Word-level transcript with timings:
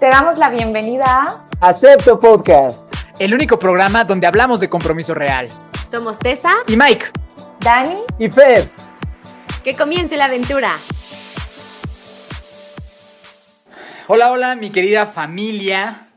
Te 0.00 0.06
damos 0.06 0.38
la 0.38 0.48
bienvenida 0.48 1.26
a 1.60 1.68
Acepto 1.68 2.18
Podcast, 2.18 2.82
el 3.18 3.34
único 3.34 3.58
programa 3.58 4.04
donde 4.04 4.26
hablamos 4.26 4.60
de 4.60 4.68
compromiso 4.68 5.14
real. 5.14 5.48
Somos 5.90 6.18
Tessa 6.18 6.54
Y 6.68 6.76
Mike, 6.76 7.06
Dani. 7.60 7.98
y 8.18 8.30
Fer. 8.30 8.70
Que 9.62 9.74
comience 9.74 10.16
la 10.16 10.24
aventura. 10.26 10.70
hola, 14.08 14.32
hola, 14.32 14.56
mi 14.56 14.70
querida 14.70 15.06
familia 15.06 16.08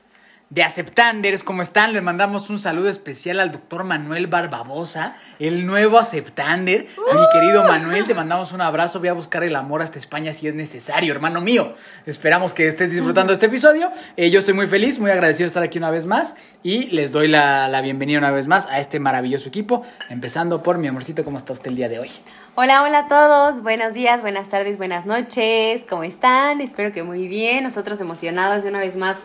de 0.53 0.61
Aceptanders, 0.61 1.43
¿cómo 1.43 1.63
están? 1.63 1.93
Les 1.93 2.03
mandamos 2.03 2.51
un 2.51 2.59
saludo 2.59 2.87
especial 2.87 3.39
al 3.39 3.49
doctor 3.49 3.83
Manuel 3.83 4.27
Barbabosa, 4.27 5.15
el 5.39 5.65
nuevo 5.65 5.97
Aceptander. 5.97 6.85
Mi 7.11 7.21
querido 7.31 7.63
Manuel, 7.63 8.05
te 8.05 8.13
mandamos 8.13 8.51
un 8.51 8.61
abrazo. 8.61 8.99
Voy 8.99 9.07
a 9.07 9.13
buscar 9.13 9.43
el 9.43 9.55
amor 9.55 9.81
hasta 9.81 9.97
España 9.97 10.31
si 10.31 10.47
es 10.47 10.53
necesario, 10.53 11.11
hermano 11.11 11.41
mío. 11.41 11.73
Esperamos 12.05 12.53
que 12.53 12.67
estés 12.67 12.91
disfrutando 12.91 13.33
este 13.33 13.47
episodio. 13.47 13.91
Eh, 14.15 14.29
yo 14.29 14.37
estoy 14.37 14.53
muy 14.53 14.67
feliz, 14.67 14.99
muy 14.99 15.09
agradecido 15.09 15.45
de 15.45 15.47
estar 15.47 15.63
aquí 15.63 15.79
una 15.79 15.89
vez 15.89 16.05
más 16.05 16.35
y 16.61 16.85
les 16.91 17.11
doy 17.11 17.29
la, 17.29 17.67
la 17.67 17.81
bienvenida 17.81 18.19
una 18.19 18.29
vez 18.29 18.45
más 18.45 18.67
a 18.67 18.79
este 18.79 18.99
maravilloso 18.99 19.49
equipo, 19.49 19.83
empezando 20.11 20.61
por 20.61 20.77
mi 20.77 20.85
amorcito, 20.85 21.23
¿cómo 21.23 21.37
está 21.37 21.53
usted 21.53 21.69
el 21.69 21.77
día 21.77 21.89
de 21.89 21.97
hoy? 21.97 22.11
Hola, 22.55 22.83
hola 22.83 22.99
a 22.99 23.07
todos. 23.07 23.63
Buenos 23.63 23.95
días, 23.95 24.21
buenas 24.21 24.47
tardes, 24.47 24.77
buenas 24.77 25.07
noches. 25.07 25.83
¿Cómo 25.89 26.03
están? 26.03 26.61
Espero 26.61 26.91
que 26.91 27.01
muy 27.01 27.27
bien. 27.27 27.63
Nosotros 27.63 27.99
emocionados 27.99 28.61
de 28.61 28.69
una 28.69 28.77
vez 28.77 28.95
más 28.95 29.17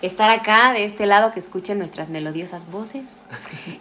estar 0.00 0.30
acá, 0.30 0.72
de 0.72 0.86
este 0.86 1.04
lado, 1.04 1.30
que 1.30 1.40
escuchen 1.40 1.76
nuestras 1.76 2.08
melodiosas 2.08 2.70
voces. 2.70 3.20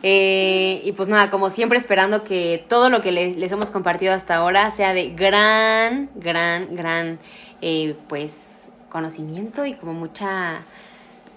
Eh, 0.04 0.82
y 0.84 0.92
pues 0.94 1.08
nada, 1.08 1.30
como 1.30 1.50
siempre 1.50 1.78
esperando 1.78 2.24
que 2.24 2.66
todo 2.68 2.90
lo 2.90 3.02
que 3.02 3.12
les, 3.12 3.38
les 3.38 3.52
hemos 3.52 3.70
compartido 3.70 4.14
hasta 4.14 4.36
ahora 4.36 4.70
sea 4.72 4.94
de 4.94 5.10
gran, 5.12 6.10
gran, 6.16 6.76
gran, 6.76 7.20
eh, 7.62 7.96
pues, 8.10 8.50
conocimiento 8.90 9.66
y 9.66 9.76
como 9.76 9.94
mucha... 9.94 10.60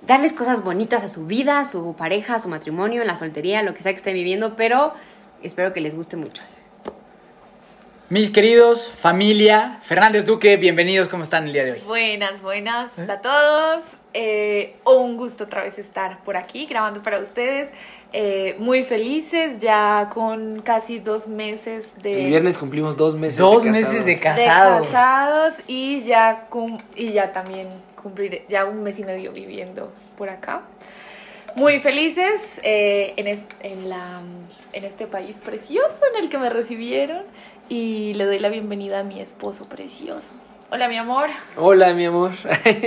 Darles 0.07 0.33
cosas 0.33 0.65
bonitas 0.65 1.05
a 1.05 1.09
su 1.09 1.27
vida, 1.27 1.61
a 1.61 1.65
su 1.65 1.95
pareja, 1.95 2.37
a 2.37 2.39
su 2.41 2.49
matrimonio, 2.49 3.03
en 3.03 3.07
la 3.07 3.17
soltería, 3.17 3.63
lo 3.63 3.73
que 3.75 3.83
sea 3.83 3.93
que 3.93 3.99
estén 3.99 4.15
viviendo, 4.15 4.57
pero 4.57 4.95
espero 5.43 5.73
que 5.73 5.81
les 5.81 5.95
guste 5.95 6.17
mucho. 6.17 6.43
Mis 8.13 8.29
queridos, 8.29 8.89
familia, 8.89 9.79
Fernández 9.81 10.27
Duque, 10.27 10.59
bienvenidos, 10.59 11.09
¿cómo 11.09 11.23
están 11.23 11.47
el 11.47 11.53
día 11.55 11.65
de 11.65 11.73
hoy? 11.73 11.81
Buenas, 11.87 12.43
buenas 12.43 12.91
a 12.99 13.23
todos. 13.23 13.85
Eh, 14.13 14.77
un 14.85 15.17
gusto 15.17 15.45
otra 15.45 15.63
vez 15.63 15.79
estar 15.79 16.23
por 16.23 16.37
aquí 16.37 16.67
grabando 16.67 17.01
para 17.01 17.21
ustedes. 17.21 17.73
Eh, 18.13 18.55
muy 18.59 18.83
felices, 18.83 19.61
ya 19.61 20.11
con 20.13 20.61
casi 20.61 20.99
dos 20.99 21.27
meses 21.27 21.87
de, 22.03 22.25
El 22.25 22.29
viernes 22.29 22.59
cumplimos 22.59 22.99
dos 22.99 23.15
meses. 23.15 23.39
Dos 23.39 23.63
de 23.63 23.71
meses 23.71 24.05
de 24.05 24.17
de 24.17 24.21
casados. 24.21 24.89
casados 24.89 25.55
y 25.67 26.03
ya, 26.03 26.49
cum- 26.51 26.83
y 26.95 27.13
ya 27.13 27.33
también 27.33 27.69
cumplir 28.03 28.45
ya 28.51 28.67
un 28.67 28.83
mes 28.83 28.99
y 28.99 29.05
medio 29.05 29.33
viviendo 29.33 29.91
por 30.19 30.29
acá. 30.29 30.61
Muy 31.57 31.81
felices 31.81 32.61
eh, 32.63 33.15
en, 33.17 33.27
es- 33.27 33.45
en, 33.63 33.89
la, 33.89 34.21
en 34.75 34.85
este 34.85 35.07
país 35.07 35.41
precioso 35.43 36.01
en 36.15 36.25
el 36.25 36.29
que 36.29 36.37
me 36.37 36.51
recibieron 36.51 37.23
y 37.73 38.13
le 38.13 38.27
doy 38.27 38.39
la 38.39 38.51
bienvenida 38.51 38.99
a 38.99 39.03
mi 39.03 39.19
esposo 39.19 39.65
precioso. 39.65 40.29
Hola, 40.71 40.89
mi 40.89 40.99
amor. 40.99 41.31
Hola, 41.57 41.95
mi 41.95 42.05
amor. 42.05 42.33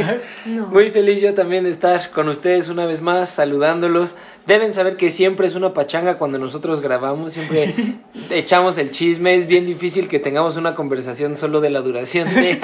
Muy 0.45 0.91
feliz 0.91 1.21
yo 1.21 1.33
también 1.33 1.63
de 1.63 1.71
estar 1.71 2.11
con 2.11 2.29
ustedes 2.29 2.69
una 2.69 2.85
vez 2.85 3.01
más, 3.01 3.31
saludándolos. 3.31 4.15
Deben 4.47 4.73
saber 4.73 4.95
que 4.95 5.09
siempre 5.09 5.47
es 5.47 5.55
una 5.55 5.73
pachanga 5.73 6.19
cuando 6.19 6.37
nosotros 6.37 6.79
grabamos, 6.79 7.33
siempre 7.33 7.73
echamos 8.29 8.77
el 8.77 8.91
chisme. 8.91 9.33
Es 9.33 9.47
bien 9.47 9.65
difícil 9.65 10.07
que 10.07 10.19
tengamos 10.19 10.55
una 10.55 10.75
conversación 10.75 11.35
solo 11.35 11.61
de 11.61 11.71
la 11.71 11.81
duración 11.81 12.31
de, 12.31 12.59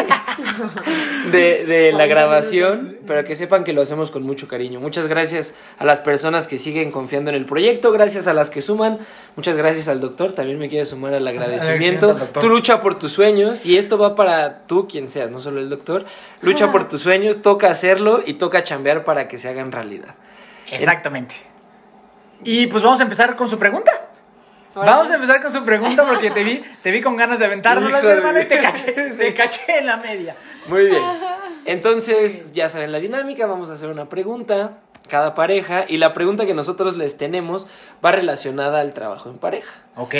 de, 1.32 1.66
de 1.66 1.92
la 1.92 2.06
grabación, 2.06 2.98
pero 3.08 3.24
que 3.24 3.36
sepan 3.36 3.64
que 3.64 3.74
lo 3.74 3.82
hacemos 3.82 4.12
con 4.12 4.22
mucho 4.22 4.48
cariño. 4.48 4.80
Muchas 4.80 5.08
gracias 5.08 5.56
a 5.80 5.86
las 5.86 6.02
personas 6.02 6.48
que 6.48 6.59
siguen 6.59 6.92
confiando 6.92 7.32
en 7.32 7.36
el 7.36 7.46
proyecto, 7.46 7.92
gracias 7.92 8.28
a 8.28 8.34
las 8.36 8.52
que 8.52 8.62
suman, 8.62 9.00
muchas 9.36 9.58
gracias 9.58 9.88
al 9.88 10.00
doctor, 10.00 10.34
también 10.34 10.59
me 10.59 10.70
quiere 10.70 10.86
sumar 10.86 11.16
al 11.16 11.28
agradecimiento. 11.28 12.16
Tú 12.40 12.47
lucha 12.47 12.84
por 12.84 13.00
tus 13.00 13.12
sueños 13.12 13.66
y 13.66 13.78
esto 13.78 13.97
va 13.97 14.14
para 14.14 14.68
tú, 14.68 14.88
quien 14.88 15.09
seas, 15.09 15.31
no 15.31 15.40
solo 15.40 15.59
el 15.59 15.70
doctor. 15.70 16.06
Lucha 16.41 16.72
por 16.72 16.88
tus 16.88 17.02
sueños, 17.02 17.41
toca 17.41 17.72
hacerlo 17.72 18.22
y 18.24 18.34
toca 18.34 18.64
chambear 18.64 19.03
para 19.03 19.28
que 19.28 19.40
se 19.40 19.50
hagan 19.50 19.72
realidad. 19.72 20.14
Exactamente. 20.72 21.50
Y 22.44 22.68
pues 22.68 22.84
vamos 22.84 23.00
a 23.00 23.03
empezar 23.03 23.35
con 23.35 23.50
su 23.50 23.57
pregunta. 23.57 23.91
Vamos 24.74 25.12
a 25.12 25.16
empezar 25.16 25.41
con 25.41 25.52
su 25.52 25.63
pregunta 25.66 26.06
porque 26.07 26.31
te 26.31 26.44
vi, 26.44 26.63
te 26.81 26.91
vi 26.91 27.02
con 27.02 27.18
ganas 27.18 27.40
de 27.40 27.46
aventarnos, 27.46 27.90
Hijo 27.90 28.02
mi 28.02 28.07
hermano, 28.07 28.40
y 28.40 28.46
te 28.46 28.57
caché, 28.57 28.94
te 28.94 29.34
caché 29.34 29.79
en 29.79 29.88
la 29.88 29.97
media. 29.97 30.35
Muy 30.68 30.85
bien. 30.85 31.03
Entonces, 31.66 32.53
ya 32.53 32.69
saben 32.69 32.91
la 32.91 33.00
dinámica, 33.00 33.46
vamos 33.47 33.69
a 33.69 33.74
hacer 33.74 33.90
una 33.90 34.07
pregunta 34.07 34.78
cada 35.09 35.35
pareja 35.35 35.84
y 35.88 35.97
la 35.97 36.13
pregunta 36.13 36.46
que 36.46 36.53
nosotros 36.53 36.96
les 36.96 37.18
tenemos 37.18 37.68
va 38.03 38.13
relacionada 38.13 38.79
al 38.79 38.94
trabajo 38.94 39.29
en 39.29 39.40
pareja. 39.40 39.81
Ok. 39.97 40.16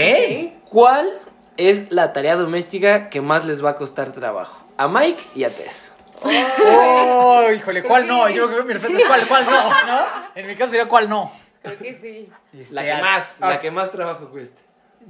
¿Cuál 0.70 1.09
es 1.56 1.90
la 1.92 2.12
tarea 2.12 2.36
doméstica 2.36 3.09
que 3.09 3.22
más 3.22 3.46
les 3.46 3.64
va 3.64 3.72
a 3.72 3.76
costar 3.78 4.12
trabajo? 4.12 4.66
A 4.78 4.90
Mike 4.90 5.22
y 5.34 5.46
a 5.46 5.50
Tess. 5.50 5.94
Oh, 6.24 7.50
híjole, 7.56 7.84
¿cuál 7.84 8.06
no? 8.06 8.30
Yo 8.30 8.48
creo 8.48 8.59
que 8.59 8.66
mi 8.66 8.74
respuesta 8.74 9.00
es 9.00 9.08
cuál, 9.08 9.28
cuál 9.28 9.46
no, 9.46 9.70
¿no? 9.70 10.06
En 10.36 10.46
mi 10.46 10.56
caso 10.56 10.72
sería 10.72 10.88
cuál 10.88 11.09
no. 11.09 11.32
Creo 11.62 11.78
que 11.78 11.96
sí. 11.96 12.30
La 12.72 12.82
Este, 12.82 12.96
que 12.96 13.02
más, 13.02 13.42
ah, 13.42 13.50
la 13.50 13.60
que 13.62 13.72
más 13.72 13.92
trabajo 13.92 14.30
cuesta. 14.30 14.62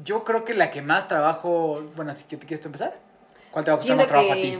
Yo 0.03 0.23
creo 0.23 0.44
que 0.45 0.53
la 0.53 0.72
que 0.72 0.81
más 0.81 1.07
trabajo. 1.07 1.81
Bueno, 1.95 2.13
si 2.16 2.25
quieres 2.25 2.59
tú 2.59 2.67
empezar. 2.67 2.97
¿Cuál 3.51 3.66
te 3.66 3.72
va 3.72 3.75
a 3.75 3.79
costar 3.79 3.97
más 3.97 4.07
trabajo 4.07 4.31
a 4.31 4.35
ti? 4.35 4.57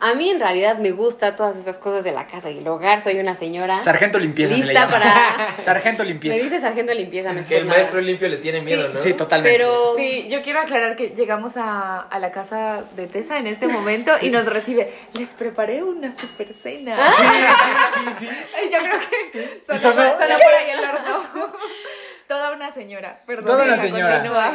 A 0.00 0.14
mí 0.14 0.30
en 0.30 0.40
realidad 0.40 0.78
me 0.78 0.92
gusta 0.92 1.36
todas 1.36 1.56
esas 1.56 1.76
cosas 1.78 2.02
de 2.04 2.12
la 2.12 2.26
casa 2.26 2.50
y 2.50 2.58
el 2.58 2.66
hogar. 2.68 3.00
Soy 3.02 3.18
una 3.18 3.36
señora 3.36 3.80
Sargento 3.80 4.18
limpieza. 4.18 4.54
se 4.54 4.60
le 4.60 4.64
lista 4.66 4.86
llama. 4.86 4.92
para. 4.92 5.56
Sargento 5.62 6.02
Me 6.04 6.08
limpieza. 6.10 6.42
dice 6.42 6.58
sargento 6.60 6.90
de 6.92 6.98
limpieza, 6.98 7.32
no 7.32 7.40
es 7.40 7.46
Que 7.46 7.58
el 7.58 7.66
nada. 7.66 7.78
maestro 7.78 8.00
limpio 8.00 8.28
le 8.28 8.38
tiene 8.38 8.60
miedo, 8.62 8.88
¿no? 8.92 8.98
Sí, 9.00 9.12
totalmente. 9.12 9.56
Pero 9.58 9.94
Sí, 9.96 10.28
yo 10.28 10.42
quiero 10.42 10.60
aclarar 10.60 10.96
que 10.96 11.10
llegamos 11.10 11.56
a, 11.56 12.00
a 12.00 12.18
la 12.18 12.32
casa 12.32 12.82
de 12.96 13.06
Tessa 13.06 13.38
en 13.38 13.46
este 13.46 13.68
momento 13.68 14.12
y 14.22 14.30
nos 14.30 14.46
recibe. 14.46 14.92
Les 15.18 15.34
preparé 15.34 15.82
una 15.82 16.12
super 16.12 16.48
cena. 16.48 17.10
Sí, 17.12 17.22
sí, 17.24 18.10
sí. 18.20 18.28
Ay, 18.56 18.70
Yo 18.72 18.78
creo 18.78 18.98
que 19.32 19.60
sonó, 19.66 19.78
sonó- 19.80 20.18
sonó 20.18 20.36
por 20.38 20.54
ahí 20.54 20.70
el 20.70 20.80
horno. 20.80 21.52
Toda 22.26 22.52
una 22.52 22.70
señora, 22.70 23.20
perdón. 23.26 23.46
Toda 23.46 23.64
una 23.64 23.74
hija, 23.74 23.82
señora. 23.82 24.12
continúa. 24.20 24.52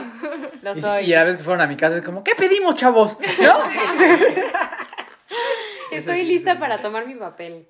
lo 0.62 0.78
Y, 0.78 0.82
soy. 0.82 1.04
y 1.06 1.14
a 1.14 1.18
la 1.20 1.24
vez 1.26 1.36
que 1.36 1.44
fueron 1.44 1.62
a 1.62 1.68
mi 1.68 1.76
casa 1.76 1.98
es 1.98 2.02
como, 2.04 2.24
¿qué 2.24 2.34
pedimos, 2.34 2.76
chavos? 2.76 3.18
¿No? 3.42 3.60
Estoy 5.98 6.24
lista 6.24 6.60
para 6.60 6.80
tomar 6.80 7.08
mi 7.08 7.16
papel. 7.16 7.66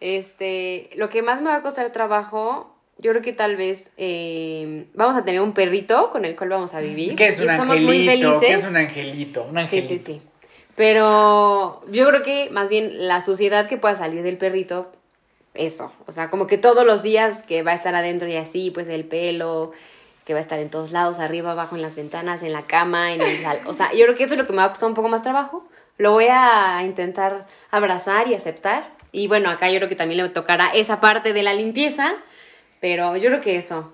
Este, 0.00 0.90
lo 0.96 1.08
que 1.08 1.22
más 1.22 1.40
me 1.40 1.48
va 1.50 1.56
a 1.56 1.62
costar 1.62 1.90
trabajo, 1.92 2.74
yo 2.98 3.10
creo 3.12 3.22
que 3.22 3.32
tal 3.32 3.56
vez 3.56 3.90
eh, 3.96 4.86
vamos 4.94 5.16
a 5.16 5.24
tener 5.24 5.40
un 5.40 5.52
perrito 5.52 6.10
con 6.10 6.24
el 6.24 6.36
cual 6.36 6.50
vamos 6.50 6.74
a 6.74 6.80
vivir. 6.80 7.16
¿Qué 7.16 7.28
es 7.28 7.38
Y 7.38 7.42
un 7.42 7.50
estamos 7.50 7.80
muy 7.80 8.08
angelito? 8.08 8.32
¿Qué 8.40 8.46
felices. 8.46 8.64
es 8.64 8.70
un 8.70 8.76
angelito? 8.76 9.42
Un 9.44 9.54
Sí, 9.54 9.58
angelito. 9.60 9.88
sí, 9.88 9.98
sí. 9.98 10.22
Pero 10.76 11.80
yo 11.90 12.06
creo 12.08 12.22
que 12.22 12.50
más 12.50 12.70
bien 12.70 13.08
la 13.08 13.20
suciedad 13.20 13.68
que 13.68 13.76
pueda 13.78 13.96
salir 13.96 14.22
del 14.22 14.36
perrito, 14.38 14.92
eso. 15.54 15.92
O 16.06 16.12
sea, 16.12 16.30
como 16.30 16.46
que 16.46 16.56
todos 16.56 16.86
los 16.86 17.02
días 17.02 17.42
que 17.42 17.64
va 17.64 17.72
a 17.72 17.74
estar 17.74 17.94
adentro 17.96 18.28
y 18.28 18.36
así, 18.36 18.70
pues 18.70 18.86
el 18.88 19.04
pelo, 19.04 19.72
que 20.24 20.34
va 20.34 20.38
a 20.38 20.42
estar 20.42 20.60
en 20.60 20.70
todos 20.70 20.92
lados, 20.92 21.18
arriba, 21.18 21.50
abajo, 21.52 21.74
en 21.74 21.82
las 21.82 21.96
ventanas, 21.96 22.44
en 22.44 22.52
la 22.52 22.62
cama, 22.62 23.12
en 23.12 23.20
el... 23.22 23.38
O 23.66 23.74
sea, 23.74 23.92
yo 23.92 24.04
creo 24.04 24.14
que 24.14 24.22
eso 24.24 24.34
es 24.34 24.38
lo 24.40 24.46
que 24.46 24.52
me 24.52 24.58
va 24.58 24.64
a 24.66 24.68
costar 24.68 24.88
un 24.88 24.94
poco 24.94 25.08
más 25.08 25.22
trabajo. 25.22 25.66
Lo 25.98 26.12
voy 26.12 26.26
a 26.30 26.80
intentar 26.84 27.46
abrazar 27.70 28.28
y 28.28 28.34
aceptar. 28.34 28.90
Y 29.12 29.26
bueno, 29.28 29.50
acá 29.50 29.68
yo 29.70 29.76
creo 29.78 29.88
que 29.88 29.96
también 29.96 30.22
le 30.22 30.28
tocará 30.30 30.68
esa 30.74 31.00
parte 31.00 31.32
de 31.32 31.42
la 31.42 31.54
limpieza, 31.54 32.14
pero 32.80 33.16
yo 33.16 33.28
creo 33.28 33.40
que 33.40 33.56
eso. 33.56 33.92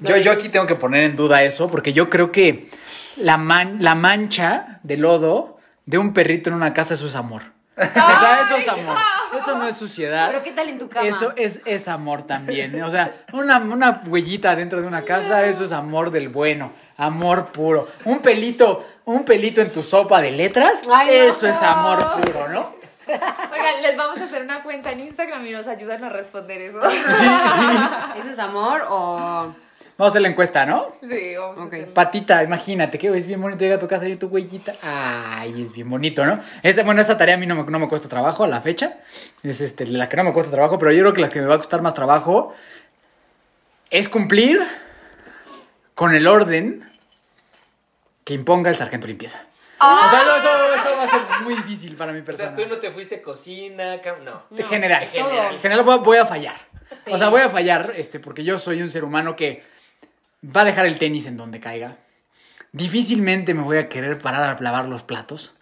Yo, 0.00 0.16
yo 0.24 0.32
aquí 0.32 0.48
tengo 0.48 0.66
que 0.66 0.74
poner 0.74 1.04
en 1.04 1.16
duda 1.16 1.42
eso, 1.42 1.70
porque 1.70 1.92
yo 1.92 2.10
creo 2.10 2.32
que 2.32 2.68
la, 3.16 3.36
man- 3.36 3.78
la 3.80 3.94
mancha 3.94 4.80
de 4.82 4.96
lodo 4.96 5.58
de 5.86 5.98
un 5.98 6.12
perrito 6.12 6.50
en 6.50 6.56
una 6.56 6.72
casa, 6.72 6.94
eso 6.94 7.06
es 7.06 7.14
amor. 7.14 7.42
O 7.76 7.82
sea, 8.20 8.40
eso 8.42 8.56
es 8.56 8.68
amor. 8.68 8.96
Eso 9.36 9.56
no 9.56 9.66
es 9.66 9.76
suciedad. 9.76 10.28
Pero 10.28 10.42
¿qué 10.42 10.52
tal 10.52 10.68
en 10.68 10.78
tu 10.78 10.88
cama? 10.88 11.08
Eso 11.08 11.32
es, 11.36 11.60
es 11.64 11.88
amor 11.88 12.22
también. 12.22 12.80
O 12.82 12.90
sea, 12.90 13.12
una, 13.32 13.58
una 13.58 14.02
huellita 14.06 14.54
dentro 14.54 14.80
de 14.80 14.86
una 14.86 15.02
casa, 15.02 15.44
eso 15.44 15.64
es 15.64 15.72
amor 15.72 16.10
del 16.10 16.28
bueno. 16.28 16.70
Amor 16.96 17.46
puro. 17.46 17.88
Un 18.04 18.20
pelito, 18.20 18.86
un 19.04 19.24
pelito 19.24 19.60
en 19.60 19.72
tu 19.72 19.82
sopa 19.82 20.20
de 20.20 20.30
letras, 20.30 20.82
Ay, 20.90 21.08
no. 21.08 21.12
eso 21.12 21.48
es 21.48 21.60
amor 21.62 22.20
puro, 22.20 22.48
¿no? 22.48 22.74
Oigan, 23.06 23.82
les 23.82 23.96
vamos 23.96 24.18
a 24.18 24.24
hacer 24.24 24.42
una 24.42 24.62
cuenta 24.62 24.92
en 24.92 25.00
Instagram 25.00 25.44
y 25.46 25.50
nos 25.50 25.66
ayudan 25.66 26.04
a 26.04 26.08
responder 26.08 26.60
eso. 26.62 26.80
Sí, 26.88 26.96
sí. 26.96 27.26
¿Eso 28.20 28.30
es 28.30 28.38
amor 28.38 28.86
o...? 28.88 29.54
Vamos 29.96 30.10
a 30.10 30.12
hacer 30.12 30.22
la 30.22 30.28
encuesta, 30.28 30.66
¿no? 30.66 30.92
Sí, 31.08 31.34
vamos 31.36 31.58
a 31.58 31.62
Ok. 31.64 31.72
hacerlo. 31.74 31.94
Patita, 31.94 32.42
imagínate 32.42 32.98
que 32.98 33.16
es 33.16 33.26
bien 33.26 33.40
bonito 33.40 33.60
llega 33.60 33.76
a 33.76 33.78
tu 33.78 33.86
casa 33.86 34.08
y 34.08 34.16
tu 34.16 34.26
huellita. 34.26 34.74
Ay, 34.82 35.62
es 35.62 35.72
bien 35.72 35.88
bonito, 35.88 36.24
¿no? 36.26 36.40
Esa, 36.64 36.82
bueno, 36.82 37.00
esa 37.00 37.16
tarea 37.16 37.36
a 37.36 37.38
mí 37.38 37.46
no 37.46 37.54
me, 37.54 37.70
no 37.70 37.78
me 37.78 37.88
cuesta 37.88 38.08
trabajo 38.08 38.42
a 38.42 38.48
la 38.48 38.60
fecha. 38.60 38.98
Es 39.44 39.60
este, 39.60 39.86
la 39.86 40.08
que 40.08 40.16
no 40.16 40.24
me 40.24 40.32
cuesta 40.32 40.50
trabajo, 40.50 40.78
pero 40.80 40.90
yo 40.90 41.00
creo 41.02 41.12
que 41.14 41.20
la 41.20 41.28
que 41.28 41.40
me 41.40 41.46
va 41.46 41.54
a 41.54 41.58
costar 41.58 41.80
más 41.80 41.94
trabajo 41.94 42.52
es 43.90 44.08
cumplir 44.08 44.60
con 45.94 46.12
el 46.12 46.26
orden 46.26 46.90
que 48.24 48.34
imponga 48.34 48.70
el 48.70 48.76
sargento 48.76 49.06
limpieza. 49.06 49.44
O 49.80 50.08
sea, 50.10 50.22
eso, 50.22 50.36
eso- 50.36 50.74
eso 50.74 50.96
va 50.96 51.02
a 51.04 51.08
ser 51.08 51.20
muy 51.44 51.54
difícil 51.54 51.94
para 51.94 52.12
mi 52.12 52.20
O 52.20 52.24
persona. 52.24 52.56
sea, 52.56 52.64
tú 52.64 52.68
no 52.68 52.78
te 52.78 52.90
fuiste 52.90 53.20
cocina, 53.22 53.96
no. 54.24 54.42
En 54.56 54.64
general, 54.66 55.04
general 55.60 55.84
voy 55.84 55.94
a, 55.94 55.98
voy 55.98 56.16
a 56.18 56.26
fallar. 56.26 56.56
O 57.10 57.18
sea, 57.18 57.28
voy 57.28 57.42
a 57.42 57.48
fallar, 57.50 57.92
este, 57.96 58.18
porque 58.18 58.42
yo 58.44 58.58
soy 58.58 58.80
un 58.82 58.88
ser 58.88 59.04
humano 59.04 59.36
que 59.36 59.62
va 60.44 60.62
a 60.62 60.64
dejar 60.64 60.86
el 60.86 60.98
tenis 60.98 61.26
en 61.26 61.36
donde 61.36 61.60
caiga. 61.60 61.96
Difícilmente 62.72 63.54
me 63.54 63.62
voy 63.62 63.78
a 63.78 63.88
querer 63.88 64.18
parar 64.18 64.42
a 64.56 64.60
lavar 64.62 64.88
los 64.88 65.02
platos. 65.02 65.54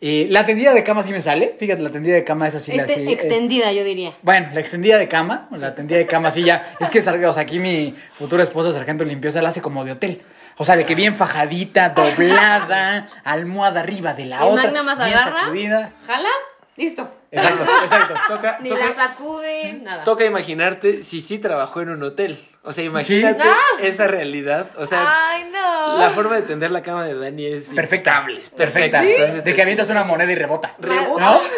Eh, 0.00 0.26
la 0.30 0.44
tendida 0.44 0.74
de 0.74 0.82
cama 0.82 1.02
sí 1.02 1.12
me 1.12 1.22
sale. 1.22 1.56
Fíjate, 1.58 1.80
la 1.82 1.90
tendida 1.90 2.14
de 2.14 2.24
cama 2.24 2.48
es 2.48 2.54
así. 2.54 2.72
Este, 2.72 2.92
así, 2.94 3.00
eh, 3.08 3.12
extendida, 3.12 3.72
yo 3.72 3.84
diría. 3.84 4.12
bueno, 4.22 4.48
la 4.52 4.60
extendida 4.60 4.98
de 4.98 5.08
cama, 5.08 5.48
la 5.52 5.74
tendida 5.74 5.98
de 5.98 6.06
cama 6.06 6.30
sí 6.30 6.42
ya. 6.42 6.74
Es 6.80 6.90
que, 6.90 6.98
o 7.00 7.32
sea, 7.32 7.42
aquí 7.42 7.58
mi 7.58 7.94
futura 8.12 8.42
esposa, 8.42 8.72
sargento 8.72 9.04
limpieza, 9.04 9.40
la 9.40 9.50
hace 9.50 9.62
como 9.62 9.84
de 9.84 9.92
hotel. 9.92 10.20
O 10.56 10.64
sea, 10.64 10.76
de 10.76 10.84
que 10.84 10.94
bien 10.94 11.16
fajadita, 11.16 11.90
doblada, 11.90 13.08
almohada 13.24 13.80
arriba 13.80 14.14
de 14.14 14.26
la 14.26 14.38
El 14.38 14.42
otra. 14.52 14.64
Magna 14.64 14.82
más 14.82 14.98
bien 14.98 15.18
agarra. 15.18 15.40
sacudida. 15.44 15.92
Jala, 16.06 16.28
listo. 16.76 17.10
Exacto, 17.30 17.64
exacto. 17.84 18.14
Toca, 18.28 18.58
Ni 18.62 18.68
toca- 18.68 18.86
la 18.88 18.94
sacude, 18.94 19.72
nada. 19.82 20.04
Toca 20.04 20.24
imaginarte 20.24 21.02
si 21.02 21.20
sí 21.20 21.38
trabajó 21.38 21.80
en 21.80 21.90
un 21.90 22.02
hotel. 22.02 22.38
O 22.66 22.72
sea, 22.72 22.82
imagínate 22.84 23.44
Sí. 23.44 23.50
esa 23.86 24.06
realidad. 24.06 24.70
O 24.78 24.86
sea, 24.86 25.04
Ay, 25.06 25.50
no. 25.52 25.98
la 25.98 26.10
forma 26.10 26.36
de 26.36 26.42
tender 26.42 26.70
la 26.70 26.82
cama 26.82 27.04
de 27.04 27.14
Dani 27.14 27.44
es 27.46 27.68
Perfecta. 27.68 28.26
Perfecta. 28.56 29.04
Entonces, 29.04 29.44
De 29.44 29.54
que 29.54 29.62
avientas 29.62 29.90
una 29.90 30.02
moneda 30.04 30.32
y 30.32 30.34
rebota. 30.34 30.74
Rebota. 30.78 31.20
¿No? 31.24 31.40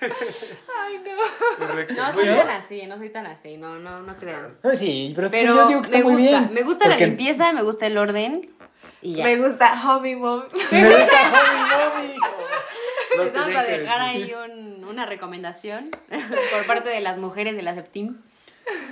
Ay, 0.00 0.98
no. 1.04 1.66
Correcto. 1.66 1.94
No 1.94 2.12
soy 2.12 2.26
tan 2.26 2.50
así, 2.50 2.86
no 2.86 2.96
soy 2.98 3.10
tan 3.10 3.26
así, 3.26 3.56
no, 3.56 3.78
no, 3.78 3.98
no 4.00 4.14
crean. 4.16 4.56
Sí, 4.74 5.12
pero, 5.16 5.30
Pero 5.30 5.54
yo 5.54 5.68
digo 5.68 5.80
que 5.80 5.86
está 5.86 5.98
me 5.98 6.04
muy 6.04 6.12
gusta, 6.22 6.38
bien. 6.40 6.52
me 6.54 6.62
gusta 6.62 6.84
Porque 6.84 7.00
la 7.00 7.06
limpieza, 7.06 7.52
me 7.52 7.62
gusta 7.62 7.86
el 7.86 7.96
orden 7.98 8.50
y 9.02 9.14
ya. 9.16 9.24
Me 9.24 9.36
gusta 9.36 9.72
Homie 9.84 10.16
Mom. 10.16 10.42
Me 10.70 10.84
gusta 10.84 11.20
Homie 11.32 12.14
Mommy. 12.14 12.14
Les 13.24 13.32
vamos 13.32 13.56
a 13.56 13.62
dejar 13.62 14.00
ahí 14.02 14.34
un- 14.34 14.84
una 14.84 15.06
recomendación 15.06 15.90
por 16.52 16.66
parte 16.66 16.90
de 16.90 17.00
las 17.00 17.16
mujeres 17.18 17.56
de 17.56 17.62
la 17.62 17.74
Septim 17.74 18.18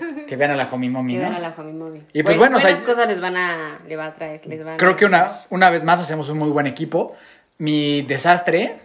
Que 0.26 0.37
vean 0.37 0.50
a 0.50 0.56
la 0.56 0.69
Homie 0.70 0.91
Mommy, 0.91 1.14
que 1.14 1.19
¿no? 1.19 1.29
vean 1.29 1.35
a 1.37 1.49
la 1.49 1.55
Home 1.56 1.73
Movie. 1.73 2.02
Y 2.12 2.23
pues 2.23 2.37
bueno, 2.37 2.56
o 2.56 2.61
sea, 2.61 2.70
buenas 2.70 2.87
cosas 2.87 3.08
les 3.08 3.20
van 3.20 3.37
a, 3.37 3.81
le 3.87 3.96
va 3.96 4.06
a 4.06 4.14
traer, 4.14 4.46
les 4.46 4.64
van 4.64 4.75
a 4.75 4.76
Creo 4.76 4.96
que 4.96 5.05
una, 5.05 5.31
una 5.50 5.70
vez 5.70 5.85
más 5.85 6.00
hacemos 6.00 6.29
un 6.29 6.38
muy 6.38 6.50
buen 6.50 6.67
equipo. 6.67 7.14
Mi 7.58 8.02
desastre, 8.02 8.81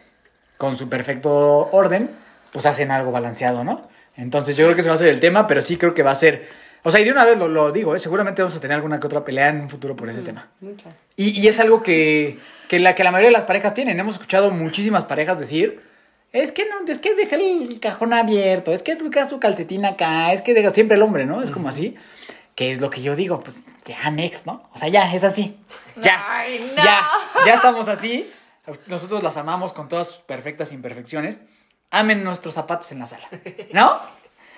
con 0.57 0.75
su 0.75 0.89
perfecto 0.89 1.69
orden, 1.71 2.09
pues 2.51 2.65
hacen 2.65 2.91
algo 2.91 3.11
balanceado, 3.11 3.63
¿no? 3.63 3.87
Entonces 4.17 4.57
yo 4.57 4.65
creo 4.65 4.75
que 4.75 4.81
ese 4.81 4.89
va 4.89 4.95
a 4.95 4.99
ser 4.99 5.07
el 5.07 5.19
tema, 5.19 5.47
pero 5.47 5.61
sí 5.61 5.77
creo 5.77 5.93
que 5.93 6.03
va 6.03 6.11
a 6.11 6.15
ser... 6.15 6.47
O 6.83 6.91
sea, 6.91 6.99
y 6.99 7.03
de 7.03 7.11
una 7.11 7.25
vez 7.25 7.37
lo, 7.37 7.47
lo 7.47 7.71
digo, 7.71 7.95
¿eh? 7.95 7.99
seguramente 7.99 8.41
vamos 8.41 8.55
a 8.55 8.59
tener 8.59 8.75
alguna 8.75 8.99
que 8.99 9.07
otra 9.07 9.25
pelea 9.25 9.49
en 9.49 9.61
un 9.61 9.69
futuro 9.69 9.95
por 9.95 10.09
ese 10.09 10.21
tema. 10.21 10.47
Muchas. 10.61 10.93
Y, 11.15 11.39
y 11.39 11.47
es 11.47 11.59
algo 11.59 11.83
que, 11.83 12.39
que, 12.67 12.79
la, 12.79 12.95
que 12.95 13.03
la 13.03 13.11
mayoría 13.11 13.29
de 13.29 13.33
las 13.33 13.43
parejas 13.43 13.73
tienen. 13.73 13.99
Hemos 13.99 14.15
escuchado 14.15 14.51
muchísimas 14.51 15.05
parejas 15.05 15.39
decir, 15.39 15.81
es 16.31 16.51
que 16.51 16.65
no, 16.65 16.91
es 16.91 16.99
que 16.99 17.15
deja 17.15 17.35
el 17.35 17.79
cajón 17.79 18.13
abierto, 18.13 18.71
es 18.71 18.83
que 18.83 18.95
deja 18.95 19.27
su 19.27 19.39
calcetín 19.39 19.85
acá, 19.85 20.31
es 20.31 20.41
que 20.41 20.53
deja 20.53 20.69
siempre 20.69 20.97
el 20.97 21.03
hombre, 21.03 21.25
¿no? 21.25 21.41
Es 21.41 21.51
como 21.51 21.69
así. 21.69 21.95
Que 22.55 22.71
es 22.71 22.81
lo 22.81 22.89
que 22.89 23.01
yo 23.01 23.15
digo, 23.15 23.39
pues 23.39 23.61
ya 23.85 24.11
next, 24.11 24.45
¿no? 24.45 24.69
O 24.73 24.77
sea, 24.77 24.89
ya, 24.89 25.13
es 25.13 25.23
así. 25.23 25.57
Ya, 25.95 26.23
Ay, 26.27 26.59
no. 26.75 26.83
ya, 26.83 27.07
ya 27.45 27.53
estamos 27.55 27.87
así. 27.87 28.29
Nosotros 28.87 29.23
las 29.23 29.37
amamos 29.37 29.73
con 29.73 29.87
todas 29.87 30.07
sus 30.07 30.17
perfectas 30.17 30.71
imperfecciones. 30.71 31.39
Amen 31.89 32.23
nuestros 32.23 32.53
zapatos 32.53 32.91
en 32.91 32.99
la 32.99 33.05
sala, 33.05 33.27
¿no? 33.73 33.99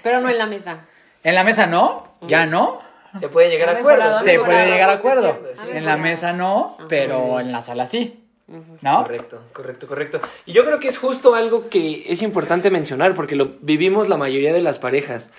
Pero 0.03 0.19
no 0.19 0.29
en 0.29 0.37
la 0.37 0.47
mesa. 0.47 0.85
En 1.23 1.35
la 1.35 1.43
mesa 1.43 1.67
no, 1.67 2.15
ya 2.21 2.45
no. 2.45 2.81
Se 3.19 3.29
puede 3.29 3.49
llegar 3.49 3.69
a 3.69 3.79
acuerdo. 3.79 4.19
Se 4.19 4.39
puede 4.39 4.71
llegar 4.71 4.89
a 4.89 4.93
acuerdo. 4.93 5.39
En 5.71 5.85
la 5.85 5.97
mesa 5.97 6.33
no, 6.33 6.77
pero 6.89 7.39
en 7.39 7.51
la 7.51 7.61
sala 7.61 7.85
sí. 7.85 8.20
¿No? 8.81 9.03
Correcto, 9.03 9.41
correcto, 9.53 9.87
correcto. 9.87 10.21
Y 10.45 10.53
yo 10.53 10.65
creo 10.65 10.79
que 10.79 10.87
es 10.87 10.97
justo 10.97 11.35
algo 11.35 11.69
que 11.69 12.03
es 12.07 12.21
importante 12.21 12.69
mencionar 12.71 13.13
porque 13.15 13.35
lo 13.35 13.51
vivimos 13.61 14.09
la 14.09 14.17
mayoría 14.17 14.53
de 14.53 14.61
las 14.61 14.79
parejas. 14.79 15.29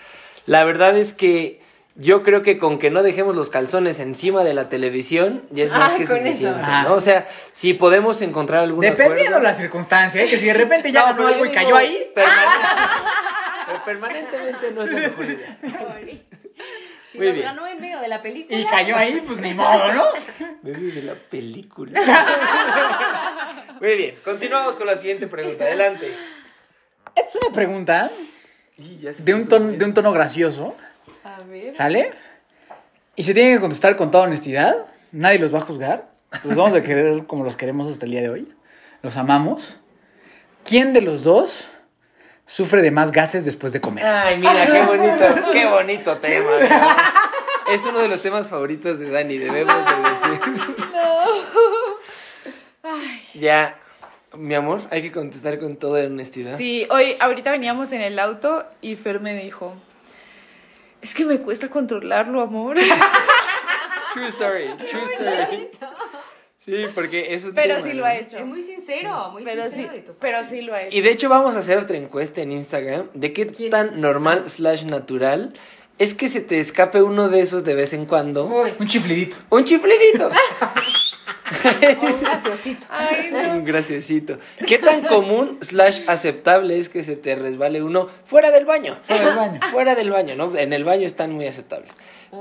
La 0.46 0.64
verdad 0.64 0.96
es 0.96 1.12
que 1.12 1.60
yo 1.94 2.22
creo 2.22 2.42
que 2.42 2.56
con 2.58 2.78
que 2.78 2.90
no 2.90 3.02
dejemos 3.02 3.36
los 3.36 3.50
calzones 3.50 4.00
encima 4.00 4.44
de 4.44 4.54
la 4.54 4.70
televisión 4.70 5.42
ya 5.50 5.64
es 5.64 5.70
más 5.72 5.92
Ah, 5.92 5.96
que 5.98 6.06
suficiente, 6.06 6.48
eso. 6.48 6.82
¿no? 6.88 6.94
O 6.94 7.00
sea, 7.00 7.28
si 7.52 7.74
podemos 7.74 8.22
encontrar 8.22 8.60
algún 8.64 8.80
Dependiendo 8.80 9.22
acuerdo- 9.36 9.42
la 9.42 9.52
circunstancia, 9.54 10.22
¿eh? 10.24 10.28
que 10.30 10.38
si 10.38 10.46
de 10.46 10.54
repente 10.54 10.90
ya 10.90 11.02
ganó 11.04 11.16
pero 11.18 11.28
algo 11.28 11.44
y 11.44 11.48
digo 11.50 11.60
cayó 11.60 11.76
ahí. 11.76 12.10
permanente- 12.14 12.66
pero 13.66 13.84
permanentemente 13.84 14.70
no 14.74 14.82
es 14.84 14.90
la 14.90 15.00
mejor 15.00 15.24
idea. 15.26 15.58
Si 17.12 17.18
Muy 17.18 17.26
nos 17.26 17.36
bien. 17.36 17.46
ganó 17.46 17.66
en 17.66 17.78
medio 17.78 18.00
de 18.00 18.08
la 18.08 18.22
película. 18.22 18.58
Y 18.58 18.64
cayó 18.64 18.96
ahí, 18.96 19.22
pues 19.26 19.38
ni 19.38 19.52
modo, 19.52 19.92
¿no? 19.92 20.04
Medio 20.62 20.94
de 20.94 21.02
la 21.02 21.14
película. 21.14 22.00
Muy 23.80 23.96
bien, 23.96 24.14
continuamos 24.24 24.76
con 24.76 24.86
la 24.86 24.96
siguiente 24.96 25.26
pregunta. 25.26 25.64
Adelante. 25.64 26.10
Es 27.14 27.36
una 27.36 27.52
pregunta 27.54 28.10
de 28.78 29.34
un, 29.34 29.46
tono, 29.46 29.72
de 29.72 29.84
un 29.84 29.92
tono 29.92 30.10
gracioso, 30.10 30.74
A 31.22 31.42
ver. 31.42 31.74
¿sale? 31.74 32.12
Y 33.14 33.24
se 33.24 33.34
tienen 33.34 33.56
que 33.56 33.60
contestar 33.60 33.94
con 33.96 34.10
toda 34.10 34.24
honestidad. 34.24 34.86
Nadie 35.10 35.38
los 35.38 35.52
va 35.52 35.58
a 35.58 35.62
juzgar. 35.62 36.10
Los 36.44 36.56
vamos 36.56 36.74
a 36.74 36.82
querer 36.82 37.26
como 37.26 37.44
los 37.44 37.56
queremos 37.56 37.88
hasta 37.88 38.06
el 38.06 38.12
día 38.12 38.22
de 38.22 38.30
hoy. 38.30 38.48
Los 39.02 39.18
amamos. 39.18 39.78
¿Quién 40.64 40.94
de 40.94 41.02
los 41.02 41.24
dos 41.24 41.68
sufre 42.52 42.82
de 42.82 42.90
más 42.90 43.12
gases 43.12 43.46
después 43.46 43.72
de 43.72 43.80
comer? 43.80 44.04
Ay, 44.04 44.36
mira, 44.36 44.66
qué 44.66 44.82
bonito, 44.84 45.50
qué 45.52 45.66
bonito 45.66 46.16
tema. 46.18 46.50
Es 47.72 47.86
uno 47.86 48.00
de 48.00 48.08
los 48.08 48.20
temas 48.20 48.50
favoritos 48.50 48.98
de 48.98 49.10
Dani, 49.10 49.38
debemos 49.38 49.74
de 49.74 50.36
decir. 50.36 50.62
Ya, 53.34 53.78
mi 54.34 54.54
amor, 54.54 54.80
hay 54.90 55.02
que 55.02 55.12
contestar 55.12 55.58
con 55.60 55.76
toda 55.76 56.04
honestidad. 56.04 56.58
Sí, 56.58 56.86
hoy, 56.90 57.16
ahorita 57.20 57.52
veníamos 57.52 57.92
en 57.92 58.02
el 58.02 58.18
auto 58.18 58.66
y 58.80 58.96
Fer 58.96 59.20
me 59.20 59.34
dijo, 59.34 59.74
es 61.00 61.14
que 61.14 61.24
me 61.24 61.38
cuesta 61.38 61.68
controlarlo, 61.68 62.42
amor. 62.42 62.76
True 64.12 64.26
story, 64.26 64.76
true 64.90 65.04
story. 65.14 65.70
Sí, 66.64 66.84
porque 66.94 67.34
eso 67.34 67.48
Pero 67.54 67.82
sí 67.82 67.92
lo 67.92 68.04
ha 68.04 68.14
hecho. 68.14 68.38
Es 68.38 68.46
muy 68.46 68.62
sincero, 68.62 69.30
muy 69.32 69.42
Pero 69.42 69.64
sí, 69.64 69.70
sincero 69.70 69.92
de 69.94 70.00
tu 70.00 70.14
pero 70.14 70.44
sí 70.44 70.62
lo 70.62 70.74
ha 70.74 70.82
hecho. 70.82 70.96
Y 70.96 71.00
de 71.00 71.10
hecho 71.10 71.28
vamos 71.28 71.56
a 71.56 71.58
hacer 71.58 71.76
otra 71.78 71.96
encuesta 71.96 72.40
en 72.40 72.52
Instagram 72.52 73.08
de 73.14 73.32
qué 73.32 73.46
tan 73.68 74.00
normal 74.00 74.48
slash 74.48 74.84
natural 74.84 75.54
es 75.98 76.14
que 76.14 76.28
se 76.28 76.40
te 76.40 76.60
escape 76.60 77.02
uno 77.02 77.28
de 77.28 77.40
esos 77.40 77.64
de 77.64 77.74
vez 77.74 77.92
en 77.94 78.06
cuando. 78.06 78.46
Uy, 78.46 78.74
Un 78.78 78.86
chiflidito. 78.86 79.36
Un 79.50 79.64
chiflidito. 79.64 80.30
un 82.02 82.22
gaseosito. 82.22 82.86
Ay, 82.90 83.30
no. 83.32 83.54
Un 83.54 83.64
graciosito. 83.64 84.38
¿Qué 84.66 84.78
tan 84.78 85.02
común 85.02 85.58
slash 85.62 86.00
aceptable 86.06 86.78
es 86.78 86.88
que 86.88 87.02
se 87.02 87.16
te 87.16 87.34
resbale 87.34 87.82
uno 87.82 88.08
fuera 88.24 88.50
del 88.50 88.64
baño? 88.64 88.98
Fuera 89.02 89.26
del 89.26 89.36
baño. 89.36 89.60
Fuera 89.70 89.94
del 89.94 90.10
baño, 90.10 90.36
¿no? 90.36 90.56
En 90.56 90.72
el 90.72 90.84
baño 90.84 91.06
están 91.06 91.32
muy 91.32 91.46
aceptables. 91.46 91.92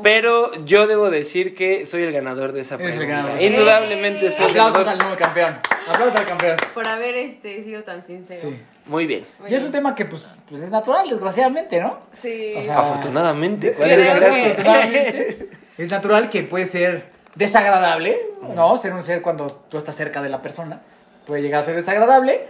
Pero 0.03 0.51
yo 0.65 0.87
debo 0.87 1.09
decir 1.09 1.53
que 1.53 1.85
soy 1.85 2.03
el 2.03 2.11
ganador 2.11 2.53
de 2.53 2.61
esa 2.61 2.75
Eres 2.75 2.93
el 2.93 2.99
pregunta. 2.99 3.21
ganador. 3.23 3.41
Indudablemente 3.41 4.31
soy 4.31 4.45
el 4.45 4.51
Aplausos 4.51 4.85
ganador. 4.85 4.89
al 4.93 4.97
nuevo 4.99 5.15
campeón. 5.15 5.59
Aplausos 5.87 6.15
al 6.15 6.25
campeón. 6.25 6.57
Por 6.73 6.87
haber 6.87 7.15
este, 7.17 7.63
sido 7.63 7.83
tan 7.83 8.05
sincero. 8.05 8.41
Sí. 8.41 8.59
Muy 8.85 9.05
bien. 9.05 9.25
Y 9.47 9.53
es 9.53 9.63
un 9.63 9.71
tema 9.71 9.93
que, 9.93 10.05
pues, 10.05 10.25
pues 10.49 10.61
es 10.61 10.69
natural, 10.69 11.07
desgraciadamente, 11.09 11.79
¿no? 11.81 11.99
Sí. 12.13 12.53
O 12.57 12.61
sea, 12.61 12.79
Afortunadamente, 12.79 13.73
¿cuál 13.73 13.89
desgracia? 13.89 14.43
Afortunadamente, 14.51 15.49
es 15.77 15.89
natural 15.89 16.29
que 16.29 16.43
puede 16.43 16.65
ser 16.65 17.05
desagradable, 17.35 18.17
¿no? 18.55 18.77
Ser 18.77 18.93
un 18.93 19.03
ser 19.03 19.21
cuando 19.21 19.51
tú 19.69 19.77
estás 19.77 19.95
cerca 19.95 20.21
de 20.21 20.29
la 20.29 20.41
persona 20.41 20.81
puede 21.25 21.41
llegar 21.41 21.61
a 21.61 21.65
ser 21.65 21.75
desagradable, 21.75 22.47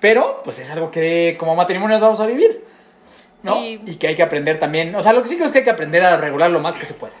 pero 0.00 0.40
pues 0.44 0.58
es 0.58 0.70
algo 0.70 0.90
que 0.90 1.36
como 1.38 1.54
matrimonios 1.56 2.00
vamos 2.00 2.20
a 2.20 2.26
vivir, 2.26 2.64
¿no? 3.42 3.60
Sí. 3.60 3.80
Y 3.86 3.94
que 3.96 4.08
hay 4.08 4.16
que 4.16 4.22
aprender 4.22 4.58
también, 4.58 4.94
o 4.94 5.02
sea, 5.02 5.12
lo 5.12 5.22
que 5.22 5.28
sí 5.28 5.34
creo 5.36 5.46
es 5.46 5.52
que 5.52 5.58
hay 5.58 5.64
que 5.64 5.70
aprender 5.70 6.04
a 6.04 6.16
regular 6.16 6.50
lo 6.50 6.60
más 6.60 6.76
que 6.76 6.84
se 6.84 6.94
pueda, 6.94 7.14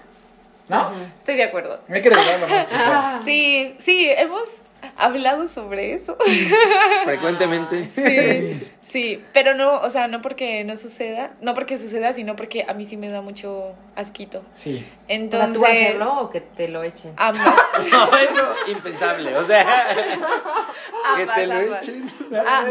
¿no? 0.68 0.90
Estoy 1.18 1.36
de 1.36 1.44
acuerdo. 1.44 1.80
Hay 1.88 2.02
que 2.02 2.10
regular 2.10 2.40
lo 2.40 2.48
más 2.48 2.64
que 2.64 2.70
se 2.70 2.76
pueda. 2.76 3.20
Sí, 3.24 3.76
sí, 3.78 4.08
hemos 4.10 4.48
hablado 4.96 5.46
sobre 5.46 5.94
eso. 5.94 6.16
Frecuentemente. 7.04 7.88
Sí, 7.94 8.68
sí, 8.82 9.24
pero 9.32 9.54
no, 9.54 9.80
o 9.80 9.90
sea, 9.90 10.08
no 10.08 10.22
porque 10.22 10.64
no 10.64 10.76
suceda, 10.76 11.32
no 11.40 11.54
porque 11.54 11.78
suceda, 11.78 12.12
sino 12.12 12.36
porque 12.36 12.64
a 12.68 12.74
mí 12.74 12.84
sí 12.84 12.96
me 12.96 13.08
da 13.08 13.20
mucho 13.20 13.74
asquito. 13.96 14.42
Sí. 14.56 14.76
O 14.76 15.06
sea, 15.06 15.16
Entonces, 15.16 15.52
tú 15.52 15.64
hacerlo 15.66 16.20
o 16.22 16.30
que 16.30 16.40
te 16.40 16.68
lo 16.68 16.82
echen. 16.82 17.12
ambas, 17.18 17.44
No, 17.92 18.04
eso 18.18 18.54
impensable. 18.68 19.36
O 19.36 19.44
sea, 19.44 19.66
que 21.16 21.22
ambas, 21.22 21.36
te 21.36 21.46
lo 21.46 21.54
ambas. 21.54 21.88
echen. 21.88 22.06
Ah, 22.46 22.64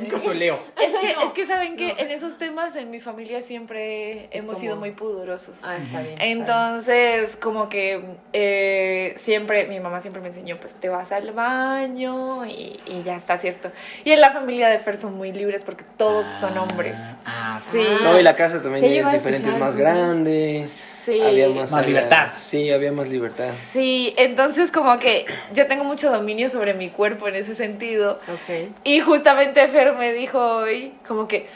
un 0.00 0.06
caso 0.06 0.34
Leo. 0.34 0.60
Es 0.80 0.98
que, 0.98 1.10
es 1.26 1.32
que 1.32 1.46
saben 1.46 1.76
que 1.76 1.90
en 1.98 2.10
esos 2.10 2.36
temas 2.36 2.76
en 2.76 2.90
mi 2.90 3.00
familia 3.00 3.40
siempre 3.40 4.28
hemos 4.32 4.46
como- 4.54 4.58
sido 4.58 4.76
muy 4.76 4.90
pudorosos. 4.90 5.62
Ah, 5.64 5.76
está 5.76 6.00
bien. 6.00 6.12
está 6.12 6.24
Entonces, 6.26 7.36
como 7.36 7.68
que 7.70 8.16
eh, 8.34 9.14
siempre, 9.16 9.66
mi 9.66 9.80
mamá 9.80 10.00
siempre 10.00 10.20
me 10.20 10.28
enseñó, 10.28 10.58
pues 10.58 10.74
te 10.74 10.88
vas 10.90 11.12
al 11.12 11.32
baño 11.32 12.44
y, 12.44 12.78
y 12.86 13.02
ya 13.04 13.16
está, 13.16 13.36
¿cierto? 13.38 13.70
Y 14.04 14.10
en 14.12 14.20
la 14.20 14.30
familia 14.32 14.68
de 14.68 14.78
Fer 14.78 14.96
son 14.96 15.14
muy 15.16 15.32
libres 15.32 15.64
porque 15.64 15.84
todos 15.96 16.26
son 16.40 16.58
hombres. 16.58 16.98
Ah, 17.24 17.58
Sí. 17.70 17.82
No, 18.02 18.18
y 18.18 18.22
la 18.22 18.34
casa 18.34 18.60
también 18.60 18.84
ya 18.92 19.00
es 19.08 19.12
diferente, 19.12 19.48
es 19.48 19.58
más 19.58 19.74
¿no? 19.74 19.80
Sí. 20.66 21.20
había 21.20 21.48
más, 21.48 21.70
Más 21.70 21.74
había- 21.74 21.88
libertad. 21.88 22.28
Sí, 22.36 22.70
había 22.70 22.92
más 22.92 23.08
libertad. 23.08 23.50
Sí, 23.72 24.14
entonces 24.16 24.70
como 24.70 24.98
que 24.98 25.26
yo 25.52 25.66
tengo 25.66 25.84
mucho 25.84 26.10
dominio 26.10 26.48
sobre 26.48 26.74
mi 26.74 26.90
cuerpo 26.90 27.28
en 27.28 27.34
ese 27.36 27.54
sentido. 27.54 28.20
Y 28.84 29.00
justamente 29.00 29.66
Fer 29.68 29.94
me 29.94 30.12
dijo 30.12 30.38
hoy 30.38 30.92
como 31.06 31.26
que 31.26 31.46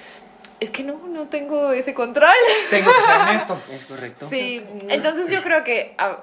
es 0.58 0.70
que 0.70 0.82
no, 0.82 0.98
no 1.08 1.26
tengo 1.28 1.72
ese 1.72 1.92
control. 1.94 2.34
Tengo 2.70 2.90
que 2.90 3.00
ser 3.02 3.20
honesto. 3.20 3.58
Es 3.72 3.84
correcto. 3.84 4.28
Sí, 4.30 4.64
entonces 4.88 5.30
yo 5.30 5.42
creo 5.42 5.62
que 5.64 5.94
ah, 5.98 6.20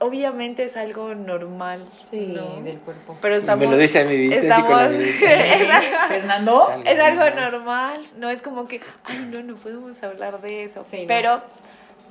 obviamente 0.00 0.64
es 0.64 0.76
algo 0.76 1.14
normal. 1.14 1.86
Sí, 2.10 2.32
¿no? 2.34 2.60
del 2.62 2.78
cuerpo. 2.78 3.16
Pero 3.22 3.36
estamos... 3.36 3.64
Me 3.64 3.70
lo 3.70 3.76
dice 3.78 4.00
a 4.00 4.04
mi 4.04 4.16
vista, 4.16 4.40
Estamos... 4.40 4.80
Fernando. 6.08 6.82
Es 6.84 6.98
algo 7.00 7.30
normal, 7.40 8.00
no 8.18 8.30
es 8.30 8.42
como 8.42 8.66
que, 8.66 8.80
ay, 9.04 9.28
no, 9.30 9.42
no 9.42 9.54
podemos 9.54 10.02
hablar 10.02 10.40
de 10.40 10.64
eso. 10.64 10.84
Sí, 10.90 11.06
no. 11.06 11.42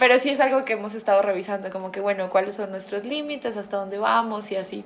Pero, 0.01 0.17
sí 0.19 0.29
es 0.31 0.39
algo 0.39 0.65
que 0.65 0.73
hemos 0.73 0.95
estado 0.95 1.21
revisando, 1.21 1.69
como 1.69 1.91
que, 1.91 2.01
bueno, 2.01 2.29
cuáles 2.29 2.55
son 2.55 2.71
nuestros 2.71 3.05
límites, 3.05 3.55
hasta 3.55 3.77
dónde 3.77 3.99
vamos 3.99 4.51
y 4.51 4.55
así. 4.55 4.83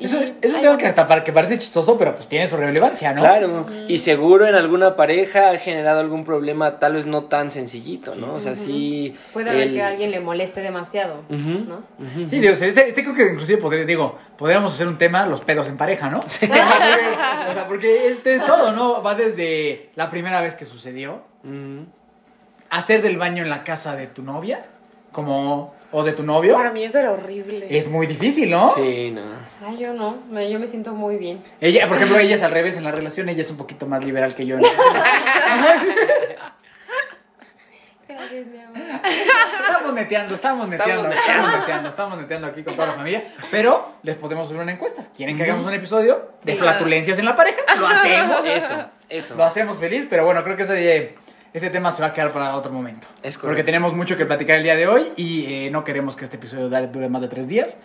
Y 0.00 0.04
Eso 0.04 0.20
es 0.40 0.52
un 0.54 0.60
tema 0.60 0.78
que 0.78 0.86
hasta 0.86 1.08
para- 1.08 1.24
que 1.24 1.32
parece 1.32 1.58
chistoso, 1.58 1.98
pero 1.98 2.14
pues 2.14 2.28
tiene 2.28 2.46
su 2.46 2.56
relevancia, 2.56 3.12
¿no? 3.12 3.20
Claro, 3.20 3.66
y 3.88 3.98
seguro 3.98 4.46
en 4.46 4.54
alguna 4.54 4.94
pareja 4.94 5.50
ha 5.50 5.56
generado 5.56 5.98
algún 5.98 6.24
problema, 6.24 6.78
tal 6.78 6.92
vez 6.94 7.04
no 7.06 7.24
tan 7.24 7.50
sencillito, 7.50 8.14
¿no? 8.14 8.34
O 8.34 8.38
sea, 8.40 8.54
sí. 8.54 9.16
Puede 9.32 9.50
haber 9.50 9.62
el- 9.66 9.74
que 9.74 9.82
a 9.82 9.88
alguien 9.88 10.12
le 10.12 10.20
moleste 10.20 10.60
demasiado, 10.60 11.24
Ujú, 11.28 11.64
¿no? 11.68 11.82
ujú. 11.98 12.28
Sí, 12.30 12.38
Dios, 12.38 12.62
este, 12.62 12.88
este 12.90 13.02
creo 13.02 13.12
que 13.16 13.26
inclusive 13.26 13.60
podría, 13.60 13.84
digo, 13.84 14.16
podríamos 14.36 14.72
hacer 14.72 14.86
un 14.86 14.98
tema, 14.98 15.26
los 15.26 15.40
pedos 15.40 15.66
en 15.66 15.76
pareja, 15.76 16.08
¿no? 16.08 16.20
o 16.28 16.30
sea, 16.30 17.64
porque 17.66 18.12
este 18.12 18.36
es 18.36 18.46
todo, 18.46 18.70
¿no? 18.70 19.02
Va 19.02 19.16
desde 19.16 19.90
la 19.96 20.08
primera 20.10 20.40
vez 20.40 20.54
que 20.54 20.64
sucedió. 20.64 21.22
Hacer 22.70 23.02
del 23.02 23.16
baño 23.16 23.42
en 23.42 23.50
la 23.50 23.64
casa 23.64 23.94
de 23.96 24.06
tu 24.06 24.22
novia, 24.22 24.64
como, 25.12 25.74
o 25.90 26.02
de 26.04 26.12
tu 26.12 26.22
novio, 26.22 26.54
Para 26.56 26.70
mí 26.70 26.84
eso 26.84 26.98
era 26.98 27.12
horrible. 27.12 27.66
es 27.70 27.88
muy 27.88 28.06
difícil, 28.06 28.50
¿no? 28.50 28.70
Sí, 28.74 29.10
no. 29.10 29.22
Ay, 29.66 29.78
yo 29.78 29.92
no, 29.94 30.18
me- 30.30 30.50
yo 30.50 30.58
me 30.60 30.66
siento 30.68 30.92
muy 30.94 31.16
bien. 31.16 31.42
Ella, 31.60 31.88
por 31.88 31.96
ejemplo, 31.96 32.18
ella 32.18 32.34
es 32.34 32.42
al 32.42 32.52
revés 32.52 32.76
en 32.76 32.84
la 32.84 32.92
relación, 32.92 33.28
ella 33.28 33.40
es 33.40 33.50
un 33.50 33.56
poquito 33.56 33.86
más 33.86 34.04
liberal 34.04 34.34
que 34.34 34.46
yo. 34.46 34.56
Gracias, 38.08 38.46
mi 38.46 38.58
amor. 38.58 38.76
Estamos 39.68 39.94
neteando, 39.94 40.34
estamos 40.34 40.68
neteando, 40.70 41.08
Estamos 41.10 41.26
estamos 41.26 41.52
neteando, 41.60 41.88
estamos 41.90 42.18
neteando 42.18 42.46
aquí 42.48 42.62
con 42.62 42.74
toda 42.74 42.88
la 42.88 42.94
familia. 42.94 43.24
Pero 43.50 43.92
les 44.02 44.16
podemos 44.16 44.48
subir 44.48 44.60
una 44.62 44.72
encuesta. 44.72 45.04
¿Quieren 45.14 45.36
que 45.36 45.42
hagamos 45.44 45.66
un 45.66 45.74
episodio 45.74 46.30
de 46.42 46.52
Sí. 46.52 46.58
flatulencias 46.58 47.18
en 47.18 47.24
la 47.26 47.36
pareja? 47.36 47.60
Lo 47.78 47.86
hacemos. 47.86 48.46
Eso, 48.46 48.86
eso. 49.08 49.34
Lo 49.36 49.44
hacemos 49.44 49.76
feliz, 49.78 50.06
pero 50.08 50.24
bueno, 50.24 50.42
creo 50.42 50.56
que 50.56 50.62
ese, 50.62 51.14
ese 51.58 51.70
tema 51.70 51.92
se 51.92 52.02
va 52.02 52.08
a 52.08 52.12
quedar 52.12 52.32
para 52.32 52.56
otro 52.56 52.72
momento. 52.72 53.06
Es 53.22 53.36
correcto. 53.36 53.48
Porque 53.48 53.64
tenemos 53.64 53.94
mucho 53.94 54.16
que 54.16 54.24
platicar 54.26 54.56
el 54.56 54.62
día 54.62 54.76
de 54.76 54.86
hoy 54.86 55.12
y 55.16 55.44
eh, 55.66 55.70
no 55.70 55.84
queremos 55.84 56.16
que 56.16 56.24
este 56.24 56.36
episodio 56.36 56.68
dure 56.88 57.08
más 57.08 57.22
de 57.22 57.28
tres 57.28 57.46
días. 57.48 57.76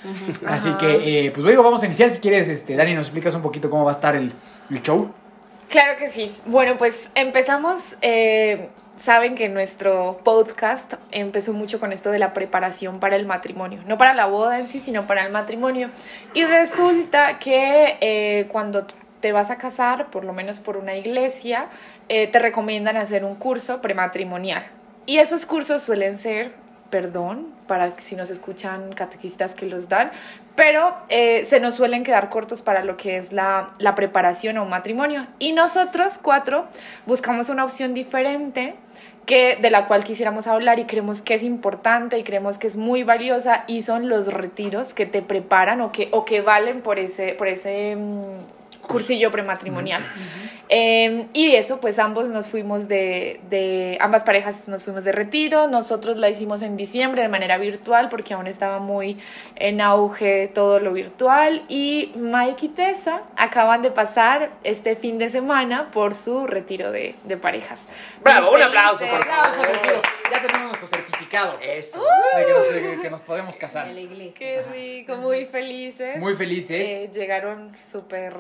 Así 0.48 0.72
que, 0.80 1.26
eh, 1.28 1.32
pues 1.32 1.44
luego 1.44 1.62
vamos 1.64 1.84
a 1.84 1.86
iniciar. 1.86 2.10
Si 2.10 2.20
quieres, 2.20 2.48
este, 2.48 2.76
Dani, 2.76 2.94
nos 2.94 3.08
explicas 3.08 3.36
un 3.36 3.42
poquito 3.42 3.70
cómo 3.70 3.84
va 3.86 3.92
a 3.92 3.96
estar 3.96 4.16
el, 4.16 4.32
el 4.70 4.82
show. 4.82 5.12
Claro 5.70 5.98
que 5.98 6.08
sí. 6.08 6.32
Bueno, 6.46 6.78
pues 6.78 7.10
empezamos. 7.16 7.98
eh, 8.02 8.70
saben 8.96 9.34
que 9.34 9.50
nuestro 9.50 10.20
podcast 10.24 10.94
empezó 11.12 11.52
mucho 11.54 11.80
con 11.80 11.92
esto 11.94 12.12
de 12.12 12.20
la 12.20 12.32
preparación 12.34 13.00
para 13.00 13.16
el 13.16 13.26
matrimonio. 13.26 13.82
No 13.88 13.98
para 13.98 14.14
la 14.14 14.28
boda 14.28 14.60
en 14.60 14.68
sí, 14.68 14.78
sino 14.80 15.08
para 15.08 15.26
el 15.26 15.32
matrimonio. 15.32 15.90
Y 16.36 16.44
resulta 16.46 17.40
que 17.40 17.98
eh, 18.02 18.46
cuando 18.52 18.86
te 19.20 19.32
vas 19.32 19.50
a 19.50 19.58
casar, 19.58 20.08
por 20.12 20.26
lo 20.26 20.34
menos 20.34 20.60
por 20.60 20.78
una 20.78 20.96
iglesia, 20.96 21.70
eh, 22.10 22.28
te 22.28 22.40
recomiendan 22.40 22.98
hacer 22.98 23.24
un 23.24 23.36
curso 23.36 23.82
prematrimonial. 23.82 24.64
Y 25.06 25.18
esos 25.18 25.46
cursos 25.46 25.82
suelen 25.82 26.18
ser, 26.18 26.52
perdón, 26.90 27.48
para 27.68 28.00
si 28.00 28.16
nos 28.16 28.30
escuchan 28.30 28.94
catequistas 28.94 29.56
que 29.56 29.66
los 29.66 29.90
dan, 29.90 30.12
pero 30.56 30.96
eh, 31.10 31.44
se 31.46 31.60
nos 31.60 31.76
suelen 31.76 32.04
quedar 32.04 32.30
cortos 32.30 32.62
para 32.62 32.84
lo 32.84 32.96
que 32.98 33.18
es 33.18 33.34
la, 33.34 33.70
la 33.80 33.96
preparación 33.96 34.58
a 34.58 34.62
un 34.62 34.70
matrimonio. 34.70 35.28
Y 35.40 35.54
nosotros 35.54 36.20
cuatro 36.22 36.68
buscamos 37.06 37.50
una 37.50 37.66
opción 37.66 37.94
diferente 37.94 38.76
que 39.26 39.58
de 39.62 39.70
la 39.70 39.88
cual 39.88 40.04
quisiéramos 40.04 40.48
hablar 40.48 40.80
y 40.80 40.86
creemos 40.86 41.22
que 41.22 41.36
es 41.36 41.44
importante 41.44 42.18
y 42.18 42.24
creemos 42.24 42.58
que 42.58 42.68
es 42.68 42.76
muy 42.76 43.04
valiosa 43.04 43.64
y 43.68 43.82
son 43.82 44.10
los 44.10 44.32
retiros 44.32 44.94
que 44.94 45.06
te 45.06 45.22
preparan 45.22 45.82
o 45.82 45.92
que, 45.92 46.10
o 46.12 46.26
que 46.26 46.42
valen 46.42 46.82
por 46.82 47.00
ese, 47.00 47.34
por 47.34 47.48
ese 47.48 47.96
mm, 47.96 48.88
cursillo 48.88 49.32
prematrimonial. 49.32 50.04
Eh, 50.70 51.28
y 51.34 51.56
eso, 51.56 51.80
pues 51.80 52.00
ambos 52.00 52.30
nos 52.30 52.48
fuimos 52.48 52.88
de, 52.88 53.40
de, 53.50 53.98
ambas 54.00 54.24
parejas 54.24 54.68
nos 54.68 54.84
fuimos 54.84 55.04
de 55.04 55.12
retiro, 55.12 55.68
nosotros 55.68 56.18
la 56.18 56.30
hicimos 56.30 56.62
en 56.62 56.78
diciembre 56.78 57.22
de 57.22 57.28
manera 57.28 57.58
virtual 57.58 58.10
porque 58.10 58.34
aún 58.34 58.48
estaba 58.48 58.80
muy 58.80 59.18
en 59.56 59.82
auge 59.82 60.50
todo 60.54 60.80
lo 60.80 60.94
virtual 60.94 61.64
y 61.68 62.12
Mike 62.16 62.66
y 62.66 62.70
Tessa 62.70 63.22
acaban 63.36 63.82
de 63.82 63.92
pasar 63.92 64.52
este 64.64 64.96
fin 64.96 65.18
de 65.18 65.30
semana 65.30 65.92
por 65.92 66.14
su 66.14 66.48
retiro 66.48 66.92
de, 66.92 67.16
de 67.26 67.38
parejas. 67.38 67.86
Bravo, 68.24 68.52
Muy 68.52 68.62
un 68.62 68.68
aplauso, 68.68 69.06
por 69.06 69.26
favor. 69.26 70.02
Ya 70.32 70.42
tenemos 70.42 70.80
nuestro 70.80 70.88
certificado 70.88 71.58
Eso. 71.62 72.02
de, 72.36 72.46
que 72.46 72.54
nos, 72.54 72.74
de 72.74 73.02
que 73.02 73.10
nos 73.10 73.22
podemos 73.22 73.56
casar. 73.56 73.88
De 73.88 73.94
la 73.94 74.02
iglesia. 74.02 74.34
Qué 74.38 74.64
rico, 74.72 75.18
muy 75.18 75.46
felices. 75.46 76.18
Muy 76.18 76.36
felices. 76.36 76.88
Eh, 76.88 77.10
llegaron 77.14 77.70
súper 77.78 78.34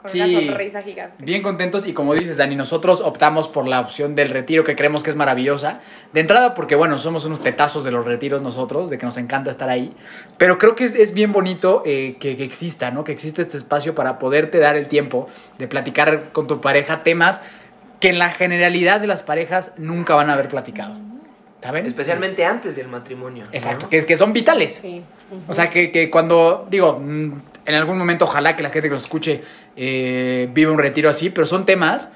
con 0.00 0.10
Sí. 0.10 0.20
una 0.20 0.46
sonrisa 0.52 0.82
gigante. 0.82 1.24
Bien 1.24 1.42
contentos 1.42 1.86
y 1.86 1.92
como 1.92 2.14
dices 2.14 2.36
Dani, 2.36 2.54
nosotros 2.56 3.00
optamos 3.00 3.48
por 3.48 3.66
la 3.66 3.80
opción 3.80 4.14
del 4.14 4.30
retiro 4.30 4.62
que 4.64 4.76
creemos 4.76 5.02
que 5.02 5.10
es 5.10 5.16
maravillosa. 5.16 5.80
De 6.12 6.20
entrada 6.20 6.54
porque 6.54 6.74
bueno, 6.76 6.98
somos 6.98 7.24
unos 7.24 7.42
tetazos 7.42 7.84
de 7.84 7.90
los 7.90 8.04
retiros 8.04 8.40
nosotros, 8.42 8.90
de 8.90 8.98
que 8.98 9.06
nos 9.06 9.16
encanta 9.16 9.50
estar 9.50 9.68
ahí. 9.68 9.92
Pero 10.36 10.58
creo 10.58 10.74
que 10.74 10.84
es, 10.84 10.94
es 10.94 11.12
bien 11.12 11.32
bonito 11.32 11.82
eh, 11.84 12.16
que, 12.20 12.36
que 12.36 12.44
exista, 12.44 12.90
¿no? 12.90 13.02
Que 13.04 13.12
exista 13.12 13.42
este 13.42 13.56
espacio 13.56 13.94
para 13.94 14.18
poderte 14.18 14.58
dar 14.58 14.76
el 14.76 14.86
tiempo 14.86 15.28
de 15.58 15.66
platicar 15.68 16.30
con 16.32 16.46
tu 16.46 16.60
pareja 16.60 17.02
temas 17.02 17.40
que 18.00 18.10
en 18.10 18.18
la 18.18 18.30
generalidad 18.30 19.00
de 19.00 19.08
las 19.08 19.22
parejas 19.22 19.72
nunca 19.76 20.14
van 20.14 20.30
a 20.30 20.34
haber 20.34 20.48
platicado. 20.48 20.94
¿Saben? 21.60 21.86
Especialmente 21.86 22.44
antes 22.44 22.76
del 22.76 22.86
matrimonio. 22.86 23.42
¿no? 23.44 23.50
Exacto, 23.52 23.88
que, 23.88 24.06
que 24.06 24.16
son 24.16 24.32
vitales. 24.32 24.78
Sí. 24.80 25.02
O 25.48 25.52
sea, 25.54 25.68
que, 25.68 25.90
que 25.90 26.08
cuando, 26.08 26.68
digo, 26.70 27.00
mm, 27.00 27.32
en 27.66 27.74
algún 27.74 27.98
momento 27.98 28.26
ojalá 28.26 28.54
que 28.54 28.62
la 28.62 28.70
gente 28.70 28.88
que 28.88 28.94
nos 28.94 29.02
escuche 29.02 29.42
eh, 29.80 30.48
viva 30.52 30.72
un 30.72 30.78
retiro 30.78 31.08
así, 31.08 31.30
pero 31.30 31.46
son 31.46 31.64
temas 31.64 32.08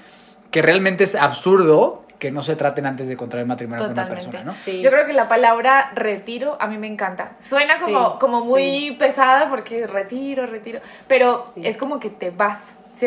que 0.50 0.60
realmente 0.62 1.04
es 1.04 1.14
absurdo 1.14 2.02
que 2.18 2.30
no 2.30 2.42
se 2.42 2.54
traten 2.56 2.86
antes 2.86 3.08
de 3.08 3.16
contraer 3.16 3.46
matrimonio 3.46 3.84
con 3.84 3.92
una 3.92 4.06
persona, 4.08 4.44
¿no? 4.44 4.54
Sí. 4.56 4.80
Yo 4.82 4.90
creo 4.90 5.06
que 5.06 5.12
la 5.12 5.28
palabra 5.28 5.90
retiro 5.94 6.56
a 6.60 6.66
mí 6.68 6.76
me 6.78 6.86
encanta. 6.86 7.32
Suena 7.40 7.74
como, 7.80 8.12
Sí, 8.12 8.16
como 8.20 8.44
muy 8.44 8.96
pesada 8.98 9.48
porque 9.48 9.86
retiro, 9.86 10.46
retiro, 10.46 10.80
pero 11.08 11.38
Sí. 11.38 11.62
es 11.64 11.76
como 11.76 11.98
que 11.98 12.10
te 12.10 12.30
vas, 12.30 12.58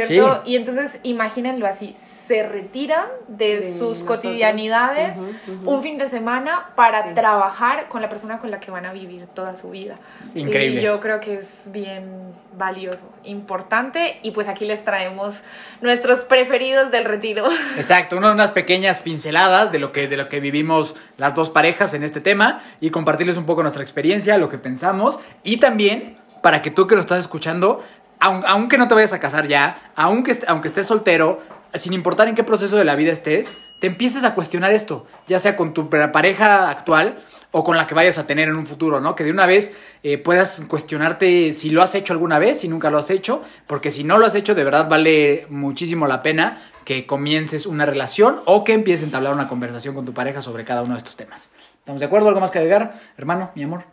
¿cierto? 0.04 0.42
Sí. 0.46 0.52
Y 0.52 0.56
entonces 0.58 1.00
imagínenlo 1.04 1.66
así, 1.68 1.96
se 2.26 2.42
retiran 2.44 3.06
de, 3.28 3.58
De 3.60 3.72
sus 3.74 4.00
nosotros. 4.00 4.04
cotidianidades 4.22 5.18
un 5.64 5.84
fin 5.84 5.98
de 6.00 6.10
semana 6.10 6.72
para 6.76 7.04
Sí. 7.04 7.10
trabajar 7.14 7.88
con 7.88 8.02
la 8.02 8.10
persona 8.10 8.40
con 8.40 8.50
la 8.52 8.60
que 8.60 8.72
van 8.72 8.86
a 8.86 8.94
vivir 8.94 9.28
toda 9.28 9.56
su 9.56 9.70
vida. 9.70 9.96
Sí, 10.24 10.40
Increíble. 10.42 10.82
yo 10.82 11.00
creo 11.00 11.20
que 11.20 11.36
es 11.36 11.70
bien 11.72 12.34
valioso, 12.58 13.04
importante 13.24 14.18
y 14.24 14.32
pues 14.32 14.48
aquí 14.48 14.66
les 14.66 14.84
traemos 14.84 15.42
nuestros 15.82 16.24
preferidos 16.24 16.90
del 16.92 17.06
retiro. 17.06 17.46
Exacto, 17.78 18.18
una- 18.18 18.32
unas 18.32 18.52
pequeñas 18.52 19.00
pinceladas 19.00 19.72
de 19.72 19.80
lo, 19.80 19.92
que, 19.92 20.08
de 20.08 20.18
lo 20.18 20.28
que 20.30 20.40
vivimos 20.40 20.96
las 21.18 21.36
dos 21.36 21.50
parejas 21.50 21.94
en 21.94 22.04
este 22.04 22.22
tema 22.22 22.60
y 22.82 22.90
compartirles 22.90 23.38
un 23.38 23.46
poco 23.46 23.62
nuestra 23.62 23.84
experiencia, 23.84 24.38
lo 24.38 24.50
que 24.50 24.58
pensamos 24.58 25.20
y 25.44 25.58
también 25.58 26.18
para 26.42 26.62
que 26.62 26.72
tú 26.72 26.88
que 26.88 26.96
lo 26.96 27.02
estás 27.02 27.20
escuchando, 27.20 27.84
aunque 28.20 28.78
no 28.78 28.88
te 28.88 28.96
vayas 28.96 29.14
a 29.14 29.20
casar 29.20 29.48
ya, 29.48 29.92
aunque, 29.96 30.40
aunque 30.48 30.68
estés 30.68 30.88
soltero, 30.88 31.40
sin 31.74 31.94
importar 31.94 32.28
en 32.28 32.36
qué 32.36 32.44
proceso 32.44 32.78
de 32.78 32.86
la 32.86 32.96
vida 32.96 33.12
estés, 33.12 33.52
te 33.82 33.88
empieces 33.88 34.24
a 34.24 34.34
cuestionar 34.34 34.72
esto, 34.72 35.06
ya 35.28 35.40
sea 35.40 35.56
con 35.56 35.74
tu 35.74 35.90
pareja 35.90 36.70
actual 36.70 37.24
o 37.52 37.64
con 37.64 37.78
la 37.78 37.88
que 37.88 37.96
vayas 37.96 38.18
a 38.18 38.28
tener 38.28 38.50
en 38.50 38.58
un 38.58 38.68
futuro, 38.68 39.00
¿no? 39.00 39.16
Que 39.16 39.24
de 39.24 39.32
una 39.32 39.46
vez 39.46 39.74
eh, 40.04 40.18
puedas 40.18 40.62
cuestionarte 40.68 41.54
si 41.54 41.70
lo 41.70 41.82
has 41.82 41.96
hecho 41.96 42.14
alguna 42.14 42.40
vez, 42.40 42.60
si 42.60 42.68
nunca 42.68 42.90
lo 42.90 42.98
has 42.98 43.10
hecho, 43.10 43.42
porque 43.68 43.92
si 43.92 44.04
no 44.04 44.18
lo 44.18 44.26
has 44.26 44.36
hecho, 44.36 44.56
de 44.56 44.64
verdad 44.64 44.90
vale 44.90 45.46
muchísimo 45.50 46.08
la 46.08 46.22
pena 46.22 46.58
que 46.84 47.06
comiences 47.06 47.66
una 47.66 47.86
relación 47.86 48.42
o 48.46 48.64
que 48.64 48.74
empieces 48.74 49.04
a 49.04 49.06
entablar 49.06 49.34
una 49.34 49.48
conversación 49.48 49.96
con 49.96 50.04
tu 50.06 50.14
pareja 50.14 50.42
sobre 50.42 50.66
cada 50.66 50.82
uno 50.82 50.96
de 50.96 50.98
estos 50.98 51.16
temas. 51.16 51.50
¿Estamos 51.80 52.00
de 52.00 52.08
acuerdo? 52.08 52.28
¿Algo 52.28 52.42
más 52.42 52.52
que 52.52 52.60
agregar? 52.60 53.00
Hermano, 53.18 53.52
mi 53.56 53.64
amor. 53.64 53.86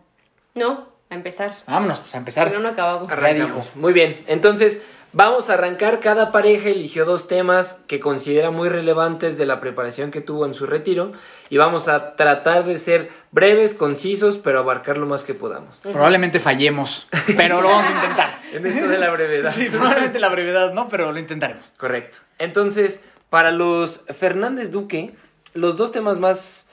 No, 0.55 0.92
a 1.13 1.17
empezar. 1.17 1.55
Vámonos, 1.67 2.01
pues 2.01 2.15
a 2.15 2.19
empezar. 2.19 2.49
Si 2.49 2.55
no, 2.55 2.61
no 2.61 2.71
acabamos. 2.71 3.09
Ya 3.09 3.17
Arrancamos. 3.17 3.77
Muy 3.77 3.93
bien. 3.93 4.25
Entonces, 4.27 4.83
vamos 5.13 5.51
a 5.51 5.55
arrancar. 5.55 6.01
Cada 6.01 6.33
pareja 6.33 6.69
eligió 6.69 7.05
dos 7.05 7.29
temas 7.29 7.81
que 7.87 8.01
considera 8.01 8.51
muy 8.51 8.69
relevantes 8.69 9.39
de 9.39 9.47
la 9.47 9.61
preparación 9.61 10.11
que 10.11 10.21
tuvo 10.21 10.47
en 10.47 10.55
su 10.55 10.67
retiro. 10.67 11.13
Y 11.51 11.59
vamos 11.59 11.89
a 11.89 12.17
tratar 12.17 12.65
de 12.65 12.79
ser 12.79 13.11
breves, 13.31 13.75
concisos, 13.75 14.39
pero 14.39 14.59
abarcar 14.61 14.97
lo 14.97 15.07
más 15.07 15.25
que 15.25 15.35
podamos. 15.35 15.81
Probablemente 15.81 16.41
fallemos, 16.41 17.09
pero 17.37 17.61
lo 17.61 17.69
vamos 17.69 17.87
a 17.87 17.93
intentar. 17.93 18.43
En 18.53 18.67
eso 18.67 18.87
de 18.87 18.99
la 18.99 19.09
brevedad. 19.09 19.51
Sí, 19.51 19.71
probablemente 19.71 20.19
la 20.19 20.29
brevedad, 20.29 20.75
¿no? 20.75 20.87
Pero 20.89 21.11
lo 21.11 21.19
intentaremos. 21.19 21.73
Correcto. 21.79 22.19
Entonces, 22.39 23.03
para 23.31 23.51
los 23.51 24.05
Fernández 24.15 24.71
Duque, 24.71 25.15
los 25.55 25.79
dos 25.79 25.91
temas 25.91 26.19
más 26.19 26.69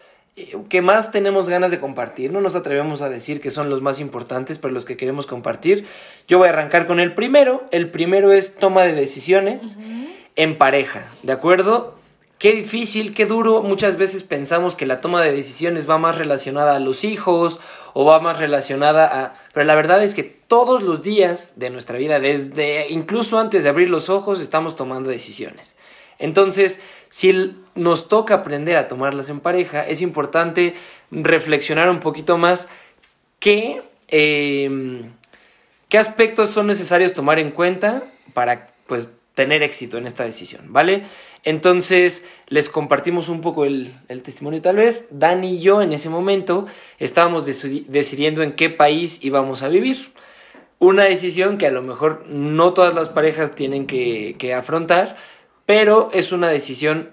que 0.69 0.81
más 0.81 1.12
tenemos 1.12 1.50
ganas 1.50 1.72
de 1.72 1.79
compartir. 1.79 2.31
No 2.31 2.41
nos 2.41 2.55
atrevemos 2.55 3.01
a 3.01 3.10
decir 3.10 3.41
que 3.41 3.51
son 3.51 3.69
los 3.69 3.81
más 3.81 4.00
importantes, 4.00 4.60
pero 4.60 4.74
los 4.74 4.86
que 4.86 4.98
queremos 4.98 5.27
compartir. 5.27 5.86
Yo 6.27 6.38
voy 6.38 6.48
a 6.48 6.51
arrancar 6.51 6.88
con 6.88 7.00
el 7.00 7.13
primero. 7.13 7.65
El 7.72 7.89
primero 7.89 8.31
es 8.31 8.55
toma 8.55 8.84
de 8.84 8.93
decisiones 8.93 9.77
en 10.36 10.58
pareja, 10.58 11.05
¿de 11.24 11.34
acuerdo? 11.34 12.00
Qué 12.39 12.53
difícil, 12.53 13.13
qué 13.13 13.25
duro. 13.25 13.62
Muchas 13.63 13.98
veces 13.98 14.24
pensamos 14.24 14.75
que 14.75 14.86
la 14.86 15.01
toma 15.01 15.22
de 15.22 15.34
decisiones 15.34 15.89
va 15.89 15.98
más 15.98 16.17
relacionada 16.17 16.77
a 16.77 16.79
los 16.79 17.03
hijos 17.03 17.60
o 17.93 18.05
va 18.05 18.22
más 18.22 18.39
relacionada 18.39 19.05
a... 19.05 19.34
Pero 19.53 19.65
la 19.65 19.75
verdad 19.75 20.01
es 20.01 20.15
que 20.15 20.24
todos 20.24 20.81
los 20.81 21.01
días 21.01 21.53
de 21.58 21.69
nuestra 21.69 21.98
vida, 21.98 22.22
desde 22.22 22.88
incluso 22.89 23.39
antes 23.39 23.63
de 23.63 23.69
abrir 23.69 23.89
los 23.89 24.10
ojos, 24.10 24.39
estamos 24.39 24.77
tomando 24.77 25.10
decisiones. 25.10 25.75
Entonces, 26.19 26.79
si 27.09 27.55
nos 27.75 28.09
toca 28.09 28.35
aprender 28.35 28.77
a 28.77 28.88
tomarlas 28.88 29.29
en 29.29 29.39
pareja, 29.39 29.88
es 29.88 30.01
importante 30.01 30.75
reflexionar 31.11 31.89
un 31.89 31.99
poquito 31.99 32.38
más 32.38 32.67
qué, 33.39 33.81
em, 34.09 35.11
qué 35.88 35.97
aspectos 35.97 36.49
son 36.49 36.67
necesarios 36.67 37.13
tomar 37.13 37.39
en 37.39 37.51
cuenta 37.51 38.03
para 38.33 38.73
pues, 38.85 39.07
tener 39.33 39.63
éxito 39.63 39.97
en 39.97 40.05
esta 40.05 40.25
decisión, 40.25 40.73
¿vale? 40.73 41.03
Entonces 41.45 42.25
les 42.47 42.67
compartimos 42.67 43.29
un 43.29 43.39
poco 43.39 43.63
el, 43.63 43.93
testimonio 44.21 44.61
tal 44.61 44.75
vez. 44.75 45.07
Dani 45.11 45.55
y 45.55 45.61
yo 45.61 45.81
en 45.81 45.93
ese 45.93 46.09
momento 46.09 46.65
estábamos 46.97 47.45
decidiendo 47.45 48.43
en 48.43 48.53
qué 48.53 48.69
país 48.69 49.23
íbamos 49.23 49.63
a 49.63 49.69
vivir. 49.69 50.11
Una 50.79 51.03
decisión 51.03 51.57
que 51.57 51.67
a 51.67 51.71
lo 51.71 51.81
mejor 51.81 52.25
no 52.27 52.73
todas 52.73 52.93
las 52.93 53.09
parejas 53.09 53.55
tienen 53.55 53.85
que, 53.85 54.35
que 54.38 54.53
afrontar, 54.53 55.17
pero 55.69 56.09
es 56.13 56.31
una 56.31 56.49
decisión, 56.49 57.11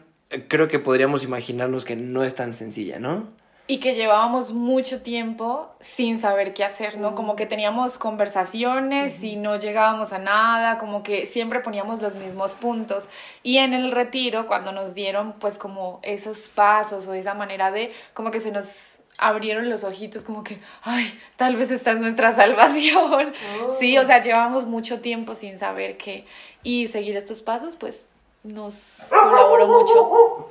creo 0.48 0.66
que 0.66 0.78
podríamos 0.78 1.22
imaginarnos 1.22 1.84
que 1.84 1.94
no 1.94 2.24
es 2.24 2.34
tan 2.34 2.54
sencilla, 2.54 2.98
¿no? 2.98 3.28
y 3.66 3.80
que 3.80 3.94
llevábamos 3.94 4.54
mucho 4.54 5.02
tiempo 5.02 5.74
sin 5.78 6.18
saber 6.18 6.54
qué 6.54 6.64
hacer, 6.64 6.96
¿no? 6.96 7.14
Como 7.14 7.36
que 7.36 7.44
teníamos 7.44 7.98
conversaciones 7.98 9.22
y 9.22 9.36
no 9.36 9.58
llegábamos 9.58 10.14
a 10.14 10.18
nada, 10.18 10.78
como 10.78 11.02
que 11.02 11.26
siempre 11.26 11.60
poníamos 11.60 12.00
los 12.00 12.14
mismos 12.14 12.54
puntos. 12.54 13.10
Y 13.42 13.58
en 13.58 13.74
el 13.74 13.92
retiro, 13.92 14.46
cuando 14.46 14.72
nos 14.72 14.94
dieron 14.94 15.34
pues 15.34 15.58
como 15.58 16.00
esos 16.02 16.48
pasos 16.48 17.06
o 17.08 17.12
esa 17.12 17.34
manera 17.34 17.70
de, 17.70 17.92
como 18.14 18.30
que 18.30 18.40
se 18.40 18.52
nos 18.52 19.00
abrieron 19.18 19.68
los 19.68 19.84
ojitos 19.84 20.24
como 20.24 20.44
que, 20.44 20.60
ay, 20.82 21.12
tal 21.36 21.56
vez 21.56 21.70
esta 21.70 21.90
es 21.90 21.98
nuestra 21.98 22.32
salvación. 22.36 23.34
Sí, 23.78 23.98
o 23.98 24.06
sea, 24.06 24.22
llevamos 24.22 24.64
mucho 24.64 25.00
tiempo 25.02 25.34
sin 25.34 25.58
saber 25.58 25.98
qué. 25.98 26.24
Y 26.62 26.86
seguir 26.86 27.16
estos 27.16 27.42
pasos 27.42 27.76
pues 27.76 28.06
nos 28.46 29.02
colaboró 29.08 29.66
mucho. 29.66 30.50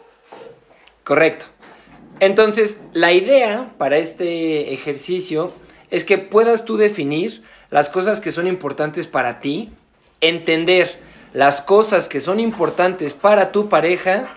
Correcto. 1.04 1.46
Entonces, 2.20 2.82
la 2.94 3.12
idea 3.12 3.74
para 3.78 3.98
este 3.98 4.74
ejercicio 4.74 5.54
es 5.92 6.04
que 6.04 6.18
puedas 6.18 6.66
tú 6.66 6.78
definir 6.78 7.44
las 7.70 7.90
cosas 7.90 8.22
que 8.22 8.32
son 8.32 8.48
importantes 8.48 9.08
para 9.08 9.40
ti, 9.40 9.72
entender 10.22 11.00
las 11.34 11.62
cosas 11.62 12.08
que 12.08 12.22
son 12.22 12.40
importantes 12.40 13.14
para 13.14 13.52
tu 13.52 13.68
pareja 13.68 14.34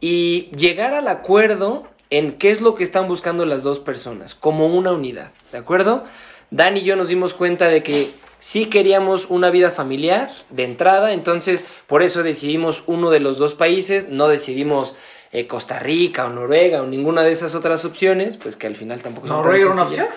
y 0.00 0.50
llegar 0.56 0.94
al 0.94 1.06
acuerdo 1.08 1.86
en 2.10 2.32
qué 2.32 2.50
es 2.50 2.60
lo 2.60 2.74
que 2.74 2.84
están 2.84 3.06
buscando 3.08 3.46
las 3.46 3.62
dos 3.62 3.78
personas, 3.78 4.34
como 4.34 4.66
una 4.66 4.92
unidad, 4.92 5.30
¿de 5.52 5.58
acuerdo? 5.58 6.04
Dan 6.50 6.76
y 6.76 6.82
yo 6.82 6.96
nos 6.96 7.08
dimos 7.08 7.32
cuenta 7.32 7.68
de 7.68 7.82
que 7.82 8.10
sí 8.42 8.66
queríamos 8.66 9.26
una 9.30 9.50
vida 9.50 9.70
familiar 9.70 10.32
de 10.50 10.64
entrada, 10.64 11.12
entonces 11.12 11.64
por 11.86 12.02
eso 12.02 12.24
decidimos 12.24 12.82
uno 12.86 13.10
de 13.10 13.20
los 13.20 13.38
dos 13.38 13.54
países, 13.54 14.08
no 14.08 14.26
decidimos 14.26 14.96
eh, 15.30 15.46
Costa 15.46 15.78
Rica 15.78 16.26
o 16.26 16.30
Noruega 16.30 16.82
o 16.82 16.86
ninguna 16.86 17.22
de 17.22 17.30
esas 17.30 17.54
otras 17.54 17.84
opciones, 17.84 18.36
pues 18.36 18.56
que 18.56 18.66
al 18.66 18.74
final 18.74 19.00
tampoco 19.00 19.28
son 19.28 19.36
¿Noruega 19.38 19.64
era 19.64 19.72
una 19.72 19.82
opción? 19.84 20.08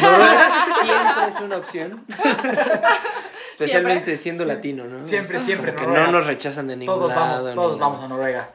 Noruega 0.00 0.64
siempre 0.80 1.26
es 1.28 1.40
una 1.40 1.56
opción. 1.56 2.04
Especialmente 3.50 4.16
siendo 4.16 4.44
latino, 4.44 4.84
¿no? 4.84 5.02
Siempre, 5.02 5.40
siempre. 5.40 5.72
Porque 5.72 5.90
no 5.90 6.06
nos 6.06 6.26
rechazan 6.26 6.68
de 6.68 6.76
ningún 6.76 6.94
todos 6.94 7.08
lado. 7.08 7.44
Vamos, 7.44 7.54
todos 7.54 7.78
vamos 7.78 8.00
a 8.02 8.08
Noruega. 8.08 8.50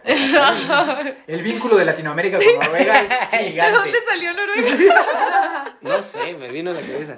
El 1.27 1.43
vínculo 1.43 1.75
de 1.75 1.85
Latinoamérica 1.85 2.37
con 2.37 2.65
Noruega 2.65 3.01
es 3.01 3.39
gigante. 3.49 3.71
¿De 3.71 3.77
dónde 3.77 3.97
salió 4.07 4.33
Noruega? 4.33 5.77
No 5.81 6.01
sé, 6.01 6.33
me 6.33 6.49
vino 6.49 6.71
a 6.71 6.75
la 6.75 6.81
cabeza. 6.81 7.17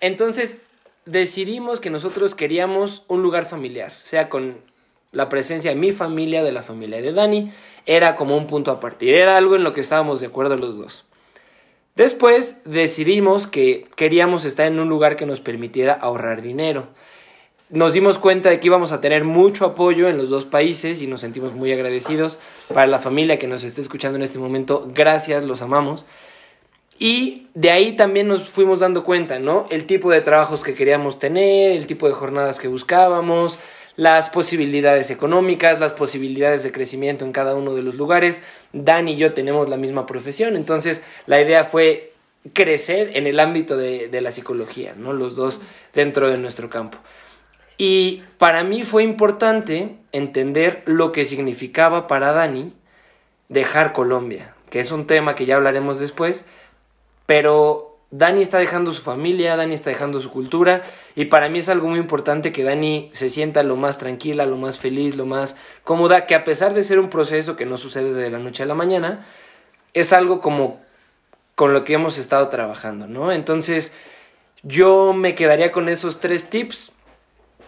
Entonces, 0.00 0.56
decidimos 1.04 1.80
que 1.80 1.90
nosotros 1.90 2.34
queríamos 2.34 3.04
un 3.08 3.22
lugar 3.22 3.46
familiar, 3.46 3.92
sea 3.98 4.28
con 4.28 4.58
la 5.10 5.28
presencia 5.28 5.70
de 5.70 5.76
mi 5.76 5.92
familia, 5.92 6.42
de 6.42 6.52
la 6.52 6.62
familia 6.62 7.00
de 7.02 7.12
Dani, 7.12 7.52
era 7.86 8.16
como 8.16 8.36
un 8.36 8.46
punto 8.46 8.70
a 8.70 8.80
partir, 8.80 9.14
era 9.14 9.36
algo 9.36 9.56
en 9.56 9.64
lo 9.64 9.72
que 9.72 9.80
estábamos 9.80 10.20
de 10.20 10.26
acuerdo 10.26 10.56
los 10.56 10.78
dos. 10.78 11.04
Después 11.94 12.62
decidimos 12.64 13.46
que 13.46 13.86
queríamos 13.96 14.46
estar 14.46 14.66
en 14.66 14.80
un 14.80 14.88
lugar 14.88 15.16
que 15.16 15.26
nos 15.26 15.40
permitiera 15.40 15.92
ahorrar 15.92 16.40
dinero. 16.40 16.88
Nos 17.68 17.92
dimos 17.92 18.18
cuenta 18.18 18.48
de 18.48 18.60
que 18.60 18.68
íbamos 18.68 18.92
a 18.92 19.00
tener 19.00 19.24
mucho 19.24 19.66
apoyo 19.66 20.08
en 20.08 20.16
los 20.16 20.30
dos 20.30 20.46
países 20.46 21.02
y 21.02 21.06
nos 21.06 21.20
sentimos 21.20 21.52
muy 21.52 21.72
agradecidos. 21.72 22.38
Para 22.72 22.86
la 22.86 22.98
familia 22.98 23.38
que 23.38 23.46
nos 23.46 23.64
esté 23.64 23.82
escuchando 23.82 24.16
en 24.16 24.22
este 24.22 24.38
momento, 24.38 24.88
gracias, 24.94 25.44
los 25.44 25.60
amamos. 25.60 26.06
Y 26.98 27.48
de 27.54 27.70
ahí 27.70 27.92
también 27.92 28.28
nos 28.28 28.48
fuimos 28.48 28.80
dando 28.80 29.04
cuenta, 29.04 29.38
¿no? 29.38 29.66
El 29.70 29.86
tipo 29.86 30.10
de 30.10 30.20
trabajos 30.20 30.62
que 30.62 30.74
queríamos 30.74 31.18
tener, 31.18 31.72
el 31.72 31.86
tipo 31.86 32.06
de 32.06 32.14
jornadas 32.14 32.60
que 32.60 32.68
buscábamos, 32.68 33.58
las 33.96 34.30
posibilidades 34.30 35.10
económicas, 35.10 35.80
las 35.80 35.92
posibilidades 35.92 36.62
de 36.62 36.72
crecimiento 36.72 37.24
en 37.24 37.32
cada 37.32 37.54
uno 37.54 37.74
de 37.74 37.82
los 37.82 37.94
lugares. 37.94 38.40
Dan 38.72 39.08
y 39.08 39.16
yo 39.16 39.34
tenemos 39.34 39.68
la 39.68 39.76
misma 39.76 40.06
profesión, 40.06 40.56
entonces 40.56 41.02
la 41.26 41.40
idea 41.40 41.64
fue 41.64 42.12
crecer 42.52 43.16
en 43.16 43.26
el 43.26 43.38
ámbito 43.38 43.76
de, 43.76 44.20
la 44.20 44.32
psicología, 44.32 44.94
¿no? 44.96 45.12
Los 45.12 45.36
dos 45.36 45.60
dentro 45.94 46.30
de 46.30 46.38
nuestro 46.38 46.70
campo. 46.70 46.98
Y 47.78 48.22
para 48.38 48.64
mí 48.64 48.84
fue 48.84 49.02
importante 49.02 49.96
entender 50.12 50.82
lo 50.86 51.12
que 51.12 51.24
significaba 51.24 52.06
para 52.06 52.32
Dani 52.32 52.72
dejar 53.48 53.92
Colombia, 53.92 54.54
que 54.70 54.80
es 54.80 54.92
un 54.92 55.06
tema 55.06 55.34
que 55.34 55.46
ya 55.46 55.56
hablaremos 55.56 55.98
después, 55.98 56.44
pero 57.26 57.98
Dani 58.10 58.42
está 58.42 58.58
dejando 58.58 58.92
su 58.92 59.00
familia, 59.00 59.56
Dani 59.56 59.72
está 59.72 59.88
dejando 59.88 60.20
su 60.20 60.30
cultura 60.30 60.82
y 61.16 61.26
para 61.26 61.48
mí 61.48 61.60
es 61.60 61.70
algo 61.70 61.88
muy 61.88 61.98
importante 61.98 62.52
que 62.52 62.62
Dani 62.62 63.08
se 63.10 63.30
sienta 63.30 63.62
lo 63.62 63.76
más 63.76 63.96
tranquila, 63.96 64.44
lo 64.44 64.58
más 64.58 64.78
feliz, 64.78 65.16
lo 65.16 65.24
más 65.24 65.56
cómoda, 65.82 66.26
que 66.26 66.34
a 66.34 66.44
pesar 66.44 66.74
de 66.74 66.84
ser 66.84 66.98
un 66.98 67.08
proceso 67.08 67.56
que 67.56 67.64
no 67.64 67.78
sucede 67.78 68.12
de 68.12 68.30
la 68.30 68.38
noche 68.38 68.62
a 68.62 68.66
la 68.66 68.74
mañana, 68.74 69.26
es 69.94 70.12
algo 70.12 70.40
como 70.42 70.80
con 71.54 71.72
lo 71.72 71.84
que 71.84 71.94
hemos 71.94 72.18
estado 72.18 72.48
trabajando, 72.48 73.06
¿no? 73.06 73.32
Entonces, 73.32 73.92
yo 74.62 75.12
me 75.12 75.34
quedaría 75.34 75.72
con 75.72 75.88
esos 75.88 76.20
tres 76.20 76.50
tips. 76.50 76.92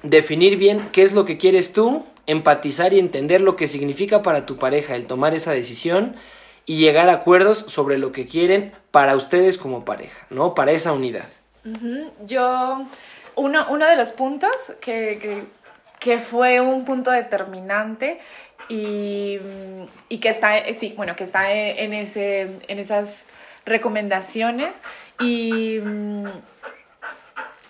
Definir 0.03 0.59
bien 0.59 0.89
qué 0.93 1.03
es 1.03 1.13
lo 1.13 1.25
que 1.25 1.39
quieres 1.39 1.73
tú, 1.73 2.05
empatizar 2.27 2.93
y 2.93 2.99
entender 2.99 3.41
lo 3.41 3.57
que 3.57 3.67
significa 3.69 4.23
para 4.23 4.45
tu 4.45 4.57
pareja 4.57 4.95
el 4.95 5.07
tomar 5.07 5.35
esa 5.35 5.53
decisión 5.53 6.17
y 6.67 6.79
llegar 6.79 7.09
a 7.09 7.15
acuerdos 7.15 7.59
sobre 7.69 7.99
lo 7.99 8.13
que 8.13 8.27
quieren 8.27 8.73
para 8.91 9.17
ustedes 9.17 9.59
como 9.59 9.85
pareja, 9.85 10.27
¿no? 10.31 10.55
Para 10.55 10.73
esa 10.73 10.93
unidad. 10.93 11.29
Yo, 12.27 12.87
uno, 13.37 13.67
uno, 13.71 13.87
de 13.87 13.97
los 13.97 14.13
puntos 14.13 14.51
que, 14.81 15.47
que, 15.99 16.19
fue 16.19 16.61
un 16.61 16.85
punto 16.85 17.11
determinante 17.11 18.21
y, 18.69 19.39
y, 20.09 20.19
que 20.19 20.29
está, 20.29 20.63
sí, 20.75 20.93
bueno, 20.97 21.17
que 21.17 21.25
está 21.25 21.53
en, 21.53 21.95
ese, 21.95 22.59
en 22.69 22.79
esas 22.79 23.25
recomendaciones 23.65 24.77
y, 25.21 25.79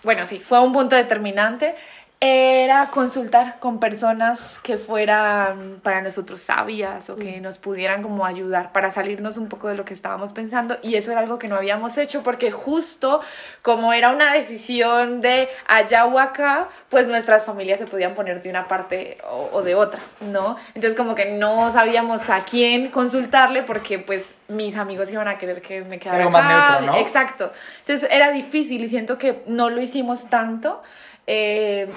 bueno, 0.03 0.27
sí, 0.27 0.39
fue 0.39 0.59
un 0.59 0.73
punto 0.73 0.95
determinante 0.95 1.75
era 2.21 2.87
consultar 2.91 3.59
con 3.59 3.79
personas 3.79 4.39
que 4.63 4.77
fueran 4.77 5.77
para 5.83 6.01
nosotros 6.01 6.39
sabias 6.39 7.09
o 7.09 7.17
que 7.17 7.39
mm. 7.39 7.43
nos 7.43 7.57
pudieran 7.57 8.01
como 8.01 8.25
ayudar 8.25 8.71
para 8.71 8.89
salirnos 8.89 9.37
un 9.37 9.47
poco 9.47 9.67
de 9.67 9.75
lo 9.75 9.83
que 9.83 9.93
estábamos 9.93 10.31
pensando 10.31 10.77
y 10.81 10.95
eso 10.95 11.11
era 11.11 11.19
algo 11.19 11.37
que 11.37 11.47
no 11.47 11.55
habíamos 11.55 11.97
hecho 11.97 12.23
porque 12.23 12.51
justo 12.51 13.19
como 13.61 13.91
era 13.93 14.11
una 14.11 14.33
decisión 14.33 15.21
de 15.21 15.49
allá 15.67 16.05
o 16.05 16.17
acá, 16.17 16.69
pues 16.89 17.07
nuestras 17.07 17.43
familias 17.43 17.79
se 17.79 17.85
podían 17.85 18.15
poner 18.15 18.41
de 18.41 18.49
una 18.49 18.67
parte 18.67 19.17
o, 19.51 19.61
de 19.61 19.75
otra, 19.75 20.01
¿no? 20.21 20.55
Entonces 20.73 20.95
como 20.95 21.15
que 21.15 21.25
no 21.33 21.69
sabíamos 21.69 22.29
a 22.29 22.43
quién 22.43 22.89
consultarle 22.89 23.63
porque 23.63 23.99
pues 23.99 24.35
mis 24.47 24.77
amigos 24.77 25.11
iban 25.11 25.27
a 25.27 25.37
querer 25.37 25.61
que 25.61 25.81
me 25.81 25.99
quedara 25.99 26.25
acá. 26.25 26.81
¿no? 26.81 26.95
Exacto. 26.95 27.51
Entonces 27.79 28.09
era 28.11 28.31
difícil 28.31 28.83
y 28.83 28.87
siento 28.87 29.17
que 29.17 29.43
no 29.47 29.69
lo 29.69 29.81
hicimos 29.81 30.29
tanto. 30.29 30.81
Eh, 31.27 31.87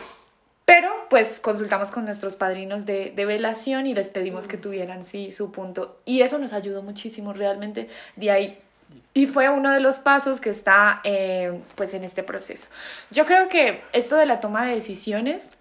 pero 0.69 0.91
pues 1.09 1.41
consultamos 1.41 1.91
con 1.91 2.05
nuestros 2.05 2.37
padrinos 2.37 2.85
de, 2.85 3.13
velación 3.17 3.87
y 3.87 3.95
les 3.95 4.11
pedimos 4.11 4.47
que 4.47 4.59
tuvieran 4.59 5.03
sí 5.03 5.33
su 5.33 5.51
punto. 5.51 5.99
Y 6.05 6.21
eso 6.21 6.37
nos 6.39 6.53
ayudó 6.53 6.83
muchísimo 6.83 7.33
realmente 7.33 7.89
de 8.17 8.31
ahí. 8.31 8.61
Y 9.15 9.25
fue 9.25 9.49
uno 9.49 9.73
de 9.73 9.81
los 9.81 9.99
pasos 9.99 10.43
que 10.43 10.51
está 10.51 11.01
eh, 11.05 11.59
pues 11.75 11.95
en 11.95 12.05
este 12.05 12.23
proceso. 12.23 12.69
Yo 13.11 13.25
creo 13.25 13.49
que 13.49 13.83
esto 13.95 14.17
de 14.17 14.27
la 14.27 14.41
toma 14.41 14.67
de 14.67 14.75
decisiones 14.75 15.53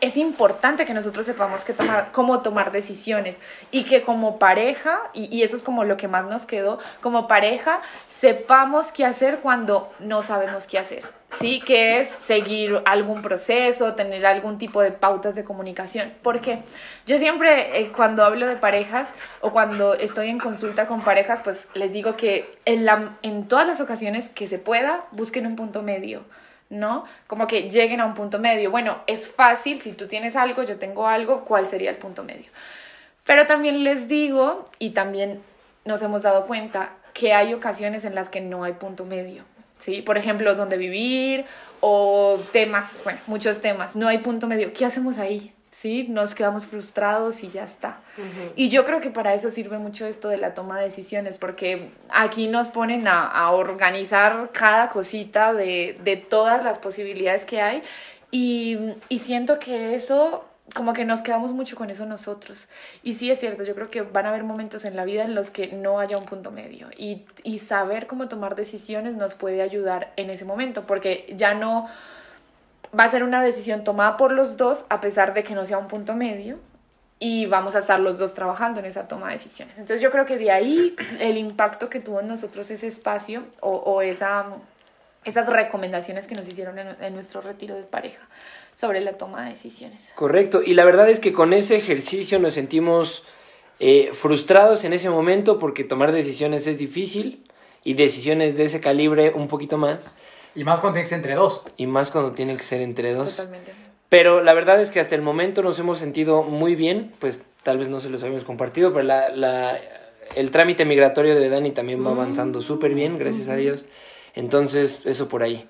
es 0.00 0.16
importante 0.16 0.84
que 0.84 0.94
nosotros 0.94 1.24
sepamos 1.24 1.62
que 1.64 1.72
tomar, 1.72 2.10
cómo 2.12 2.42
tomar 2.42 2.72
decisiones 2.72 3.38
y 3.70 3.84
que 3.84 4.02
como 4.02 4.40
pareja, 4.40 4.98
y, 5.12 5.34
y, 5.34 5.42
eso 5.42 5.56
es 5.56 5.62
como 5.62 5.84
lo 5.84 5.96
que 5.96 6.08
más 6.08 6.26
nos 6.26 6.46
quedó, 6.46 6.78
como 7.00 7.28
pareja 7.28 7.80
sepamos 8.06 8.92
qué 8.92 9.04
hacer 9.04 9.38
cuando 9.38 9.92
no 9.98 10.22
sabemos 10.22 10.66
qué 10.66 10.78
hacer, 10.78 11.04
¿sí? 11.38 11.60
Que 11.60 12.00
es 12.00 12.08
seguir 12.08 12.80
algún 12.84 13.22
proceso, 13.22 13.94
tener 13.94 14.26
algún 14.26 14.58
tipo 14.58 14.80
de 14.80 14.90
pautas 14.90 15.34
de 15.34 15.44
comunicación. 15.44 16.12
Porque 16.22 16.60
yo 17.06 17.18
siempre 17.18 17.80
eh, 17.80 17.92
cuando 17.94 18.24
hablo 18.24 18.46
de 18.46 18.56
parejas 18.56 19.10
o 19.40 19.52
cuando 19.52 19.94
estoy 19.94 20.28
en 20.28 20.38
consulta 20.38 20.86
con 20.86 21.00
parejas, 21.00 21.42
pues 21.42 21.68
les 21.74 21.92
digo 21.92 22.16
que 22.16 22.58
en, 22.64 23.48
todas 23.48 23.66
las 23.66 23.80
ocasiones 23.80 24.28
que 24.28 24.48
se 24.48 24.58
pueda, 24.58 25.06
busquen 25.12 25.46
un 25.46 25.56
punto 25.56 25.82
medio 25.82 26.24
¿no? 26.70 27.04
Como 27.26 27.46
que 27.46 27.70
lleguen 27.70 28.02
a 28.02 28.04
un 28.04 28.12
punto 28.12 28.38
medio. 28.38 28.70
Bueno, 28.70 28.98
es 29.06 29.26
fácil, 29.26 29.80
si 29.80 29.94
tú 29.94 30.06
tienes 30.06 30.36
algo, 30.36 30.64
yo 30.64 30.76
tengo 30.76 31.08
algo, 31.08 31.46
¿cuál 31.46 31.64
sería 31.64 31.88
el 31.88 31.96
punto 31.96 32.24
medio? 32.24 32.50
Pero 33.24 33.46
también 33.46 33.84
les 33.84 34.06
digo, 34.06 34.66
y 34.78 34.90
también 34.90 35.40
nos 35.86 36.02
hemos 36.02 36.20
dado 36.20 36.44
cuenta, 36.44 36.90
que 37.14 37.32
hay 37.32 37.54
ocasiones 37.54 38.04
en 38.04 38.14
las 38.14 38.28
que 38.28 38.42
no 38.42 38.64
hay 38.64 38.74
punto 38.74 39.06
medio, 39.06 39.44
¿sí? 39.78 40.02
Por 40.02 40.18
ejemplo, 40.18 40.54
dónde 40.54 40.76
vivir 40.76 41.44
o 41.80 42.38
temas, 42.52 43.00
bueno, 43.04 43.20
muchos 43.26 43.60
temas, 43.60 43.96
no 43.96 44.08
hay 44.08 44.18
punto 44.18 44.46
medio. 44.46 44.72
¿Qué 44.72 44.84
hacemos 44.84 45.18
ahí? 45.18 45.52
¿sí? 45.78 46.06
Nos 46.08 46.34
quedamos 46.34 46.66
frustrados 46.66 47.44
y 47.44 47.50
ya 47.50 47.62
está. 47.62 48.00
Y 48.56 48.68
yo 48.68 48.84
creo 48.84 49.00
que 49.00 49.10
para 49.10 49.32
eso 49.34 49.48
sirve 49.48 49.78
mucho 49.78 50.06
esto 50.06 50.28
de 50.28 50.36
la 50.36 50.52
toma 50.52 50.78
de 50.78 50.84
decisiones, 50.84 51.38
porque 51.38 51.90
aquí 52.08 52.48
nos 52.48 52.68
ponen 52.68 53.06
a, 53.06 53.50
organizar 53.52 54.50
cada 54.52 54.90
cosita 54.90 55.54
de, 55.54 56.26
todas 56.28 56.64
las 56.64 56.80
posibilidades 56.80 57.44
que 57.44 57.60
hay 57.60 57.82
y, 58.32 58.76
siento 59.18 59.60
que 59.60 59.94
eso 59.94 60.44
como 60.74 60.92
que 60.92 61.04
nos 61.04 61.22
quedamos 61.22 61.52
mucho 61.52 61.76
con 61.76 61.90
eso 61.90 62.06
nosotros. 62.06 62.68
Y 63.02 63.14
sí 63.14 63.30
es 63.30 63.40
cierto, 63.40 63.64
yo 63.64 63.74
creo 63.74 63.88
que 63.88 64.02
van 64.02 64.26
a 64.26 64.28
haber 64.30 64.44
momentos 64.44 64.84
en 64.84 64.96
la 64.96 65.04
vida 65.04 65.24
en 65.24 65.34
los 65.34 65.50
que 65.50 65.68
no 65.68 66.00
haya 66.00 66.18
un 66.18 66.24
punto 66.24 66.50
medio. 66.50 66.88
Y, 66.96 67.24
y 67.42 67.58
saber 67.58 68.06
cómo 68.06 68.28
tomar 68.28 68.56
decisiones 68.56 69.14
nos 69.14 69.34
puede 69.34 69.62
ayudar 69.62 70.12
en 70.16 70.30
ese 70.30 70.44
momento, 70.44 70.86
porque 70.86 71.32
ya 71.36 71.54
no 71.54 71.88
va 72.98 73.04
a 73.04 73.10
ser 73.10 73.22
una 73.22 73.42
decisión 73.42 73.84
tomada 73.84 74.16
por 74.16 74.32
los 74.32 74.56
dos 74.56 74.84
a 74.88 75.00
pesar 75.00 75.34
de 75.34 75.44
que 75.44 75.54
no 75.54 75.66
sea 75.66 75.78
un 75.78 75.88
punto 75.88 76.14
medio 76.14 76.58
y 77.20 77.46
vamos 77.46 77.74
a 77.74 77.80
estar 77.80 77.98
los 78.00 78.18
dos 78.18 78.34
trabajando 78.34 78.80
en 78.80 78.86
esa 78.86 79.08
toma 79.08 79.28
de 79.28 79.34
decisiones. 79.34 79.78
Entonces 79.78 80.00
yo 80.00 80.10
creo 80.10 80.24
que 80.24 80.38
de 80.38 80.50
ahí 80.50 80.94
el 81.20 81.36
impacto 81.36 81.90
que 81.90 82.00
tuvo 82.00 82.20
en 82.20 82.28
nosotros 82.28 82.70
ese 82.70 82.86
espacio 82.86 83.44
o, 83.60 83.70
o 83.70 84.02
esa, 84.02 84.46
esas 85.24 85.48
recomendaciones 85.48 86.26
que 86.26 86.34
nos 86.34 86.48
hicieron 86.48 86.78
en, 86.78 87.14
nuestro 87.14 87.40
retiro 87.40 87.74
de 87.74 87.82
pareja 87.82 88.26
sobre 88.78 89.00
la 89.00 89.14
toma 89.14 89.42
de 89.42 89.50
decisiones. 89.50 90.12
Correcto, 90.14 90.62
y 90.64 90.74
la 90.74 90.84
verdad 90.84 91.10
es 91.10 91.18
que 91.18 91.32
con 91.32 91.52
ese 91.52 91.74
ejercicio 91.74 92.38
nos 92.38 92.54
sentimos 92.54 93.24
eh, 93.80 94.10
frustrados 94.12 94.84
en 94.84 94.92
ese 94.92 95.10
momento 95.10 95.58
porque 95.58 95.82
tomar 95.82 96.12
decisiones 96.12 96.68
es 96.68 96.78
difícil 96.78 97.42
y 97.82 97.94
decisiones 97.94 98.56
de 98.56 98.66
ese 98.66 98.80
calibre 98.80 99.32
un 99.34 99.48
poquito 99.48 99.78
más. 99.78 100.14
Y 100.54 100.62
más 100.62 100.78
cuando 100.78 100.94
tiene 100.94 101.04
que 101.04 101.08
ser 101.08 101.16
entre 101.16 101.34
dos. 101.34 101.64
Y 101.76 101.88
más 101.88 102.12
cuando 102.12 102.32
tiene 102.34 102.56
que 102.56 102.62
ser 102.62 102.80
entre 102.80 103.14
dos. 103.14 103.30
Totalmente. 103.30 103.72
Pero 104.08 104.44
la 104.44 104.54
verdad 104.54 104.80
es 104.80 104.92
que 104.92 105.00
hasta 105.00 105.16
el 105.16 105.22
momento 105.22 105.60
nos 105.64 105.76
hemos 105.80 105.98
sentido 105.98 106.44
muy 106.44 106.76
bien, 106.76 107.10
pues 107.18 107.42
tal 107.64 107.78
vez 107.78 107.88
no 107.88 107.98
se 107.98 108.10
los 108.10 108.22
habíamos 108.22 108.44
compartido, 108.44 108.92
pero 108.92 109.02
la, 109.02 109.28
la, 109.30 109.76
el 110.36 110.52
trámite 110.52 110.84
migratorio 110.84 111.34
de 111.34 111.48
Dani 111.48 111.72
también 111.72 112.06
va 112.06 112.12
avanzando 112.12 112.60
súper 112.60 112.94
bien, 112.94 113.18
gracias 113.18 113.48
a 113.48 113.56
Dios. 113.56 113.86
Entonces, 114.36 115.00
eso 115.04 115.26
por 115.26 115.42
ahí. 115.42 115.68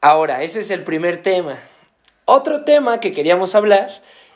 Ahora, 0.00 0.42
ese 0.42 0.58
es 0.58 0.72
el 0.72 0.82
primer 0.82 1.22
tema. 1.22 1.56
Otro 2.24 2.64
tema 2.64 3.00
que 3.00 3.12
queríamos 3.12 3.54
hablar 3.54 3.90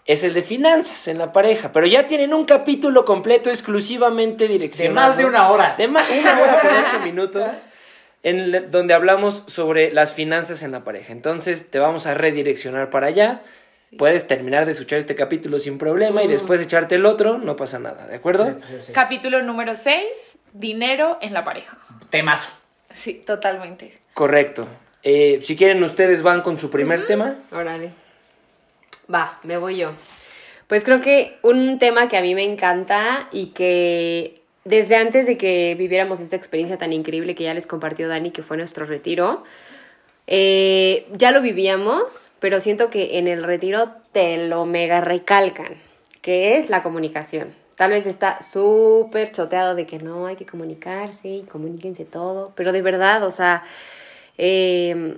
es 0.04 0.24
el 0.24 0.34
de 0.34 0.42
finanzas 0.42 1.08
en 1.08 1.18
la 1.18 1.32
pareja, 1.32 1.72
pero 1.72 1.86
ya 1.86 2.06
tienen 2.06 2.32
un 2.32 2.44
capítulo 2.44 3.04
completo 3.04 3.50
exclusivamente 3.50 4.48
direccionado. 4.48 5.08
De 5.08 5.08
más 5.08 5.18
de 5.18 5.24
una 5.26 5.50
hora. 5.50 5.74
De 5.76 5.88
más, 5.88 6.10
una 6.10 6.40
hora 6.40 6.60
con 6.60 6.70
ocho 6.70 7.00
minutos 7.04 7.66
en 8.22 8.70
donde 8.70 8.94
hablamos 8.94 9.44
sobre 9.46 9.92
las 9.92 10.12
finanzas 10.12 10.62
en 10.62 10.72
la 10.72 10.84
pareja. 10.84 11.12
Entonces 11.12 11.70
te 11.70 11.78
vamos 11.78 12.06
a 12.06 12.14
redireccionar 12.14 12.90
para 12.90 13.06
allá. 13.08 13.42
Puedes 13.96 14.26
terminar 14.26 14.66
de 14.66 14.72
escuchar 14.72 14.98
este 14.98 15.14
capítulo 15.14 15.58
sin 15.58 15.78
problema 15.78 16.22
y 16.22 16.28
después 16.28 16.60
echarte 16.60 16.96
el 16.96 17.06
otro, 17.06 17.38
no 17.38 17.56
pasa 17.56 17.78
nada, 17.78 18.06
¿de 18.06 18.16
acuerdo? 18.16 18.54
capítulo 18.92 19.42
número 19.42 19.74
6, 19.74 20.04
dinero 20.52 21.16
en 21.22 21.32
la 21.32 21.42
pareja. 21.44 21.78
Temazo. 22.10 22.50
Sí, 22.90 23.14
totalmente. 23.14 23.98
Correcto. 24.12 24.66
Eh, 25.02 25.40
si 25.42 25.56
quieren, 25.56 25.82
ustedes 25.82 26.22
van 26.22 26.42
con 26.42 26.58
su 26.58 26.70
primer 26.70 27.06
tema. 27.06 27.36
Órale. 27.52 27.92
Va, 29.12 29.38
me 29.42 29.56
voy 29.56 29.76
yo. 29.76 29.92
Pues 30.66 30.84
creo 30.84 31.00
que 31.00 31.38
un 31.42 31.78
tema 31.78 32.08
que 32.08 32.16
a 32.16 32.22
mí 32.22 32.34
me 32.34 32.44
encanta 32.44 33.28
y 33.32 33.46
que 33.46 34.42
desde 34.64 34.96
antes 34.96 35.26
de 35.26 35.38
que 35.38 35.74
viviéramos 35.78 36.20
esta 36.20 36.36
experiencia 36.36 36.76
tan 36.76 36.92
increíble 36.92 37.34
que 37.34 37.44
ya 37.44 37.54
les 37.54 37.66
compartió 37.66 38.06
Dani, 38.06 38.32
que 38.32 38.42
fue 38.42 38.58
nuestro 38.58 38.84
retiro, 38.84 39.44
eh, 40.26 41.06
ya 41.12 41.32
lo 41.32 41.40
vivíamos, 41.40 42.28
pero 42.38 42.60
siento 42.60 42.90
que 42.90 43.18
en 43.18 43.28
el 43.28 43.44
retiro 43.44 43.92
te 44.12 44.46
lo 44.46 44.66
mega 44.66 45.00
recalcan, 45.00 45.80
que 46.20 46.58
es 46.58 46.68
la 46.68 46.82
comunicación. 46.82 47.54
Tal 47.76 47.92
vez 47.92 48.04
está 48.04 48.42
súper 48.42 49.32
choteado 49.32 49.74
de 49.74 49.86
que 49.86 49.98
no 49.98 50.26
hay 50.26 50.36
que 50.36 50.44
comunicarse 50.44 51.28
y 51.28 51.42
comuníquense 51.44 52.04
todo, 52.04 52.52
pero 52.56 52.72
de 52.72 52.82
verdad, 52.82 53.24
o 53.24 53.30
sea, 53.30 53.64
em, 54.38 55.14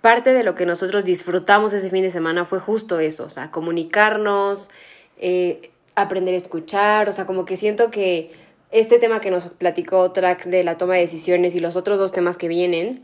parte 0.00 0.32
de 0.32 0.44
lo 0.44 0.54
que 0.54 0.66
nosotros 0.66 1.04
disfrutamos 1.04 1.72
ese 1.72 1.90
fin 1.90 2.02
de 2.02 2.10
semana 2.10 2.44
fue 2.44 2.60
justo 2.60 3.00
eso, 3.00 3.24
o 3.24 3.30
sea, 3.30 3.50
comunicarnos, 3.50 4.70
eh, 5.18 5.70
aprender 5.94 6.34
a 6.34 6.38
escuchar, 6.38 7.08
o 7.08 7.12
sea, 7.12 7.26
como 7.26 7.44
que 7.44 7.56
siento 7.56 7.90
que 7.90 8.30
este 8.70 8.98
tema 8.98 9.20
que 9.20 9.30
nos 9.30 9.44
platicó 9.44 10.12
Track 10.12 10.44
de 10.44 10.62
la 10.62 10.76
toma 10.78 10.94
de 10.94 11.00
decisiones 11.00 11.54
y 11.54 11.60
los 11.60 11.74
otros 11.76 11.98
dos 11.98 12.12
temas 12.12 12.36
que 12.36 12.48
vienen, 12.48 13.02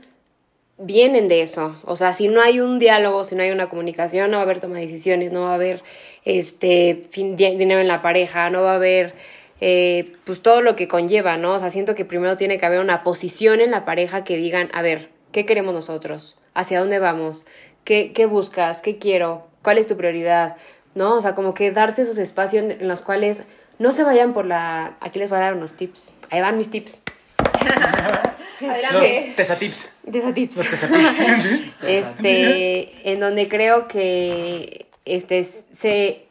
vienen 0.78 1.28
de 1.28 1.42
eso. 1.42 1.76
O 1.84 1.96
sea, 1.96 2.12
si 2.12 2.28
no 2.28 2.42
hay 2.42 2.60
un 2.60 2.78
diálogo, 2.78 3.24
si 3.24 3.34
no 3.34 3.42
hay 3.42 3.50
una 3.50 3.68
comunicación, 3.68 4.30
no 4.30 4.36
va 4.36 4.42
a 4.42 4.44
haber 4.44 4.60
toma 4.60 4.76
de 4.76 4.86
decisiones, 4.86 5.32
no 5.32 5.42
va 5.42 5.52
a 5.52 5.54
haber 5.54 5.82
este 6.24 7.02
dinero 7.14 7.80
en 7.80 7.88
la 7.88 8.02
pareja, 8.02 8.50
no 8.50 8.62
va 8.62 8.72
a 8.72 8.76
haber 8.76 9.14
eh, 9.60 10.12
pues 10.24 10.42
todo 10.42 10.60
lo 10.60 10.76
que 10.76 10.88
conlleva, 10.88 11.36
¿no? 11.36 11.54
O 11.54 11.58
sea, 11.58 11.70
siento 11.70 11.94
que 11.94 12.04
primero 12.04 12.36
tiene 12.36 12.58
que 12.58 12.66
haber 12.66 12.80
una 12.80 13.02
posición 13.02 13.60
en 13.60 13.70
la 13.70 13.84
pareja 13.84 14.24
que 14.24 14.36
digan, 14.36 14.68
a 14.72 14.82
ver, 14.82 15.13
¿qué 15.34 15.44
queremos 15.44 15.74
nosotros? 15.74 16.38
¿Hacia 16.54 16.78
dónde 16.78 17.00
vamos? 17.00 17.44
¿Qué, 17.82 18.12
qué 18.12 18.24
buscas? 18.24 18.80
¿Qué 18.80 18.98
quiero? 18.98 19.48
¿Cuál 19.62 19.78
es 19.78 19.88
tu 19.88 19.96
prioridad? 19.96 20.56
¿No? 20.94 21.16
O 21.16 21.20
sea, 21.20 21.34
como 21.34 21.54
que 21.54 21.72
darte 21.72 22.02
esos 22.02 22.18
espacios 22.18 22.64
en 22.64 22.86
los 22.86 23.02
cuales 23.02 23.42
no 23.80 23.92
se 23.92 24.04
vayan 24.04 24.32
por 24.32 24.46
la... 24.46 24.96
Aquí 25.00 25.18
les 25.18 25.28
voy 25.28 25.38
a 25.38 25.42
dar 25.42 25.54
unos 25.54 25.74
tips. 25.74 26.14
Ahí 26.30 26.40
van 26.40 26.56
mis 26.56 26.70
tips. 26.70 27.02
Adelante. 28.60 29.24
Los 29.26 29.36
tesatips. 29.36 29.90
Tesatips. 30.10 30.56
Los 30.56 30.70
tesatips. 30.70 31.62
este, 31.82 33.10
en 33.10 33.18
donde 33.18 33.48
creo 33.48 33.88
que 33.88 34.86
este, 35.04 35.42
se 35.42 36.28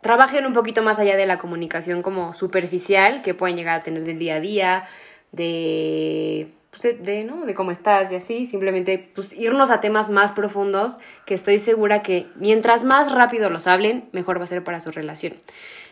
trabajen 0.00 0.46
un 0.46 0.52
poquito 0.52 0.82
más 0.82 0.98
allá 0.98 1.16
de 1.16 1.26
la 1.26 1.38
comunicación 1.38 2.02
como 2.02 2.34
superficial 2.34 3.22
que 3.22 3.34
pueden 3.34 3.56
llegar 3.56 3.78
a 3.78 3.82
tener 3.84 4.02
del 4.02 4.18
día 4.18 4.34
a 4.34 4.40
día, 4.40 4.84
de, 5.30 6.48
pues, 6.74 7.04
de, 7.04 7.24
¿no? 7.24 7.46
de 7.46 7.54
cómo 7.54 7.70
estás 7.70 8.10
y 8.10 8.16
así, 8.16 8.46
simplemente 8.46 9.10
pues, 9.14 9.32
irnos 9.32 9.70
a 9.70 9.80
temas 9.80 10.10
más 10.10 10.32
profundos 10.32 10.98
que 11.24 11.34
estoy 11.34 11.58
segura 11.58 12.02
que 12.02 12.26
mientras 12.34 12.84
más 12.84 13.12
rápido 13.12 13.50
los 13.50 13.66
hablen, 13.66 14.08
mejor 14.12 14.40
va 14.40 14.44
a 14.44 14.48
ser 14.48 14.64
para 14.64 14.80
su 14.80 14.90
relación. 14.90 15.34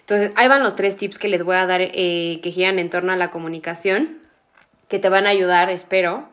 Entonces, 0.00 0.32
ahí 0.34 0.48
van 0.48 0.62
los 0.62 0.74
tres 0.74 0.96
tips 0.96 1.18
que 1.18 1.28
les 1.28 1.44
voy 1.44 1.56
a 1.56 1.66
dar 1.66 1.80
eh, 1.80 2.40
que 2.42 2.50
giran 2.50 2.78
en 2.78 2.90
torno 2.90 3.12
a 3.12 3.16
la 3.16 3.30
comunicación, 3.30 4.18
que 4.88 4.98
te 4.98 5.08
van 5.08 5.26
a 5.26 5.30
ayudar, 5.30 5.70
espero, 5.70 6.28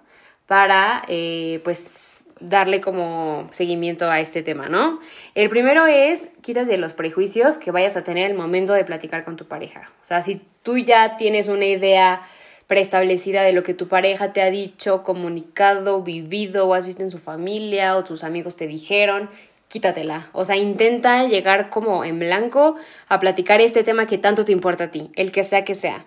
para, 0.48 1.04
eh, 1.08 1.62
pues, 1.64 2.26
darle 2.40 2.82
como 2.82 3.48
seguimiento 3.52 4.10
a 4.10 4.20
este 4.20 4.42
tema, 4.42 4.70
¿no? 4.70 5.00
El 5.36 5.50
primero 5.50 5.86
es, 5.86 6.30
quítate 6.42 6.78
los 6.78 6.94
prejuicios 6.94 7.58
que 7.58 7.72
vayas 7.72 7.98
a 7.98 8.04
tener 8.04 8.32
el 8.32 8.38
momento 8.38 8.74
de 8.74 8.86
platicar 8.86 9.26
con 9.26 9.36
tu 9.36 9.46
pareja. 9.46 9.92
O 10.02 10.06
sea, 10.06 10.22
si 10.22 10.42
tú 10.64 10.78
ya 10.78 11.18
tienes 11.18 11.50
una 11.50 11.66
idea 11.66 12.22
preestablecida 12.70 13.42
de 13.42 13.52
lo 13.52 13.64
que 13.64 13.74
tu 13.74 13.88
pareja 13.88 14.32
te 14.32 14.44
ha 14.44 14.52
dicho, 14.52 15.02
comunicado, 15.02 16.04
vivido 16.04 16.68
o 16.68 16.76
has 16.76 16.86
visto 16.86 17.02
en 17.02 17.10
su 17.10 17.18
familia 17.18 17.98
o 17.98 18.04
tus 18.04 18.24
amigos 18.24 18.56
te 18.56 18.68
dijeron, 18.68 19.28
quítatela. 19.70 20.30
O 20.34 20.46
sea, 20.46 20.56
intenta 20.56 21.24
llegar 21.24 21.72
como 21.72 22.06
en 22.06 22.20
blanco 22.20 22.76
a 23.08 23.20
platicar 23.20 23.60
este 23.60 23.84
tema 23.84 24.06
que 24.06 24.20
tanto 24.20 24.46
te 24.46 24.52
importa 24.52 24.84
a 24.84 24.92
ti, 24.92 25.10
el 25.16 25.32
que 25.32 25.44
sea 25.44 25.66
que 25.66 25.74
sea. 25.74 26.06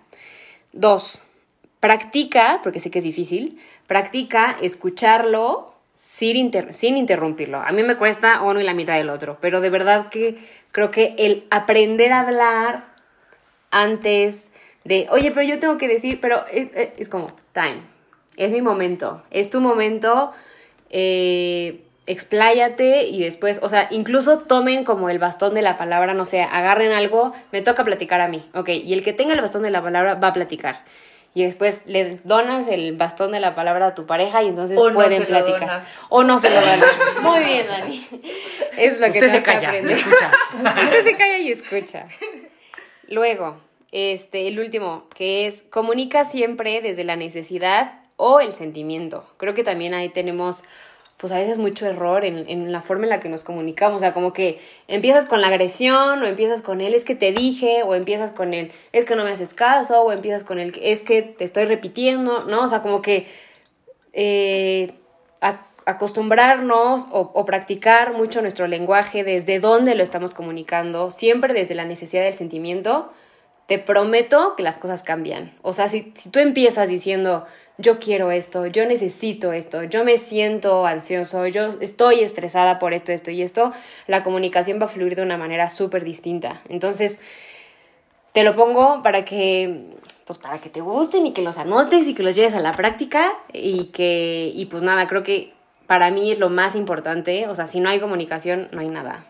Dos, 0.71 1.23
practica, 1.81 2.61
porque 2.63 2.79
sé 2.79 2.89
que 2.89 2.99
es 2.99 3.03
difícil, 3.03 3.59
practica 3.85 4.55
escucharlo 4.61 5.73
sin, 5.97 6.49
sin 6.71 6.95
interrumpirlo. 6.95 7.59
A 7.59 7.73
mí 7.73 7.83
me 7.83 7.97
cuesta 7.97 8.41
uno 8.41 8.61
y 8.61 8.63
la 8.63 8.73
mitad 8.73 8.95
del 8.95 9.09
otro, 9.09 9.37
pero 9.41 9.59
de 9.59 9.69
verdad 9.69 10.07
que 10.07 10.37
creo 10.71 10.91
que 10.91 11.13
el 11.17 11.43
aprender 11.51 12.13
a 12.13 12.21
hablar 12.21 12.85
antes 13.69 14.49
de, 14.83 15.07
oye, 15.11 15.31
pero 15.31 15.45
yo 15.47 15.59
tengo 15.59 15.77
que 15.77 15.87
decir, 15.87 16.19
pero 16.21 16.43
es, 16.51 17.07
como, 17.09 17.27
time, 17.53 17.81
es 18.37 18.51
mi 18.51 18.61
momento, 18.61 19.23
es 19.31 19.49
tu 19.49 19.61
momento. 19.61 20.33
Eh, 20.89 21.81
expláyate 22.05 23.03
y 23.07 23.23
después, 23.23 23.59
o 23.63 23.69
sea, 23.69 23.87
incluso 23.89 24.39
tomen 24.39 24.83
como 24.83 25.09
el 25.09 25.19
bastón 25.19 25.53
de 25.53 25.61
la 25.61 25.77
palabra, 25.77 26.13
no 26.13 26.25
sé, 26.25 26.41
agarren 26.41 26.91
algo, 26.91 27.33
me 27.51 27.61
toca 27.61 27.83
platicar 27.85 28.19
a 28.21 28.27
mí, 28.27 28.45
ok, 28.53 28.69
y 28.69 28.91
el 28.93 29.03
que 29.03 29.13
tenga 29.13 29.33
el 29.33 29.39
bastón 29.41 29.63
de 29.63 29.71
la 29.71 29.81
palabra 29.81 30.15
va 30.15 30.27
a 30.27 30.33
platicar. 30.33 30.83
Y 31.35 31.43
después 31.43 31.81
le 31.87 32.19
donas 32.25 32.67
el 32.67 32.95
bastón 32.95 33.31
de 33.31 33.39
la 33.39 33.55
palabra 33.55 33.87
a 33.87 33.95
tu 33.95 34.05
pareja 34.05 34.43
y 34.43 34.49
entonces 34.49 34.77
O 34.77 34.89
no 34.89 34.93
pueden 34.95 35.13
se 35.13 35.19
lo 35.21 35.25
platicar. 35.27 35.61
donas. 35.61 35.97
O 36.09 36.23
no 36.23 36.37
se 36.37 36.49
lo 36.51 36.57
donas. 36.61 36.89
Muy 37.23 37.39
bien, 37.43 37.65
Dani. 37.67 38.07
Es 38.77 38.99
lo 38.99 39.05
que 39.07 39.13
Usted 39.19 39.29
se 39.29 39.37
que 39.39 39.43
calla, 39.43 39.69
aprender. 39.69 39.97
escucha. 39.97 40.31
Usted 40.83 41.03
se 41.05 41.15
calla 41.17 41.37
y 41.39 41.51
escucha. 41.51 42.05
Luego, 43.07 43.57
este, 43.93 44.47
el 44.47 44.59
último, 44.59 45.05
que 45.15 45.45
es 45.45 45.61
comunica 45.61 46.25
siempre 46.25 46.81
desde 46.81 47.03
la 47.03 47.15
necesidad 47.15 47.99
o 48.17 48.39
el 48.39 48.53
sentimiento. 48.53 49.23
Creo 49.37 49.53
que 49.53 49.63
también 49.63 49.93
ahí 49.93 50.09
tenemos, 50.09 50.63
pues 51.17 51.31
a 51.31 51.37
veces 51.37 51.59
mucho 51.59 51.85
error 51.85 52.25
en, 52.25 52.49
en 52.49 52.71
la 52.71 52.81
forma 52.81 53.03
en 53.03 53.11
la 53.11 53.19
que 53.19 53.29
nos 53.29 53.43
comunicamos. 53.43 53.97
O 53.97 53.99
sea, 53.99 54.11
como 54.11 54.33
que 54.33 54.59
empiezas 54.87 55.27
con 55.27 55.41
la 55.41 55.47
agresión 55.49 56.23
o 56.23 56.25
empiezas 56.25 56.63
con 56.63 56.81
él, 56.81 56.95
es 56.95 57.03
que 57.03 57.13
te 57.13 57.33
dije, 57.33 57.83
o 57.83 57.93
empiezas 57.93 58.31
con 58.31 58.55
él, 58.55 58.71
es 58.93 59.05
que 59.05 59.15
no 59.15 59.23
me 59.25 59.29
haces 59.29 59.53
caso, 59.53 60.01
o 60.01 60.11
empiezas 60.11 60.43
con 60.43 60.57
él, 60.57 60.73
es 60.81 61.03
que 61.03 61.21
te 61.21 61.43
estoy 61.43 61.65
repitiendo, 61.65 62.45
¿no? 62.45 62.63
O 62.63 62.67
sea, 62.67 62.81
como 62.81 63.03
que 63.03 63.27
eh, 64.11 64.95
acostumbrarnos 65.85 67.07
o, 67.11 67.29
o 67.31 67.45
practicar 67.45 68.13
mucho 68.13 68.41
nuestro 68.41 68.65
lenguaje, 68.65 69.23
desde 69.23 69.59
dónde 69.59 69.93
lo 69.93 70.01
estamos 70.01 70.33
comunicando, 70.33 71.11
siempre 71.11 71.53
desde 71.53 71.75
la 71.75 71.85
necesidad 71.85 72.23
del 72.23 72.33
sentimiento, 72.33 73.11
te 73.67 73.79
prometo 73.79 74.55
que 74.55 74.63
las 74.63 74.77
cosas 74.77 75.03
cambian. 75.03 75.51
O 75.61 75.73
sea, 75.73 75.87
si, 75.87 76.11
si 76.15 76.29
tú 76.29 76.39
empiezas 76.39 76.89
diciendo, 76.89 77.45
yo 77.77 77.99
quiero 77.99 78.31
esto, 78.31 78.67
yo 78.67 78.85
necesito 78.85 79.53
esto, 79.53 79.83
yo 79.83 80.03
me 80.03 80.17
siento 80.17 80.85
ansioso, 80.85 81.47
yo 81.47 81.75
estoy 81.81 82.21
estresada 82.21 82.77
por 82.77 82.93
esto, 82.93 83.11
esto 83.11 83.31
y 83.31 83.41
esto, 83.41 83.73
la 84.07 84.23
comunicación 84.23 84.79
va 84.79 84.85
a 84.85 84.89
fluir 84.89 85.15
de 85.15 85.23
una 85.23 85.37
manera 85.37 85.69
súper 85.69 86.03
distinta. 86.03 86.61
Entonces, 86.69 87.19
te 88.33 88.43
lo 88.43 88.55
pongo 88.55 89.01
para 89.01 89.25
que 89.25 89.85
pues 90.25 90.39
para 90.39 90.59
que 90.59 90.69
te 90.69 90.79
gusten 90.79 91.25
y 91.27 91.33
que 91.33 91.41
los 91.41 91.57
anotes 91.57 92.07
y 92.07 92.13
que 92.13 92.23
los 92.23 92.35
lleves 92.35 92.53
a 92.53 92.61
la 92.61 92.71
práctica 92.71 93.33
y 93.51 93.85
que 93.87 94.51
y 94.53 94.65
pues 94.67 94.81
nada, 94.81 95.07
creo 95.07 95.23
que 95.23 95.53
para 95.87 96.11
mí 96.11 96.31
es 96.31 96.39
lo 96.39 96.49
más 96.49 96.75
importante, 96.75 97.47
o 97.47 97.55
sea, 97.55 97.67
si 97.67 97.79
no 97.79 97.89
hay 97.89 97.99
comunicación 97.99 98.69
no 98.71 98.81
hay 98.81 98.87
nada. 98.87 99.25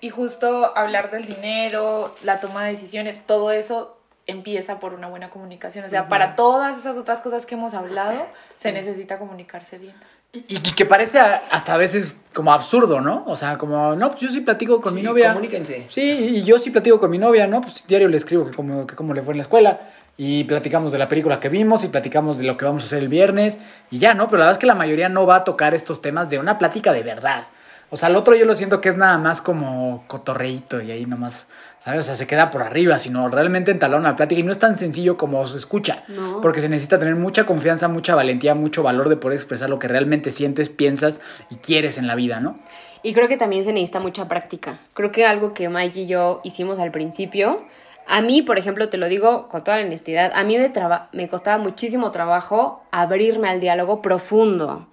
Y 0.00 0.10
justo 0.10 0.76
hablar 0.76 1.10
del 1.10 1.26
dinero, 1.26 2.14
la 2.22 2.40
toma 2.40 2.64
de 2.64 2.70
decisiones, 2.70 3.22
todo 3.26 3.50
eso 3.50 3.96
empieza 4.26 4.78
por 4.78 4.92
una 4.94 5.08
buena 5.08 5.30
comunicación. 5.30 5.84
O 5.84 5.88
sea, 5.88 6.08
para 6.08 6.36
todas 6.36 6.76
esas 6.76 6.96
otras 6.98 7.20
cosas 7.20 7.46
que 7.46 7.54
hemos 7.54 7.74
hablado, 7.74 8.26
se 8.54 8.72
necesita 8.72 9.18
comunicarse 9.18 9.78
bien. 9.78 9.94
Y, 10.32 10.44
y 10.48 10.60
que 10.60 10.84
parece 10.84 11.18
a- 11.18 11.42
hasta 11.50 11.72
a 11.72 11.76
veces 11.78 12.20
como 12.34 12.52
absurdo, 12.52 13.00
¿no? 13.00 13.24
O 13.26 13.34
sea, 13.34 13.56
como, 13.56 13.96
no, 13.96 14.10
pues 14.10 14.20
yo 14.20 14.28
sí 14.28 14.42
platico 14.42 14.80
con 14.80 14.94
mi 14.94 15.02
novia. 15.02 15.28
comuníquense. 15.32 15.86
Sí, 15.88 16.02
y 16.36 16.42
yo 16.44 16.58
sí 16.58 16.70
platico 16.70 16.98
con 17.00 17.10
mi 17.10 17.16
novia, 17.18 17.46
¿no? 17.46 17.62
Pues 17.62 17.86
diario 17.86 18.06
le 18.08 18.18
escribo 18.18 18.44
que 18.46 18.54
cómo, 18.54 18.86
que 18.86 18.94
cómo 18.94 19.14
le 19.14 19.22
fue 19.22 19.32
en 19.32 19.38
la 19.38 19.42
escuela. 19.42 19.80
Y 20.18 20.44
platicamos 20.44 20.92
de 20.92 20.98
la 20.98 21.08
película 21.08 21.40
que 21.40 21.48
vimos 21.48 21.82
y 21.84 21.88
platicamos 21.88 22.36
de 22.38 22.44
lo 22.44 22.56
que 22.58 22.64
vamos 22.66 22.82
a 22.82 22.86
hacer 22.86 22.98
el 22.98 23.08
viernes. 23.08 23.58
Y 23.90 23.98
ya, 23.98 24.12
¿no? 24.14 24.26
Pero 24.26 24.38
la 24.38 24.44
verdad 24.46 24.52
es 24.52 24.58
que 24.58 24.66
la 24.66 24.74
mayoría 24.74 25.08
no 25.08 25.24
va 25.26 25.36
a 25.36 25.44
tocar 25.44 25.74
estos 25.74 26.02
temas 26.02 26.28
de 26.28 26.38
una 26.38 26.58
plática 26.58 26.92
de 26.92 27.02
verdad. 27.02 27.44
O 27.90 27.96
sea, 27.96 28.08
el 28.08 28.16
otro 28.16 28.34
yo 28.34 28.44
lo 28.44 28.54
siento 28.54 28.80
que 28.80 28.90
es 28.90 28.96
nada 28.96 29.16
más 29.18 29.40
como 29.40 30.04
cotorreíto 30.06 30.82
y 30.82 30.90
ahí 30.90 31.06
nomás, 31.06 31.46
¿sabes? 31.78 32.00
O 32.00 32.02
sea, 32.02 32.16
se 32.16 32.26
queda 32.26 32.50
por 32.50 32.62
arriba, 32.62 32.98
sino 32.98 33.28
realmente 33.28 33.70
entablar 33.70 34.00
una 34.00 34.14
plática 34.14 34.40
y 34.40 34.44
no 34.44 34.52
es 34.52 34.58
tan 34.58 34.78
sencillo 34.78 35.16
como 35.16 35.46
se 35.46 35.56
escucha. 35.56 36.04
No. 36.08 36.40
Porque 36.42 36.60
se 36.60 36.68
necesita 36.68 36.98
tener 36.98 37.16
mucha 37.16 37.46
confianza, 37.46 37.88
mucha 37.88 38.14
valentía, 38.14 38.54
mucho 38.54 38.82
valor 38.82 39.08
de 39.08 39.16
poder 39.16 39.36
expresar 39.36 39.70
lo 39.70 39.78
que 39.78 39.88
realmente 39.88 40.30
sientes, 40.30 40.68
piensas 40.68 41.20
y 41.50 41.56
quieres 41.56 41.96
en 41.96 42.06
la 42.06 42.14
vida, 42.14 42.40
¿no? 42.40 42.58
Y 43.02 43.14
creo 43.14 43.28
que 43.28 43.36
también 43.36 43.64
se 43.64 43.72
necesita 43.72 44.00
mucha 44.00 44.28
práctica. 44.28 44.78
Creo 44.92 45.12
que 45.12 45.24
algo 45.24 45.54
que 45.54 45.68
Mike 45.68 46.00
y 46.00 46.06
yo 46.06 46.40
hicimos 46.44 46.78
al 46.78 46.90
principio, 46.90 47.64
a 48.06 48.20
mí, 48.22 48.42
por 48.42 48.58
ejemplo, 48.58 48.88
te 48.88 48.96
lo 48.96 49.08
digo 49.08 49.48
con 49.48 49.62
toda 49.64 49.78
la 49.78 49.86
honestidad, 49.86 50.32
a 50.34 50.42
mí 50.42 50.58
me, 50.58 50.72
me 51.12 51.28
costaba 51.28 51.62
muchísimo 51.62 52.10
trabajo 52.10 52.82
abrirme 52.90 53.48
al 53.48 53.60
diálogo 53.60 54.02
profundo. 54.02 54.88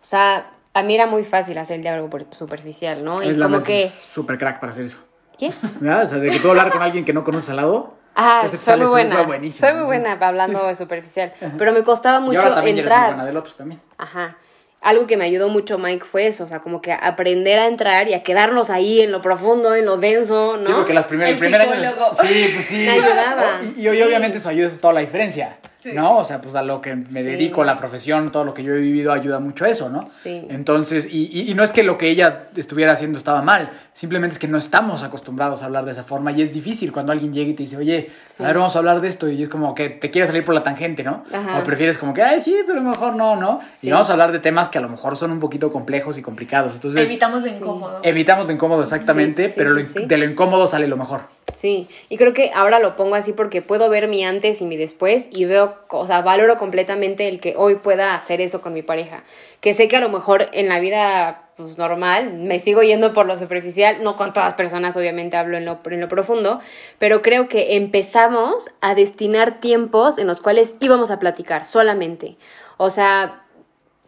O 0.00 0.04
sea, 0.04 0.52
a 0.74 0.82
mí 0.82 0.94
era 0.94 1.06
muy 1.06 1.24
fácil 1.24 1.58
hacer 1.58 1.76
el 1.76 1.82
diálogo 1.82 2.10
por- 2.10 2.26
superficial, 2.30 3.04
¿no? 3.04 3.22
Y 3.22 3.28
es 3.28 3.36
la 3.36 3.46
como 3.46 3.56
más 3.56 3.64
que... 3.64 3.88
súper 3.88 4.38
crack 4.38 4.60
para 4.60 4.72
hacer 4.72 4.84
eso. 4.84 4.98
¿Qué? 5.38 5.52
¿Verdad? 5.80 6.02
O 6.02 6.06
sea, 6.06 6.18
de 6.18 6.30
que 6.30 6.38
tú 6.38 6.50
hablar 6.50 6.70
con 6.70 6.82
alguien 6.82 7.04
que 7.04 7.12
no 7.12 7.24
conoces 7.24 7.50
al 7.50 7.56
lado. 7.56 7.94
Ah, 8.14 8.46
soy 8.48 8.76
muy 8.78 8.86
buena. 8.88 9.16
Soy 9.24 9.32
muy 9.38 9.50
¿sí? 9.50 9.86
buena 9.86 10.18
hablando 10.20 10.66
de 10.66 10.74
superficial. 10.76 11.32
Pero 11.58 11.72
me 11.72 11.82
costaba 11.82 12.18
Y 12.18 12.22
mucho 12.22 12.40
ahora 12.40 12.56
también 12.56 12.76
ya 12.76 12.82
eres 12.82 12.90
muy 12.90 12.96
entrar. 12.98 13.06
buena 13.14 13.24
del 13.24 13.36
otro 13.36 13.52
también. 13.54 13.80
Ajá. 13.98 14.36
Algo 14.82 15.06
que 15.06 15.16
me 15.18 15.24
ayudó 15.26 15.48
mucho 15.50 15.76
Mike 15.78 16.06
fue 16.06 16.26
eso, 16.26 16.44
o 16.44 16.48
sea, 16.48 16.60
como 16.60 16.80
que 16.80 16.90
aprender 16.92 17.58
a 17.58 17.66
entrar 17.66 18.08
y 18.08 18.14
a 18.14 18.22
quedarnos 18.22 18.70
ahí 18.70 19.02
en 19.02 19.12
lo 19.12 19.20
profundo, 19.20 19.74
en 19.74 19.84
lo 19.84 19.98
denso, 19.98 20.56
¿no? 20.56 20.64
Sí, 20.64 20.72
porque 20.74 20.94
las 20.94 21.04
primeras, 21.04 21.30
el, 21.30 21.34
El 21.34 21.40
primer 21.40 21.60
año. 21.60 21.92
Sí, 22.14 22.50
pues 22.54 22.64
sí. 22.64 22.76
Me 22.86 22.90
ayudaba, 22.92 23.60
Y, 23.76 23.80
y 23.82 23.88
hoy 23.88 23.98
sí. 23.98 24.02
obviamente 24.02 24.38
eso 24.38 24.48
ayuda, 24.48 24.66
es 24.68 24.80
toda 24.80 24.94
la 24.94 25.00
diferencia. 25.00 25.58
¿No? 25.94 26.18
O 26.18 26.24
sea, 26.24 26.40
pues 26.40 26.54
a 26.54 26.62
lo 26.62 26.80
que 26.80 26.94
me 26.94 27.22
Sí. 27.22 27.28
dedico, 27.28 27.64
la 27.64 27.76
profesión, 27.76 28.30
todo 28.30 28.44
lo 28.44 28.52
que 28.54 28.62
yo 28.62 28.74
he 28.74 28.78
vivido 28.80 29.12
ayuda 29.12 29.38
mucho 29.40 29.64
a 29.64 29.68
eso, 29.68 29.88
¿no? 29.88 30.06
Sí. 30.08 30.46
Entonces, 30.50 31.06
y, 31.10 31.30
y- 31.32 31.50
y 31.50 31.54
no 31.54 31.62
es 31.62 31.72
que 31.72 31.82
lo 31.82 31.96
que 31.96 32.08
ella 32.08 32.44
estuviera 32.56 32.92
haciendo 32.92 33.16
estaba 33.18 33.40
mal, 33.42 33.70
simplemente 33.94 34.34
es 34.34 34.38
que 34.38 34.48
no 34.48 34.58
estamos 34.58 35.02
acostumbrados 35.02 35.62
a 35.62 35.66
hablar 35.66 35.84
de 35.84 35.92
esa 35.92 36.02
forma 36.02 36.32
y 36.32 36.42
es 36.42 36.52
difícil 36.52 36.92
cuando 36.92 37.12
alguien 37.12 37.32
llega 37.32 37.50
y 37.50 37.54
te 37.54 37.62
dice, 37.62 37.76
oye, 37.76 38.10
Sí. 38.26 38.42
a 38.42 38.46
ver, 38.48 38.56
vamos 38.58 38.76
a 38.76 38.78
hablar 38.78 39.00
de 39.00 39.08
esto 39.08 39.28
y 39.28 39.42
es 39.42 39.48
como 39.48 39.74
que 39.74 39.88
te 39.90 40.10
quieres 40.10 40.28
salir 40.28 40.44
por 40.44 40.54
la 40.54 40.62
tangente, 40.62 41.02
¿no? 41.02 41.24
Ajá. 41.32 41.58
O 41.58 41.64
prefieres 41.64 41.96
como 41.98 42.12
que, 42.14 42.22
ay, 42.22 42.40
sí, 42.40 42.56
pero 42.66 42.80
mejor 42.82 43.14
no, 43.14 43.36
¿no? 43.36 43.60
Sí. 43.70 43.88
Y 43.88 43.90
vamos 43.90 44.08
a 44.10 44.12
hablar 44.12 44.32
de 44.32 44.38
temas 44.38 44.68
que 44.68 44.78
a 44.78 44.80
lo 44.82 44.88
mejor 44.88 45.16
son 45.16 45.30
un 45.32 45.40
poquito 45.40 45.72
complejos 45.72 46.18
y 46.18 46.22
complicados. 46.22 46.74
Entonces, 46.74 47.08
Evitamos 47.08 47.42
lo 47.42 47.48
Sí. 47.48 47.54
incómodo. 47.56 48.00
evitamos 48.02 48.46
lo 48.46 48.52
incómodo 48.52 48.82
exactamente, 48.82 49.44
Sí, 49.44 49.48
sí, 49.50 49.54
pero 49.56 49.70
lo 49.70 49.80
sí, 49.80 49.86
in- 49.86 49.92
sí. 50.02 50.06
de 50.06 50.16
lo 50.18 50.24
incómodo 50.24 50.66
sale 50.66 50.86
lo 50.86 50.96
mejor. 50.96 51.22
Sí, 51.54 51.88
y 52.08 52.16
creo 52.16 52.32
que 52.32 52.50
ahora 52.54 52.78
lo 52.78 52.96
pongo 52.96 53.14
así 53.14 53.32
porque 53.32 53.62
puedo 53.62 53.88
ver 53.88 54.08
mi 54.08 54.24
antes 54.24 54.60
y 54.60 54.66
mi 54.66 54.76
después 54.76 55.28
y 55.30 55.44
veo, 55.44 55.76
o 55.88 56.06
sea, 56.06 56.22
valoro 56.22 56.56
completamente 56.56 57.28
el 57.28 57.40
que 57.40 57.54
hoy 57.56 57.76
pueda 57.76 58.14
hacer 58.14 58.40
eso 58.40 58.60
con 58.60 58.72
mi 58.72 58.82
pareja. 58.82 59.24
Que 59.60 59.74
sé 59.74 59.88
que 59.88 59.96
a 59.96 60.00
lo 60.00 60.08
mejor 60.08 60.48
en 60.52 60.68
la 60.68 60.80
vida 60.80 61.50
pues, 61.56 61.78
normal 61.78 62.32
me 62.34 62.58
sigo 62.58 62.82
yendo 62.82 63.12
por 63.12 63.26
lo 63.26 63.36
superficial, 63.36 64.02
no 64.02 64.16
con 64.16 64.32
todas 64.32 64.54
personas, 64.54 64.96
obviamente 64.96 65.36
hablo 65.36 65.56
en 65.56 65.64
lo, 65.64 65.80
en 65.84 66.00
lo 66.00 66.08
profundo, 66.08 66.60
pero 66.98 67.22
creo 67.22 67.48
que 67.48 67.76
empezamos 67.76 68.70
a 68.80 68.94
destinar 68.94 69.60
tiempos 69.60 70.18
en 70.18 70.26
los 70.26 70.40
cuales 70.40 70.74
íbamos 70.80 71.10
a 71.10 71.18
platicar 71.18 71.66
solamente. 71.66 72.36
O 72.76 72.90
sea, 72.90 73.44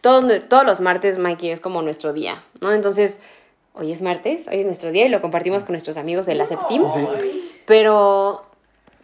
todos, 0.01 0.49
todos 0.49 0.65
los 0.65 0.81
martes, 0.81 1.19
Mikey, 1.19 1.51
es 1.51 1.61
como 1.61 1.83
nuestro 1.83 2.13
día, 2.13 2.43
¿no? 2.61 2.73
Entonces, 2.73 3.21
hoy 3.75 3.93
es 3.93 4.03
martes, 4.03 4.49
hoy 4.49 4.61
es 4.61 4.67
nuestro 4.67 4.93
día 4.93 5.07
y 5.07 5.09
lo 5.09 5.21
compartimos 5.21 5.63
con 5.63 5.73
nuestros 5.73 5.97
amigos 5.97 6.27
de 6.27 6.35
la 6.35 6.47
Septim. 6.47 6.85
Pero, 7.67 8.45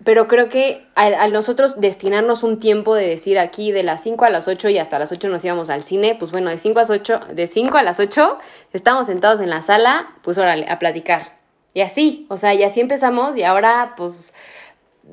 pero 0.05 0.29
creo 0.29 0.49
que 0.49 0.87
al, 0.95 1.15
al 1.15 1.33
nosotros 1.33 1.81
destinarnos 1.81 2.43
un 2.43 2.61
tiempo 2.61 2.95
de 2.95 3.07
decir 3.07 3.39
aquí 3.39 3.73
de 3.73 3.83
las 3.83 4.03
5 4.03 4.25
a 4.25 4.31
las 4.31 4.49
8 4.49 4.69
y 4.71 4.79
hasta 4.79 4.99
las 4.99 5.13
8 5.13 5.29
nos 5.29 5.45
íbamos 5.45 5.71
al 5.71 5.83
cine, 5.83 6.17
pues 6.19 6.31
bueno, 6.31 6.51
de 6.51 6.59
5 6.59 6.79
a 6.79 6.83
las 6.83 6.91
8, 6.91 7.21
de 7.33 7.47
5 7.47 7.77
a 7.79 7.83
las 7.83 8.01
8 8.01 8.39
estamos 8.73 9.07
sentados 9.07 9.41
en 9.41 9.51
la 9.51 9.63
sala, 9.63 10.15
pues 10.23 10.39
órale, 10.39 10.69
a 10.69 10.79
platicar. 10.79 11.39
Y 11.75 11.81
así, 11.81 12.27
o 12.29 12.37
sea, 12.37 12.55
y 12.55 12.63
así 12.63 12.81
empezamos 12.81 13.37
y 13.37 13.45
ahora 13.45 13.95
pues 13.97 14.33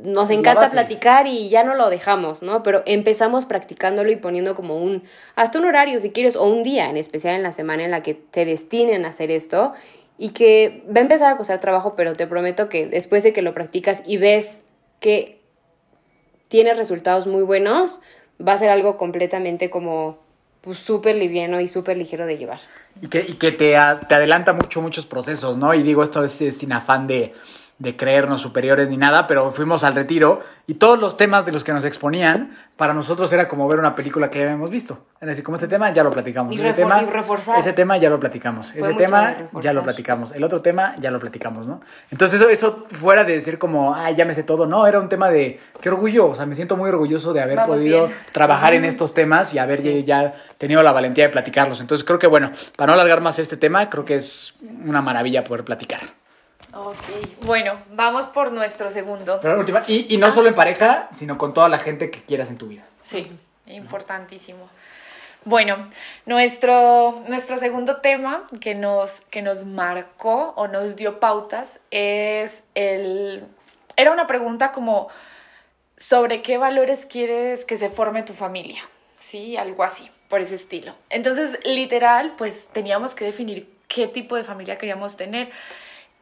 nos 0.04 0.30
encanta 0.30 0.70
platicar 0.70 1.26
y 1.28 1.50
ya 1.50 1.64
no 1.64 1.74
lo 1.74 1.90
dejamos, 1.90 2.42
¿no? 2.42 2.64
Pero 2.64 2.84
empezamos 2.86 3.46
practicándolo 3.46 4.12
y 4.12 4.18
poniendo 4.18 4.54
como 4.56 4.78
un, 4.78 5.04
hasta 5.36 5.58
un 5.60 5.66
horario 5.66 6.00
si 6.00 6.12
quieres, 6.12 6.36
o 6.36 6.44
un 6.46 6.64
día 6.64 6.90
en 6.90 6.98
especial 6.98 7.36
en 7.36 7.44
la 7.44 7.52
semana 7.52 7.86
en 7.86 7.92
la 7.92 8.04
que 8.04 8.14
te 8.14 8.46
destinen 8.46 9.06
a 9.06 9.10
hacer 9.10 9.32
esto 9.32 9.74
y 10.18 10.30
que 10.30 10.84
va 10.94 11.00
a 11.00 11.04
empezar 11.04 11.32
a 11.34 11.38
costar 11.38 11.60
trabajo, 11.60 11.96
pero 11.96 12.14
te 12.14 12.28
prometo 12.28 12.68
que 12.70 12.88
después 12.88 13.24
de 13.24 13.32
que 13.34 13.42
lo 13.42 13.54
practicas 13.54 14.04
y 14.06 14.18
ves 14.18 14.64
que 15.00 15.40
tienes 16.48 16.78
resultados 16.78 17.28
muy 17.28 17.44
buenos, 17.44 18.02
va 18.46 18.54
a 18.54 18.58
ser 18.58 18.70
algo 18.70 18.98
completamente 18.98 19.70
como 19.70 20.18
pues 20.62 20.78
súper 20.80 21.16
liviano 21.16 21.62
y 21.62 21.68
súper 21.68 21.96
ligero 21.96 22.26
de 22.26 22.38
llevar. 22.38 22.60
Y 23.02 23.08
que, 23.08 23.20
y 23.28 23.34
que 23.34 23.52
te, 23.52 23.78
a- 23.78 24.00
te 24.00 24.16
adelanta 24.16 24.52
mucho, 24.54 24.82
muchos 24.82 25.06
procesos, 25.06 25.58
¿no? 25.58 25.74
Y 25.74 25.84
digo, 25.84 26.02
esto 26.02 26.24
es, 26.24 26.42
es 26.42 26.58
sin 26.58 26.74
afán 26.74 27.06
de, 27.08 27.34
de 27.78 27.98
creernos 27.98 28.42
superiores 28.42 28.88
ni 28.88 28.96
nada, 28.96 29.28
pero 29.28 29.52
fuimos 29.52 29.84
al 29.84 29.96
retiro 29.96 30.40
y 30.66 30.76
todos 30.76 30.98
los 30.98 31.18
temas 31.18 31.46
de 31.46 31.52
los 31.52 31.66
que 31.66 31.74
nos 31.74 31.84
exponían, 31.84 32.56
para 32.78 32.94
nosotros 32.94 33.32
era 33.34 33.50
como 33.50 33.68
ver 33.68 33.80
una 33.80 33.96
película 33.96 34.30
que 34.30 34.40
ya 34.40 34.46
habíamos 34.46 34.72
visto. 34.72 35.06
Era 35.20 35.32
decir, 35.32 35.44
como 35.44 35.56
este 35.56 35.68
tema 35.68 35.92
ya 35.92 36.02
lo 36.04 36.10
platicamos. 36.10 36.56
Y 36.56 36.60
ese, 36.62 36.72
tema, 36.74 37.02
y 37.04 37.60
ese 37.60 37.74
tema 37.74 37.98
ya 37.98 38.10
lo 38.10 38.18
platicamos. 38.20 38.72
Fue 38.72 38.80
ese 38.80 38.94
tema 38.98 39.36
ya 39.62 39.74
lo 39.74 39.84
platicamos. 39.84 40.32
El 40.32 40.44
otro 40.46 40.62
tema 40.62 40.96
ya 41.00 41.12
lo 41.12 41.20
platicamos, 41.20 41.68
¿no? 41.68 41.82
Entonces 42.12 42.40
eso, 42.40 42.50
eso 42.50 42.86
fuera 42.90 43.26
de 43.26 43.34
decir 43.34 43.60
como, 43.60 43.94
ay, 43.94 44.16
ya 44.16 44.24
me 44.24 44.34
sé 44.34 44.44
todo, 44.44 44.66
no, 44.66 44.88
era 44.88 45.00
un 45.00 45.10
tema 45.10 45.30
de, 45.30 45.60
qué 45.82 45.90
orgullo, 45.90 46.28
o 46.28 46.36
sea, 46.36 46.46
me 46.46 46.56
siento 46.56 46.78
muy 46.78 46.90
orgulloso 46.90 47.34
de 47.34 47.42
haber 47.42 47.58
Vamos 47.58 47.76
podido 47.76 48.08
bien. 48.08 48.18
trabajar 48.32 48.74
en 48.74 48.86
estos 48.86 49.14
temas 49.14 49.54
y 49.54 49.60
haber 49.60 49.82
ya- 49.84 50.00
ya 50.00 50.34
tenido 50.58 50.82
la 50.82 50.94
valentía 50.94 51.26
de 51.26 51.30
platicarlos. 51.30 51.82
Entonces 51.82 52.06
creo 52.06 52.20
que, 52.20 52.28
bueno, 52.28 52.52
para 52.78 52.88
no 52.88 52.94
alargar 52.94 53.20
más 53.20 53.38
este 53.38 53.58
tema, 53.58 53.90
creo 53.90 54.06
que 54.06 54.16
es 54.16 54.54
una 54.86 55.02
maravilla 55.02 55.44
poder 55.44 55.66
platicar. 55.66 56.00
Ok. 56.76 56.98
Bueno, 57.46 57.76
vamos 57.92 58.28
por 58.28 58.52
nuestro 58.52 58.92
segundo. 58.92 59.40
Pero 59.42 59.54
la 59.54 59.60
última, 59.60 59.84
y, 59.88 60.14
y 60.14 60.18
no 60.18 60.30
solo 60.30 60.50
en 60.50 60.56
pareja, 60.56 61.08
sino 61.12 61.38
con 61.38 61.54
toda 61.54 61.70
la 61.70 61.80
gente 61.80 62.12
que 62.12 62.22
quieras 62.22 62.50
en 62.50 62.58
tu 62.58 62.68
vida. 62.68 62.84
Sí, 63.02 63.32
importantísimo. 63.66 64.70
Bueno, 65.46 65.90
nuestro, 66.26 67.24
nuestro 67.28 67.58
segundo 67.60 67.98
tema 67.98 68.44
que 68.60 68.76
nos, 68.76 69.22
que 69.30 69.42
nos 69.42 69.64
marcó 69.64 70.54
o 70.58 70.68
nos 70.68 70.96
dio 70.96 71.20
pautas 71.20 71.80
es 71.92 72.64
el... 72.74 73.46
Era 73.96 74.12
una 74.12 74.28
pregunta 74.28 74.72
como 74.72 75.08
sobre 75.98 76.42
qué 76.42 76.58
valores 76.58 77.06
quieres 77.06 77.64
que 77.64 77.78
se 77.78 77.90
forme 77.90 78.24
tu 78.24 78.34
familia, 78.34 78.82
¿sí? 79.18 79.56
Algo 79.56 79.84
así, 79.84 80.10
por 80.30 80.42
ese 80.42 80.56
estilo. 80.56 80.94
Entonces, 81.10 81.58
literal, 81.64 82.34
pues 82.38 82.68
teníamos 82.74 83.16
que 83.16 83.24
definir 83.24 83.70
qué 83.88 84.08
tipo 84.08 84.36
de 84.36 84.44
familia 84.44 84.78
queríamos 84.78 85.16
tener. 85.16 85.52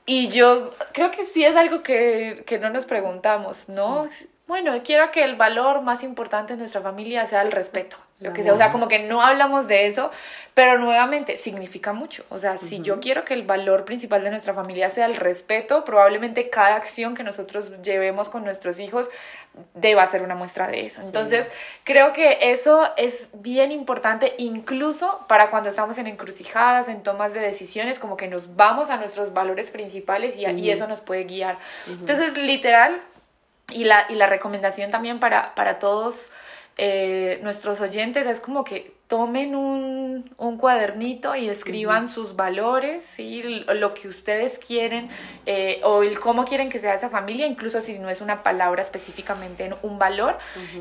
Y 0.06 0.28
yo 0.30 0.72
creo 0.94 1.12
que 1.12 1.24
sí 1.24 1.46
es 1.46 1.56
algo 1.56 1.82
que, 1.82 2.44
que 2.46 2.60
no 2.60 2.70
nos 2.70 2.86
preguntamos, 2.86 3.70
¿no? 3.70 4.10
Bueno, 4.54 4.84
quiero 4.84 5.10
que 5.10 5.24
el 5.24 5.36
valor 5.36 5.82
más 5.82 6.04
importante 6.04 6.54
en 6.54 6.60
nuestra 6.60 6.80
familia 6.80 7.26
sea 7.26 7.42
el 7.42 7.52
respeto 7.52 7.98
lo 8.24 8.34
que 8.34 8.44
sea, 8.44 8.54
o 8.54 8.58
sea, 8.58 8.72
como 8.72 8.88
que 8.88 9.00
no 9.00 9.22
hablamos 9.22 9.68
de 9.68 9.88
eso, 9.88 10.10
pero 10.54 10.80
nuevamente 10.80 11.36
significa 11.36 11.94
mucho, 11.94 12.24
o 12.30 12.38
sea, 12.38 12.58
si 12.58 12.80
yo 12.80 13.00
quiero 13.00 13.26
que 13.26 13.34
el 13.34 13.44
valor 13.44 13.86
principal 13.86 14.24
de 14.24 14.30
nuestra 14.30 14.54
familia 14.54 14.90
sea 14.90 15.08
el 15.08 15.16
respeto, 15.16 15.84
probablemente 15.84 16.50
cada 16.50 16.76
acción 16.76 17.16
que 17.16 17.24
nosotros 17.24 17.82
llevemos 17.82 18.30
con 18.30 18.44
nuestros 18.44 18.80
hijos 18.80 19.10
deba 19.74 20.06
ser 20.08 20.24
una 20.24 20.36
muestra 20.36 20.68
de 20.68 20.86
eso. 20.86 21.02
Entonces, 21.02 21.50
creo 21.84 22.14
que 22.14 22.38
eso 22.52 22.90
es 22.98 23.30
bien 23.34 23.72
importante 23.72 24.34
incluso 24.38 25.26
para 25.28 25.50
cuando 25.50 25.70
estamos 25.70 25.98
en 25.98 26.08
encrucijadas, 26.08 26.88
en 26.88 27.04
tomas 27.04 27.34
de 27.34 27.40
decisiones, 27.42 28.00
como 28.00 28.16
que 28.16 28.28
nos 28.28 28.56
vamos 28.56 28.90
a 28.90 28.98
nuestros 28.98 29.34
valores 29.34 29.70
principales 29.70 30.38
y, 30.38 30.46
y 30.46 30.70
eso 30.70 30.88
nos 30.88 31.02
puede 31.02 31.26
guiar. 31.26 31.58
Entonces, 31.88 32.38
literal, 32.38 33.02
y 33.72 33.86
la, 33.86 34.06
y 34.10 34.16
la 34.16 34.28
recomendación 34.28 34.92
también 34.92 35.20
para, 35.20 35.56
para 35.56 35.80
todos 35.80 36.30
eh, 36.78 37.40
nuestros 37.44 37.82
oyentes 37.82 38.26
es 38.26 38.40
como 38.40 38.64
que 38.64 38.94
tomen 39.08 39.54
un, 39.54 40.32
un 40.38 40.58
cuadernito 40.58 41.36
y 41.36 41.50
escriban 41.50 42.08
sus 42.08 42.36
valores, 42.36 43.04
¿sí? 43.04 43.44
lo 43.44 43.94
que 43.94 44.08
ustedes 44.08 44.58
quieren 44.58 45.10
eh, 45.46 45.82
o 45.84 46.04
el 46.04 46.20
cómo 46.20 46.46
quieren 46.46 46.70
que 46.70 46.80
sea 46.80 46.94
esa 46.94 47.10
familia, 47.10 47.46
incluso 47.46 47.82
si 47.82 48.00
no 48.00 48.10
es 48.10 48.22
una 48.22 48.44
palabra 48.44 48.82
específicamente 48.82 49.66
en 49.66 49.76
un 49.84 50.00
valor, 50.00 50.38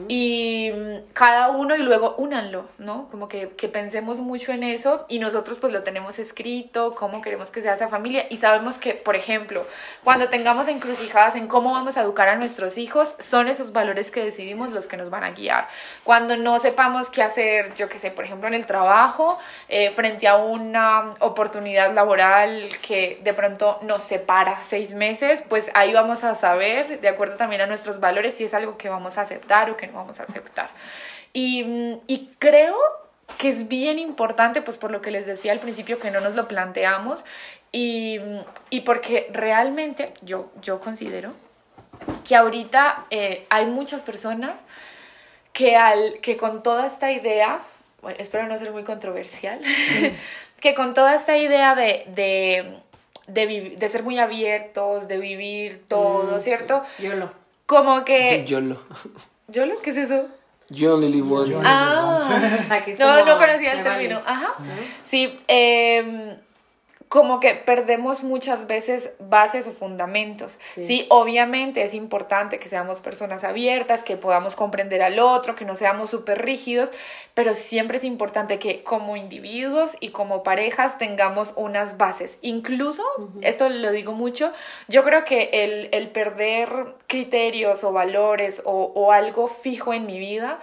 y 0.09 0.71
mm, 0.73 1.13
cada 1.13 1.51
uno 1.51 1.75
y 1.77 1.81
luego 1.81 2.15
únanlo, 2.17 2.69
¿no? 2.79 3.09
Como 3.09 3.29
que, 3.29 3.51
que, 3.51 3.69
pensemos 3.69 4.21
mucho 4.21 4.53
en 4.53 4.63
eso 4.63 5.05
y 5.09 5.19
nosotros 5.19 5.59
pues 5.59 5.73
lo 5.73 5.83
tenemos 5.83 6.19
escrito, 6.19 6.95
cómo 6.95 7.23
queremos 7.23 7.51
que 7.51 7.61
sea 7.61 7.75
esa 7.75 7.89
familia 7.89 8.27
y 8.31 8.37
sabemos 8.37 8.79
que, 8.79 8.95
por 8.95 9.17
ejemplo, 9.17 9.67
cuando 10.05 10.29
tengamos 10.29 10.69
encrucijadas 10.69 11.37
en 11.37 11.49
cómo 11.49 11.73
vamos 11.73 11.97
a 11.97 12.03
educar 12.03 12.29
a 12.29 12.37
nuestros 12.37 12.79
hijos, 12.79 13.17
son 13.19 13.49
esos 13.49 13.73
valores 13.73 14.11
que 14.11 14.25
decidimos 14.25 14.73
los 14.73 14.87
que 14.87 14.97
nos 14.97 15.11
van 15.11 15.25
a 15.25 15.33
guiar. 15.33 15.69
Cuando 16.05 16.37
no 16.37 16.59
sepamos 16.59 17.11
qué 17.11 17.23
hacer, 17.23 17.75
yo 17.75 17.89
qué 17.89 17.99
sé, 17.99 18.12
por 18.13 18.25
ejemplo, 18.25 18.49
en 18.49 18.55
el 18.55 18.67
trabajo, 18.67 19.39
eh, 19.69 19.91
frente 19.91 20.29
a 20.29 20.37
una 20.37 21.11
oportunidad 21.21 21.93
laboral 21.93 22.69
que 22.81 23.21
de 23.23 23.35
pronto 23.35 23.79
nos 23.83 24.03
separa 24.03 24.61
seis 24.65 24.95
meses, 24.95 25.43
pues 25.49 25.71
ahí 25.75 25.93
vamos 25.93 26.25
a 26.25 26.35
saber, 26.35 27.01
de 27.01 27.09
acuerdo 27.09 27.37
también 27.37 27.61
a 27.63 27.67
nuestros 27.67 28.01
valores, 28.01 28.35
si 28.35 28.45
es 28.45 28.55
algo 28.55 28.77
que 28.77 28.89
vamos 28.89 29.19
a 29.19 29.23
aceptar 29.23 29.71
o 29.71 29.77
que 29.77 29.87
no 29.87 29.95
vamos 29.95 30.21
a 30.21 30.25
aceptar. 30.25 30.71
Y, 31.33 31.99
y 32.07 32.31
creo 32.39 32.77
que 33.39 33.49
es 33.49 33.69
bien 33.69 33.99
importante, 33.99 34.63
pues 34.63 34.79
por 34.79 34.91
lo 34.91 35.01
que 35.01 35.11
les 35.11 35.27
decía 35.27 35.53
al 35.53 35.59
principio, 35.59 35.99
que 35.99 36.11
no 36.11 36.21
nos 36.21 36.35
lo 36.35 36.49
planteamos 36.49 37.25
y, 37.71 38.21
y 38.69 38.81
porque 38.81 39.31
realmente 39.33 40.13
yo, 40.23 40.51
yo 40.61 40.81
considero 40.81 41.33
que 42.27 42.37
ahorita 42.37 43.07
eh, 43.11 43.47
hay 43.49 43.67
muchas 43.67 44.03
personas 44.03 44.67
que, 45.53 45.77
al, 45.77 46.19
que 46.21 46.37
con 46.37 46.63
toda 46.63 46.87
esta 46.87 47.11
idea 47.13 47.61
bueno, 48.03 48.19
espero 48.21 48.47
no 48.49 48.59
ser 48.59 48.73
muy 48.73 48.83
controversial, 48.83 49.61
que 50.61 50.75
con 50.75 50.93
toda 50.93 51.15
esta 51.15 51.39
idea 51.39 51.75
de, 51.75 52.05
de, 52.09 52.79
de, 53.29 53.77
de, 53.79 53.89
ser 53.89 54.03
muy 54.03 54.19
abiertos, 54.19 55.09
de 55.09 55.19
vivir 55.19 55.85
todo, 55.89 56.37
mm, 56.37 56.41
¿cierto? 56.41 56.83
YOLO. 56.99 57.33
Como 57.67 58.05
que... 58.05 58.45
YOLO. 58.45 58.83
¿YOLO? 59.49 59.81
¿Qué 59.81 59.91
es 59.91 59.97
eso? 59.97 60.27
You 60.69 60.93
only 60.93 61.09
live 61.13 61.33
once. 61.33 61.63
Ah, 61.65 62.19
no, 62.99 63.25
no 63.25 63.39
conocía 63.39 63.73
el 63.73 63.83
término. 63.83 64.23
Ajá. 64.25 64.55
Sí, 65.05 65.39
eh, 65.47 66.39
como 67.13 67.41
que 67.41 67.53
perdemos 67.55 68.25
muchas 68.25 68.67
veces 68.67 69.11
bases 69.19 69.67
o 69.67 69.73
fundamentos. 69.73 70.59
Sí. 70.77 71.05
obviamente 71.11 71.83
es 71.83 71.93
importante 71.93 72.59
que 72.59 72.71
seamos 72.71 73.03
personas 73.03 73.45
abiertas, 73.45 74.03
que 74.03 74.17
podamos 74.17 74.57
comprender 74.57 75.03
al 75.03 75.19
otro, 75.19 75.55
que 75.55 75.67
no 75.67 75.77
seamos 75.77 76.09
súper 76.09 76.41
rígidos, 76.41 76.91
pero 77.35 77.53
siempre 77.53 77.99
es 77.99 78.05
importante 78.05 78.59
que 78.59 78.83
como 78.83 79.19
individuos 79.19 79.95
y 80.01 80.09
como 80.09 80.43
parejas 80.43 80.97
tengamos 80.97 81.53
unas 81.55 81.99
bases. 81.99 82.39
Incluso, 82.41 83.03
esto 83.43 83.69
lo 83.69 83.91
digo 83.91 84.15
mucho, 84.15 84.51
yo 84.89 85.05
creo 85.05 85.25
que 85.25 85.51
el, 85.53 85.91
el 85.93 86.09
perder 86.09 86.95
criterios 87.09 87.85
o 87.85 87.93
valores 87.93 88.63
o, 88.65 88.91
o 88.95 89.13
algo 89.13 89.49
fijo 89.49 89.93
en 89.93 90.07
mi 90.07 90.19
vida, 90.19 90.61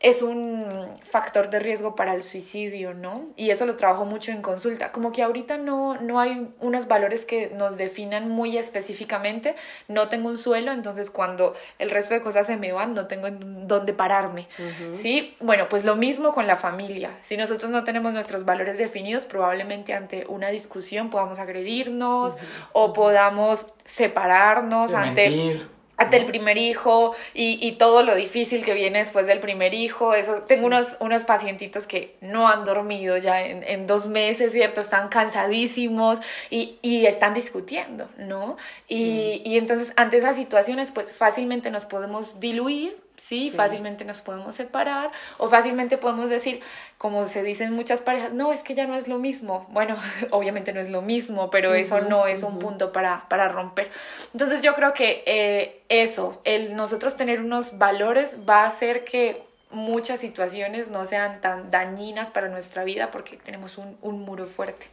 es 0.00 0.22
un 0.22 0.86
factor 1.02 1.50
de 1.50 1.58
riesgo 1.58 1.96
para 1.96 2.14
el 2.14 2.22
suicidio, 2.22 2.94
¿no? 2.94 3.24
Y 3.36 3.50
eso 3.50 3.66
lo 3.66 3.76
trabajo 3.76 4.04
mucho 4.04 4.30
en 4.30 4.42
consulta. 4.42 4.92
Como 4.92 5.10
que 5.12 5.22
ahorita 5.22 5.58
no, 5.58 5.96
no 6.00 6.20
hay 6.20 6.48
unos 6.60 6.86
valores 6.86 7.24
que 7.24 7.50
nos 7.50 7.76
definan 7.76 8.28
muy 8.28 8.56
específicamente. 8.56 9.56
No 9.88 10.08
tengo 10.08 10.28
un 10.28 10.38
suelo, 10.38 10.72
entonces 10.72 11.10
cuando 11.10 11.54
el 11.78 11.90
resto 11.90 12.14
de 12.14 12.22
cosas 12.22 12.46
se 12.46 12.56
me 12.56 12.72
van, 12.72 12.94
no 12.94 13.06
tengo 13.06 13.26
en 13.26 13.66
dónde 13.66 13.92
pararme, 13.92 14.46
¿sí? 14.94 15.36
Bueno, 15.40 15.68
pues 15.68 15.84
lo 15.84 15.96
mismo 15.96 16.32
con 16.32 16.46
la 16.46 16.56
familia. 16.56 17.10
Si 17.20 17.36
nosotros 17.36 17.70
no 17.70 17.82
tenemos 17.84 18.12
nuestros 18.12 18.44
valores 18.44 18.78
definidos, 18.78 19.26
probablemente 19.26 19.94
ante 19.94 20.26
una 20.28 20.50
discusión 20.50 21.10
podamos 21.10 21.38
agredirnos 21.38 22.36
o 22.72 22.92
podamos 22.92 23.66
separarnos 23.84 24.94
ante 24.94 25.58
hasta 25.98 26.16
el 26.16 26.26
primer 26.26 26.56
hijo 26.56 27.14
y, 27.34 27.58
y, 27.60 27.72
todo 27.72 28.02
lo 28.04 28.14
difícil 28.14 28.64
que 28.64 28.72
viene 28.72 29.00
después 29.00 29.26
del 29.26 29.40
primer 29.40 29.74
hijo. 29.74 30.14
Eso, 30.14 30.42
tengo 30.46 30.66
unos, 30.66 30.96
unos 31.00 31.24
pacientitos 31.24 31.86
que 31.86 32.16
no 32.20 32.48
han 32.48 32.64
dormido 32.64 33.16
ya 33.18 33.44
en, 33.44 33.64
en 33.64 33.86
dos 33.88 34.06
meses, 34.06 34.52
¿cierto? 34.52 34.80
Están 34.80 35.08
cansadísimos 35.08 36.20
y, 36.50 36.78
y 36.82 37.06
están 37.06 37.34
discutiendo, 37.34 38.08
¿no? 38.16 38.56
Y, 38.86 39.42
y, 39.44 39.58
entonces 39.58 39.92
ante 39.96 40.18
esas 40.18 40.36
situaciones 40.36 40.92
pues 40.92 41.12
fácilmente 41.12 41.70
nos 41.70 41.84
podemos 41.84 42.38
diluir 42.38 42.96
¿sí? 43.18 43.50
Fácilmente 43.50 44.04
nos 44.04 44.20
podemos 44.20 44.54
separar 44.54 45.10
o 45.36 45.48
fácilmente 45.48 45.98
podemos 45.98 46.30
decir, 46.30 46.60
como 46.96 47.26
se 47.26 47.42
dice 47.42 47.64
en 47.64 47.74
muchas 47.74 48.00
parejas, 48.00 48.32
no, 48.32 48.52
es 48.52 48.62
que 48.62 48.74
ya 48.74 48.86
no 48.86 48.94
es 48.94 49.08
lo 49.08 49.18
mismo. 49.18 49.66
Bueno, 49.70 49.96
obviamente 50.30 50.72
no 50.72 50.80
es 50.80 50.88
lo 50.88 51.02
mismo, 51.02 51.50
pero 51.50 51.74
eso 51.74 52.00
no 52.00 52.26
es 52.26 52.42
un 52.42 52.58
punto 52.58 52.92
para, 52.92 53.28
para 53.28 53.48
romper. 53.48 53.90
Entonces 54.32 54.62
yo 54.62 54.74
creo 54.74 54.92
que 54.94 55.22
eh, 55.26 55.82
eso, 55.88 56.40
el 56.44 56.74
nosotros 56.76 57.16
tener 57.16 57.40
unos 57.40 57.76
valores 57.78 58.36
va 58.48 58.62
a 58.62 58.68
hacer 58.68 59.04
que 59.04 59.42
muchas 59.70 60.20
situaciones 60.20 60.88
no 60.88 61.04
sean 61.04 61.40
tan 61.40 61.70
dañinas 61.70 62.30
para 62.30 62.48
nuestra 62.48 62.84
vida 62.84 63.10
porque 63.10 63.36
tenemos 63.36 63.76
un, 63.76 63.98
un 64.00 64.20
muro 64.22 64.46
fuerte. 64.46 64.86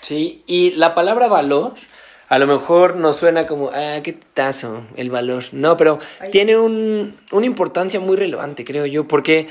Sí, 0.00 0.44
y 0.46 0.70
la 0.72 0.94
palabra 0.94 1.26
valor 1.26 1.74
a 2.28 2.38
lo 2.38 2.46
mejor 2.46 2.96
nos 2.96 3.16
suena 3.16 3.46
como, 3.46 3.70
ah, 3.70 4.00
qué 4.02 4.12
tazo 4.12 4.82
el 4.96 5.10
valor. 5.10 5.44
No, 5.52 5.76
pero 5.76 5.98
tiene 6.30 6.58
un, 6.58 7.18
una 7.32 7.46
importancia 7.46 8.00
muy 8.00 8.16
relevante, 8.16 8.64
creo 8.64 8.86
yo, 8.86 9.08
porque 9.08 9.48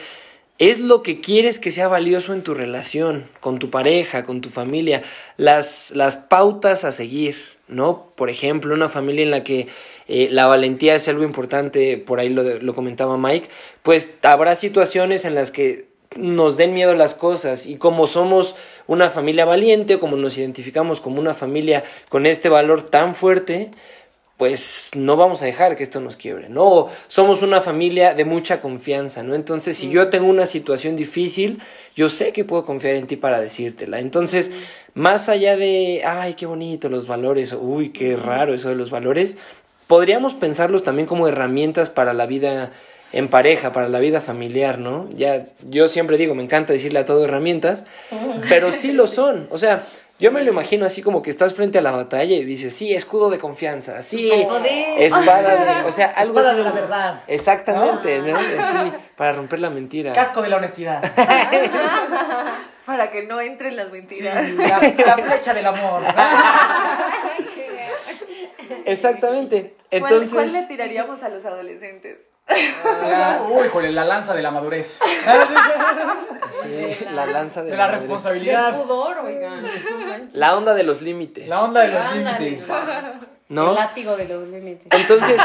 es 0.60 0.80
lo 0.80 1.04
que 1.04 1.20
quieres 1.20 1.60
que 1.60 1.72
sea 1.72 1.88
valioso 1.88 2.34
en 2.34 2.44
tu 2.44 2.54
relación, 2.54 3.30
con 3.40 3.60
tu 3.60 3.70
pareja, 3.70 4.24
con 4.24 4.42
tu 4.42 4.50
familia, 4.50 5.04
las, 5.38 5.92
las 5.92 6.18
pautas 6.18 6.84
a 6.84 6.92
seguir, 6.92 7.38
¿no? 7.68 8.12
Por 8.16 8.30
ejemplo, 8.30 8.74
una 8.74 8.90
familia 8.90 9.24
en 9.24 9.32
la 9.32 9.44
que 9.44 9.68
eh, 10.08 10.30
la 10.32 10.48
valentía 10.48 10.96
es 10.96 11.08
algo 11.08 11.24
importante, 11.24 11.98
por 11.98 12.20
ahí 12.20 12.30
lo, 12.30 12.44
lo 12.44 12.76
comentaba 12.76 13.18
Mike, 13.18 13.50
pues 13.84 14.12
habrá 14.24 14.56
situaciones 14.56 15.26
en 15.26 15.36
las 15.36 15.52
que 15.52 15.88
nos 16.16 16.58
den 16.58 16.74
miedo 16.74 16.94
las 16.94 17.14
cosas 17.14 17.66
y 17.66 17.78
como 17.78 18.08
somos 18.08 18.56
una 18.88 19.10
familia 19.10 19.46
valiente 19.46 19.96
o 19.96 20.00
como 20.00 20.16
nos 20.16 20.38
identificamos 20.38 21.02
como 21.02 21.20
una 21.20 21.34
familia 21.34 21.84
con 22.10 22.26
este 22.26 22.50
valor 22.50 22.84
tan 22.84 23.14
fuerte, 23.16 23.72
pues 24.38 24.92
no 24.96 25.18
vamos 25.18 25.42
a 25.42 25.46
dejar 25.46 25.76
que 25.76 25.84
esto 25.84 26.00
nos 26.00 26.16
quiebre, 26.16 26.48
¿no? 26.48 26.88
Somos 27.08 27.42
una 27.42 27.60
familia 27.60 28.14
de 28.14 28.24
mucha 28.24 28.62
confianza, 28.62 29.24
¿no? 29.24 29.34
Entonces, 29.34 29.78
si 29.78 29.90
yo 29.90 30.10
tengo 30.10 30.28
una 30.28 30.46
situación 30.46 30.96
difícil, 30.96 31.60
yo 31.96 32.08
sé 32.08 32.34
que 32.34 32.46
puedo 32.46 32.64
confiar 32.64 32.96
en 32.96 33.08
ti 33.08 33.16
para 33.16 33.40
decírtela. 33.40 34.00
Entonces, 34.00 34.52
más 34.94 35.28
allá 35.28 35.58
de, 35.58 36.04
ay, 36.06 36.36
qué 36.36 36.46
bonito 36.46 36.88
los 36.88 37.08
valores, 37.08 37.52
uy, 37.60 37.90
qué 37.90 38.16
raro 38.16 38.54
eso 38.54 38.70
de 38.70 38.76
los 38.76 38.92
valores, 38.92 39.40
podríamos 39.88 40.36
pensarlos 40.36 40.84
también 40.84 41.08
como 41.08 41.28
herramientas 41.28 41.90
para 41.90 42.14
la 42.14 42.28
vida 42.28 42.72
en 43.14 43.28
pareja, 43.30 43.72
para 43.72 43.88
la 43.90 44.00
vida 44.00 44.22
familiar, 44.22 44.80
¿no? 44.80 45.10
Ya, 45.12 45.46
yo 45.70 45.88
siempre 45.88 46.18
digo, 46.18 46.36
me 46.36 46.44
encanta 46.44 46.74
decirle 46.74 47.00
a 47.00 47.06
todo 47.06 47.24
herramientas, 47.26 47.86
pero 48.50 48.72
sí 48.72 48.92
lo 48.92 49.08
son. 49.08 49.48
O 49.52 49.58
sea, 49.58 49.82
Yo 50.20 50.32
me 50.32 50.42
lo 50.44 50.50
imagino 50.52 50.84
así 50.84 51.04
como 51.04 51.22
que 51.22 51.30
estás 51.30 51.54
frente 51.54 51.78
a 51.78 51.82
la 51.84 51.92
batalla 51.92 52.36
y 52.36 52.44
dices, 52.44 52.74
sí, 52.74 52.92
escudo 52.92 53.30
de 53.30 53.38
confianza, 53.38 54.02
sí, 54.02 54.32
Poder. 54.48 55.00
espada 55.00 55.82
de, 55.82 55.88
o 55.88 55.92
sea, 55.92 56.08
algo 56.16 56.40
Espada 56.40 56.50
así 56.50 56.58
de 56.58 56.64
la 56.64 56.70
como- 56.72 56.82
verdad. 56.82 57.22
Exactamente, 57.28 58.18
¿no? 58.20 58.40
Sí, 58.40 58.92
para 59.16 59.34
romper 59.34 59.60
la 59.60 59.70
mentira. 59.70 60.14
Casco 60.14 60.42
de 60.42 60.50
la 60.50 60.58
honestidad. 60.58 61.04
Para 62.88 63.12
que 63.12 63.24
no 63.24 63.42
entren 63.42 63.76
las 63.76 63.92
mentiras. 63.92 64.50
la, 64.54 64.80
la 65.06 65.18
flecha 65.18 65.54
del 65.54 65.66
amor. 65.68 66.04
Exactamente. 68.86 69.76
¿Cuál, 69.90 70.04
Entonces, 70.04 70.32
cuál 70.34 70.54
le 70.54 70.64
tiraríamos 70.64 71.22
a 71.24 71.30
los 71.30 71.46
adolescentes? 71.46 72.18
La- 72.48 73.46
Uy, 73.52 73.68
con 73.70 73.94
la 73.96 74.06
lanza 74.06 74.34
de 74.34 74.42
la 74.42 74.52
madurez. 74.52 75.00
sí, 76.64 77.06
la 77.14 77.26
lanza 77.26 77.64
de, 77.64 77.72
De 77.72 77.78
la 77.78 77.84
madre. 77.84 77.92
Del 77.94 78.02
responsabilidad. 78.08 78.82
pudor, 78.82 79.18
oigan. 79.20 79.64
No. 79.64 79.70
La 80.34 80.56
onda 80.58 80.74
de 80.74 80.84
los 80.84 81.02
límites, 81.02 81.48
La 81.48 81.64
onda 81.64 81.82
de 81.82 81.88
los 81.90 82.02
Ándale. 82.02 82.46
límites. 82.52 82.68
¿no? 83.50 83.70
El 83.70 83.76
látigo 83.76 84.18
de 84.18 84.28
los 84.28 84.48
límites. 84.48 84.88
Entonces, 84.92 85.40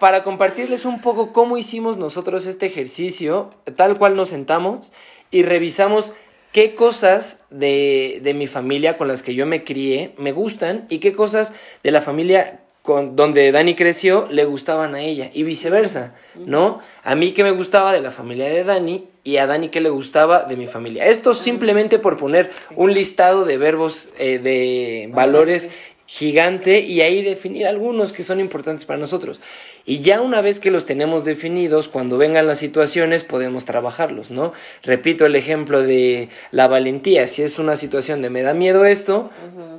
para 0.00 0.22
compartirles 0.24 0.84
un 0.84 1.00
poco 1.00 1.32
cómo 1.32 1.56
hicimos 1.56 1.96
nosotros 1.96 2.46
este 2.46 2.66
ejercicio, 2.66 3.50
tal 3.76 3.96
cual 3.98 4.16
nos 4.16 4.30
sentamos 4.30 4.92
y 5.30 5.42
revisamos 5.44 6.12
qué 6.52 6.74
cosas 6.74 7.44
de, 7.50 8.20
de 8.22 8.34
mi 8.34 8.46
familia 8.46 8.96
con 8.96 9.08
las 9.08 9.22
que 9.22 9.34
yo 9.34 9.46
me 9.46 9.64
crié 9.64 10.14
me 10.18 10.32
gustan 10.32 10.86
y 10.88 10.98
qué 10.98 11.12
cosas 11.12 11.52
de 11.82 11.90
la 11.90 12.00
familia 12.00 12.60
con, 12.84 13.16
donde 13.16 13.50
Dani 13.50 13.74
creció 13.74 14.28
le 14.30 14.44
gustaban 14.44 14.94
a 14.94 15.00
ella 15.00 15.30
y 15.32 15.42
viceversa, 15.42 16.14
¿no? 16.34 16.80
A 17.02 17.14
mí 17.14 17.32
que 17.32 17.42
me 17.42 17.50
gustaba 17.50 17.94
de 17.94 18.02
la 18.02 18.10
familia 18.10 18.46
de 18.50 18.62
Dani 18.62 19.08
y 19.22 19.38
a 19.38 19.46
Dani 19.46 19.70
que 19.70 19.80
le 19.80 19.88
gustaba 19.88 20.42
de 20.42 20.58
mi 20.58 20.66
familia. 20.66 21.06
Esto 21.06 21.32
simplemente 21.32 21.98
por 21.98 22.18
poner 22.18 22.50
un 22.76 22.92
listado 22.92 23.46
de 23.46 23.56
verbos, 23.56 24.10
eh, 24.18 24.38
de 24.38 25.08
valores 25.14 25.70
gigante 26.06 26.80
y 26.80 27.00
ahí 27.00 27.22
definir 27.22 27.66
algunos 27.66 28.12
que 28.12 28.22
son 28.22 28.40
importantes 28.40 28.84
para 28.84 28.98
nosotros. 28.98 29.40
Y 29.86 30.00
ya 30.00 30.20
una 30.20 30.40
vez 30.40 30.60
que 30.60 30.70
los 30.70 30.86
tenemos 30.86 31.24
definidos, 31.24 31.88
cuando 31.88 32.18
vengan 32.18 32.46
las 32.46 32.58
situaciones 32.58 33.24
podemos 33.24 33.64
trabajarlos, 33.64 34.30
¿no? 34.30 34.52
Repito 34.82 35.26
el 35.26 35.36
ejemplo 35.36 35.82
de 35.82 36.28
la 36.50 36.68
valentía. 36.68 37.26
Si 37.26 37.42
es 37.42 37.58
una 37.58 37.76
situación 37.76 38.22
de 38.22 38.30
me 38.30 38.42
da 38.42 38.54
miedo 38.54 38.84
esto, 38.84 39.30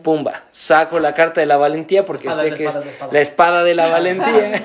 pumba, 0.03 0.45
saco 0.51 0.99
la 0.99 1.13
carta 1.13 1.41
de 1.41 1.47
la 1.47 1.57
valentía 1.57 2.05
porque 2.05 2.27
Espada, 2.27 2.49
sé 2.49 2.55
que 2.55 2.65
es 2.65 2.75
espada, 2.75 2.85
la 2.85 2.91
espada. 2.91 3.13
la 3.13 3.21
espada 3.21 3.63
de 3.63 3.75
la 3.75 3.87
valentía. 3.89 4.63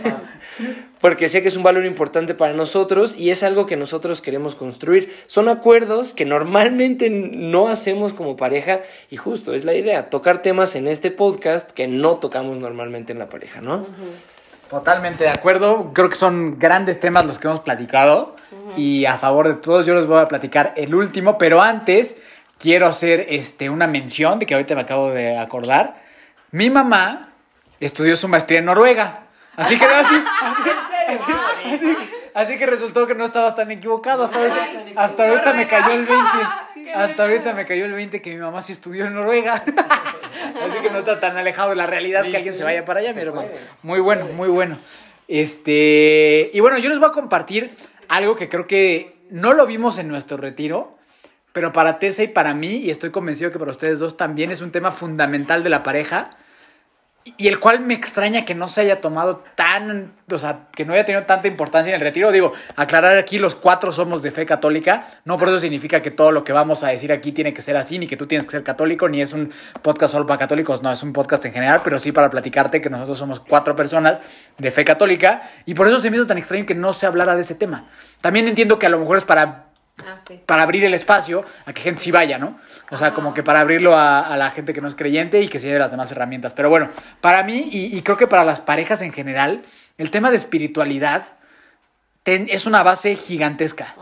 Porque 1.00 1.28
sé 1.30 1.40
que 1.42 1.48
es 1.48 1.56
un 1.56 1.62
valor 1.62 1.86
importante 1.86 2.34
para 2.34 2.52
nosotros 2.52 3.16
y 3.16 3.30
es 3.30 3.42
algo 3.42 3.64
que 3.64 3.76
nosotros 3.76 4.20
queremos 4.20 4.54
construir. 4.54 5.14
Son 5.26 5.48
acuerdos 5.48 6.12
que 6.12 6.26
normalmente 6.26 7.08
no 7.08 7.68
hacemos 7.68 8.12
como 8.12 8.36
pareja 8.36 8.80
y 9.10 9.16
justo 9.16 9.54
es 9.54 9.64
la 9.64 9.72
idea, 9.74 10.10
tocar 10.10 10.42
temas 10.42 10.76
en 10.76 10.86
este 10.88 11.10
podcast 11.10 11.70
que 11.70 11.88
no 11.88 12.16
tocamos 12.16 12.58
normalmente 12.58 13.12
en 13.12 13.18
la 13.18 13.30
pareja, 13.30 13.62
¿no? 13.62 13.86
Totalmente 14.68 15.24
de 15.24 15.30
acuerdo. 15.30 15.92
Creo 15.94 16.10
que 16.10 16.16
son 16.16 16.58
grandes 16.58 17.00
temas 17.00 17.24
los 17.24 17.38
que 17.38 17.48
hemos 17.48 17.60
platicado. 17.60 18.36
Y 18.76 19.04
a 19.06 19.16
favor 19.16 19.48
de 19.48 19.54
todos, 19.54 19.86
yo 19.86 19.94
les 19.94 20.06
voy 20.06 20.18
a 20.20 20.28
platicar 20.28 20.74
el 20.76 20.94
último. 20.94 21.38
Pero 21.38 21.62
antes, 21.62 22.14
quiero 22.58 22.86
hacer 22.86 23.26
este, 23.30 23.70
una 23.70 23.86
mención 23.86 24.38
de 24.38 24.46
que 24.46 24.54
ahorita 24.54 24.74
me 24.74 24.82
acabo 24.82 25.10
de 25.10 25.38
acordar. 25.38 26.02
Mi 26.52 26.68
mamá 26.70 27.30
estudió 27.80 28.16
su 28.16 28.28
maestría 28.28 28.58
en 28.58 28.66
Noruega. 28.66 29.20
Así 29.56 29.76
que, 29.78 29.84
así, 29.86 30.14
así- 30.14 30.70
así- 31.22 31.74
así- 31.74 31.96
así 32.34 32.56
que 32.58 32.66
resultó 32.66 33.06
que 33.06 33.14
no 33.14 33.24
estabas 33.24 33.54
tan 33.54 33.70
equivocado. 33.70 34.24
Hasta 34.24 34.38
ahorita, 34.38 35.00
hasta 35.02 35.22
ahorita 35.28 35.52
me 35.54 35.66
cayó 35.66 35.92
el 35.94 36.06
20. 36.06 36.92
Hasta 36.94 37.22
ahorita 37.22 37.52
me 37.54 37.64
cayó 37.66 37.84
el 37.84 37.92
20 37.92 38.20
que 38.22 38.30
mi 38.30 38.36
mamá 38.38 38.62
sí 38.62 38.72
estudió 38.72 39.06
en 39.06 39.14
Noruega. 39.14 39.54
Así 39.64 40.78
que 40.82 40.90
no 40.90 40.98
está 40.98 41.20
tan 41.20 41.36
alejado 41.36 41.70
de 41.70 41.76
la 41.76 41.86
realidad 41.86 42.22
que 42.24 42.36
alguien 42.36 42.56
se 42.56 42.64
vaya 42.64 42.84
para 42.84 43.00
allá, 43.00 43.12
mi 43.12 43.20
hermano. 43.20 43.48
Muy 43.82 44.00
bueno, 44.00 44.26
muy 44.26 44.48
bueno. 44.48 44.78
Este, 45.28 46.50
y 46.52 46.60
bueno, 46.60 46.78
yo 46.78 46.88
les 46.88 46.98
voy 46.98 47.08
a 47.08 47.12
compartir 47.12 47.70
algo 48.08 48.36
que 48.36 48.48
creo 48.48 48.66
que 48.66 49.16
no 49.30 49.52
lo 49.52 49.66
vimos 49.66 49.98
en 49.98 50.08
nuestro 50.08 50.36
retiro, 50.36 50.98
pero 51.52 51.72
para 51.72 51.98
Tessa 51.98 52.22
y 52.22 52.28
para 52.28 52.52
mí, 52.54 52.76
y 52.78 52.90
estoy 52.90 53.10
convencido 53.10 53.50
que 53.50 53.58
para 53.58 53.70
ustedes 53.70 53.98
dos 53.98 54.16
también 54.16 54.50
es 54.50 54.60
un 54.60 54.70
tema 54.70 54.90
fundamental 54.90 55.62
de 55.62 55.70
la 55.70 55.82
pareja, 55.82 56.30
y 57.24 57.48
el 57.48 57.60
cual 57.60 57.80
me 57.80 57.92
extraña 57.92 58.46
que 58.46 58.54
no 58.54 58.68
se 58.68 58.80
haya 58.80 59.00
tomado 59.00 59.44
tan, 59.54 60.12
o 60.30 60.38
sea, 60.38 60.68
que 60.72 60.86
no 60.86 60.94
haya 60.94 61.04
tenido 61.04 61.24
tanta 61.26 61.48
importancia 61.48 61.90
en 61.90 61.96
el 61.96 62.00
retiro. 62.00 62.32
Digo, 62.32 62.52
aclarar 62.76 63.18
aquí, 63.18 63.38
los 63.38 63.54
cuatro 63.54 63.92
somos 63.92 64.22
de 64.22 64.30
fe 64.30 64.46
católica, 64.46 65.06
no 65.26 65.36
por 65.36 65.48
eso 65.48 65.58
significa 65.58 66.00
que 66.00 66.10
todo 66.10 66.32
lo 66.32 66.44
que 66.44 66.52
vamos 66.52 66.82
a 66.82 66.88
decir 66.88 67.12
aquí 67.12 67.32
tiene 67.32 67.52
que 67.52 67.60
ser 67.60 67.76
así, 67.76 67.98
ni 67.98 68.06
que 68.06 68.16
tú 68.16 68.26
tienes 68.26 68.46
que 68.46 68.52
ser 68.52 68.62
católico, 68.62 69.08
ni 69.08 69.20
es 69.20 69.34
un 69.34 69.52
podcast 69.82 70.12
solo 70.12 70.26
para 70.26 70.38
católicos, 70.38 70.82
no, 70.82 70.90
es 70.90 71.02
un 71.02 71.12
podcast 71.12 71.44
en 71.44 71.52
general, 71.52 71.82
pero 71.84 71.98
sí 71.98 72.10
para 72.10 72.30
platicarte 72.30 72.80
que 72.80 72.88
nosotros 72.88 73.18
somos 73.18 73.40
cuatro 73.40 73.76
personas 73.76 74.20
de 74.56 74.70
fe 74.70 74.84
católica, 74.84 75.42
y 75.66 75.74
por 75.74 75.88
eso 75.88 76.00
se 76.00 76.10
me 76.10 76.16
hizo 76.16 76.26
tan 76.26 76.38
extraño 76.38 76.64
que 76.64 76.74
no 76.74 76.94
se 76.94 77.06
hablara 77.06 77.34
de 77.34 77.42
ese 77.42 77.54
tema. 77.54 77.86
También 78.22 78.48
entiendo 78.48 78.78
que 78.78 78.86
a 78.86 78.90
lo 78.90 78.98
mejor 78.98 79.18
es 79.18 79.24
para 79.24 79.69
Ah, 80.06 80.18
sí. 80.26 80.40
para 80.46 80.62
abrir 80.62 80.84
el 80.84 80.94
espacio 80.94 81.44
a 81.66 81.72
que 81.72 81.82
gente 81.82 82.00
sí 82.02 82.10
vaya, 82.10 82.38
¿no? 82.38 82.58
O 82.90 82.96
sea, 82.96 83.12
como 83.14 83.34
que 83.34 83.42
para 83.42 83.60
abrirlo 83.60 83.94
a, 83.94 84.20
a 84.20 84.36
la 84.36 84.50
gente 84.50 84.72
que 84.72 84.80
no 84.80 84.88
es 84.88 84.94
creyente 84.94 85.40
y 85.42 85.48
que 85.48 85.58
se 85.58 85.66
lleve 85.68 85.78
las 85.78 85.90
demás 85.90 86.10
herramientas. 86.12 86.52
Pero 86.54 86.68
bueno, 86.70 86.90
para 87.20 87.42
mí 87.42 87.68
y, 87.70 87.96
y 87.96 88.02
creo 88.02 88.16
que 88.16 88.26
para 88.26 88.44
las 88.44 88.60
parejas 88.60 89.02
en 89.02 89.12
general, 89.12 89.62
el 89.98 90.10
tema 90.10 90.30
de 90.30 90.36
espiritualidad 90.36 91.24
ten- 92.22 92.48
es 92.50 92.66
una 92.66 92.82
base 92.82 93.14
gigantesca. 93.16 93.94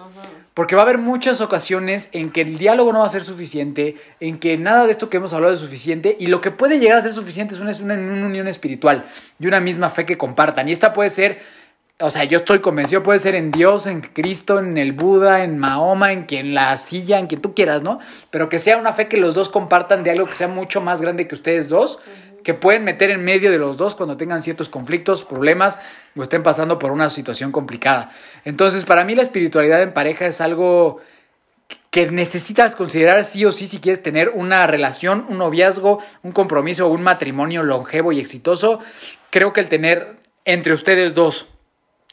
Porque 0.55 0.75
va 0.75 0.83
a 0.83 0.85
haber 0.87 0.99
muchas 0.99 1.41
ocasiones 1.41 2.09
en 2.11 2.33
que 2.33 2.41
el 2.41 2.59
diálogo 2.59 2.93
no 2.93 2.99
va 2.99 3.07
a 3.07 3.11
ser 3.11 3.23
suficiente, 3.23 3.95
en 4.19 4.41
que 4.41 4.59
nada 4.59 4.87
de 4.87 4.91
esto 4.91 5.09
que 5.09 5.19
hemos 5.19 5.33
hablado 5.33 5.55
es 5.55 5.61
suficiente, 5.61 6.17
y 6.19 6.27
lo 6.27 6.41
que 6.41 6.51
puede 6.51 6.81
llegar 6.81 6.99
a 6.99 7.03
ser 7.03 7.13
suficiente 7.13 7.55
es 7.55 7.61
una, 7.61 7.71
es 7.71 7.79
una, 7.79 7.95
una 7.95 8.27
unión 8.27 8.49
espiritual 8.49 9.05
y 9.39 9.47
una 9.47 9.61
misma 9.61 9.89
fe 9.89 10.05
que 10.05 10.19
compartan. 10.19 10.69
Y 10.69 10.73
esta 10.73 10.93
puede 10.93 11.11
ser 11.11 11.39
o 12.01 12.11
sea, 12.11 12.25
yo 12.25 12.39
estoy 12.39 12.61
convencido, 12.61 13.03
puede 13.03 13.19
ser 13.19 13.35
en 13.35 13.51
Dios, 13.51 13.89
en 13.89 14.01
Cristo, 14.01 14.61
en 14.61 14.79
el 14.79 14.93
Buda, 14.93 15.43
en 15.43 15.59
Mahoma, 15.59 16.13
en 16.13 16.27
quien 16.27 16.55
la 16.55 16.77
silla, 16.77 17.19
en 17.19 17.27
quien 17.27 17.41
tú 17.41 17.55
quieras, 17.55 17.83
¿no? 17.83 17.99
Pero 18.31 18.49
que 18.49 18.61
sea 18.61 18.77
una 18.77 18.93
fe 18.93 19.09
que 19.09 19.17
los 19.17 19.35
dos 19.35 19.49
compartan 19.49 20.05
de 20.05 20.13
algo 20.13 20.27
que 20.27 20.35
sea 20.35 20.47
mucho 20.47 20.81
más 20.81 21.01
grande 21.01 21.27
que 21.27 21.35
ustedes 21.35 21.69
dos, 21.69 21.99
que 22.45 22.55
pueden 22.55 22.85
meter 22.85 23.11
en 23.11 23.25
medio 23.25 23.51
de 23.51 23.59
los 23.59 23.79
dos 23.79 23.97
cuando 23.97 24.17
tengan 24.17 24.43
ciertos 24.43 24.69
conflictos, 24.69 25.25
problemas 25.25 25.77
o 26.15 26.23
estén 26.23 26.45
pasando 26.45 26.79
por 26.79 26.93
una 26.93 27.11
situación 27.11 27.51
complicada. 27.51 28.11
Entonces, 28.45 28.85
para 28.85 29.03
mí 29.03 29.17
la 29.17 29.23
espiritualidad 29.23 29.83
en 29.83 29.93
pareja 29.93 30.27
es 30.27 30.41
algo 30.41 31.01
que 31.91 32.09
necesitas 32.13 32.77
considerar 32.77 33.25
sí 33.25 33.45
o 33.45 33.51
sí 33.51 33.67
si 33.67 33.81
quieres 33.81 34.05
tener 34.05 34.29
una 34.29 34.69
relación, 34.69 35.27
un 35.29 35.39
noviazgo, 35.39 36.01
un 36.23 36.31
compromiso 36.31 36.87
o 36.87 36.91
un 36.91 37.03
matrimonio 37.03 37.65
longevo 37.65 38.13
y 38.13 38.21
exitoso. 38.21 38.79
Creo 39.31 39.53
que 39.53 39.61
el 39.61 39.69
tener 39.69 40.17
entre 40.45 40.73
ustedes 40.73 41.17
dos 41.17 41.49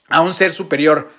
a 0.09 0.21
un 0.21 0.33
ser 0.33 0.51
superior 0.51 1.11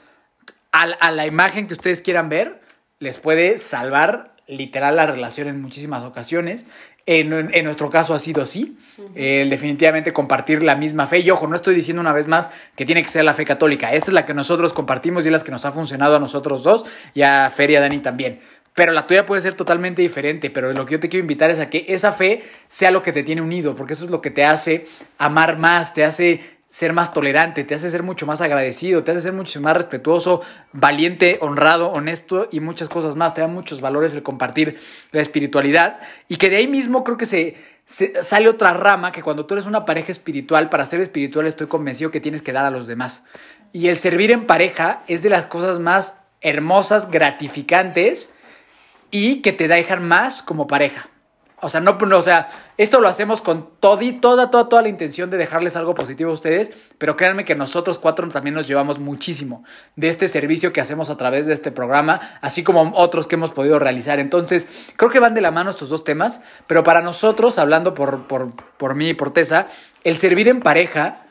a, 0.72 0.82
a 0.82 1.10
la 1.12 1.26
imagen 1.26 1.66
que 1.66 1.74
ustedes 1.74 2.02
quieran 2.02 2.28
ver, 2.28 2.60
les 2.98 3.18
puede 3.18 3.58
salvar 3.58 4.34
literal 4.46 4.96
la 4.96 5.06
relación 5.06 5.48
en 5.48 5.60
muchísimas 5.60 6.02
ocasiones. 6.04 6.64
En, 7.06 7.32
en- 7.32 7.50
en 7.54 7.64
nuestro 7.64 7.88
caso 7.90 8.14
ha 8.14 8.18
sido 8.18 8.42
así. 8.42 8.76
Definitivamente 9.14 10.12
compartir 10.12 10.62
la 10.62 10.74
misma 10.76 11.06
fe. 11.06 11.20
Y 11.20 11.30
ojo, 11.30 11.46
no 11.46 11.54
estoy 11.56 11.74
diciendo 11.74 12.00
una 12.00 12.12
vez 12.12 12.26
más 12.26 12.48
que 12.74 12.84
tiene 12.84 13.02
que 13.02 13.08
ser 13.08 13.24
la 13.24 13.34
fe 13.34 13.44
católica. 13.44 13.92
Esta 13.92 14.10
es 14.10 14.14
la 14.14 14.26
que 14.26 14.34
nosotros 14.34 14.72
compartimos 14.72 15.24
y 15.24 15.28
es 15.28 15.32
la 15.32 15.40
que 15.40 15.50
nos 15.52 15.64
ha 15.64 15.72
funcionado 15.72 16.16
a 16.16 16.18
nosotros 16.18 16.62
dos 16.62 16.84
y 17.14 17.22
a 17.22 17.50
Fer 17.54 17.70
y 17.70 17.76
a 17.76 17.80
Dani 17.80 17.98
también. 18.00 18.40
Pero 18.74 18.92
la 18.92 19.06
tuya 19.06 19.24
puede 19.24 19.40
ser 19.40 19.54
totalmente 19.54 20.02
diferente. 20.02 20.50
Pero 20.50 20.72
lo 20.72 20.84
que 20.84 20.92
yo 20.92 21.00
te 21.00 21.08
quiero 21.08 21.22
invitar 21.22 21.50
es 21.50 21.58
a 21.60 21.70
que 21.70 21.84
esa 21.88 22.12
fe 22.12 22.42
sea 22.68 22.90
lo 22.90 23.02
que 23.02 23.12
te 23.12 23.22
tiene 23.22 23.40
unido. 23.40 23.74
Porque 23.76 23.92
eso 23.94 24.04
es 24.04 24.10
lo 24.10 24.20
que 24.20 24.30
te 24.30 24.44
hace 24.44 24.86
amar 25.18 25.58
más, 25.58 25.94
te 25.94 26.04
hace 26.04 26.55
ser 26.68 26.92
más 26.92 27.12
tolerante, 27.12 27.64
te 27.64 27.74
hace 27.74 27.90
ser 27.90 28.02
mucho 28.02 28.26
más 28.26 28.40
agradecido, 28.40 29.04
te 29.04 29.12
hace 29.12 29.20
ser 29.20 29.32
mucho 29.32 29.60
más 29.60 29.76
respetuoso, 29.76 30.42
valiente, 30.72 31.38
honrado, 31.40 31.92
honesto 31.92 32.48
y 32.50 32.60
muchas 32.60 32.88
cosas 32.88 33.14
más. 33.14 33.34
Te 33.34 33.40
da 33.40 33.46
muchos 33.46 33.80
valores 33.80 34.14
el 34.14 34.22
compartir 34.22 34.78
la 35.12 35.20
espiritualidad 35.20 36.00
y 36.28 36.36
que 36.36 36.50
de 36.50 36.56
ahí 36.56 36.66
mismo 36.66 37.04
creo 37.04 37.16
que 37.16 37.26
se, 37.26 37.56
sale 37.86 38.48
otra 38.48 38.74
rama 38.74 39.12
que 39.12 39.22
cuando 39.22 39.46
tú 39.46 39.54
eres 39.54 39.66
una 39.66 39.84
pareja 39.84 40.10
espiritual, 40.10 40.68
para 40.68 40.86
ser 40.86 41.00
espiritual 41.00 41.46
estoy 41.46 41.68
convencido 41.68 42.10
que 42.10 42.20
tienes 42.20 42.42
que 42.42 42.52
dar 42.52 42.64
a 42.64 42.70
los 42.70 42.86
demás. 42.86 43.22
Y 43.72 43.88
el 43.88 43.96
servir 43.96 44.32
en 44.32 44.46
pareja 44.46 45.02
es 45.06 45.22
de 45.22 45.30
las 45.30 45.46
cosas 45.46 45.78
más 45.78 46.18
hermosas, 46.40 47.10
gratificantes 47.10 48.30
y 49.10 49.40
que 49.40 49.52
te 49.52 49.68
dejan 49.68 50.06
más 50.06 50.42
como 50.42 50.66
pareja. 50.66 51.08
O 51.66 51.68
sea, 51.68 51.80
no, 51.80 51.98
o 52.00 52.22
sea, 52.22 52.48
esto 52.78 53.00
lo 53.00 53.08
hacemos 53.08 53.42
con 53.42 53.68
todo 53.80 53.98
toda, 54.20 54.50
toda, 54.52 54.68
toda 54.68 54.82
la 54.82 54.88
intención 54.88 55.30
de 55.30 55.36
dejarles 55.36 55.74
algo 55.74 55.96
positivo 55.96 56.30
a 56.30 56.34
ustedes, 56.34 56.70
pero 56.96 57.16
créanme 57.16 57.44
que 57.44 57.56
nosotros 57.56 57.98
cuatro 57.98 58.28
también 58.28 58.54
nos 58.54 58.68
llevamos 58.68 59.00
muchísimo 59.00 59.64
de 59.96 60.08
este 60.08 60.28
servicio 60.28 60.72
que 60.72 60.80
hacemos 60.80 61.10
a 61.10 61.16
través 61.16 61.46
de 61.48 61.54
este 61.54 61.72
programa, 61.72 62.20
así 62.40 62.62
como 62.62 62.92
otros 62.94 63.26
que 63.26 63.34
hemos 63.34 63.50
podido 63.50 63.80
realizar. 63.80 64.20
Entonces, 64.20 64.68
creo 64.94 65.10
que 65.10 65.18
van 65.18 65.34
de 65.34 65.40
la 65.40 65.50
mano 65.50 65.70
estos 65.70 65.88
dos 65.88 66.04
temas, 66.04 66.40
pero 66.68 66.84
para 66.84 67.02
nosotros, 67.02 67.58
hablando 67.58 67.94
por, 67.94 68.28
por, 68.28 68.52
por 68.76 68.94
mí 68.94 69.08
y 69.08 69.14
por 69.14 69.32
Tessa, 69.32 69.66
el 70.04 70.16
servir 70.16 70.46
en 70.46 70.60
pareja, 70.60 71.22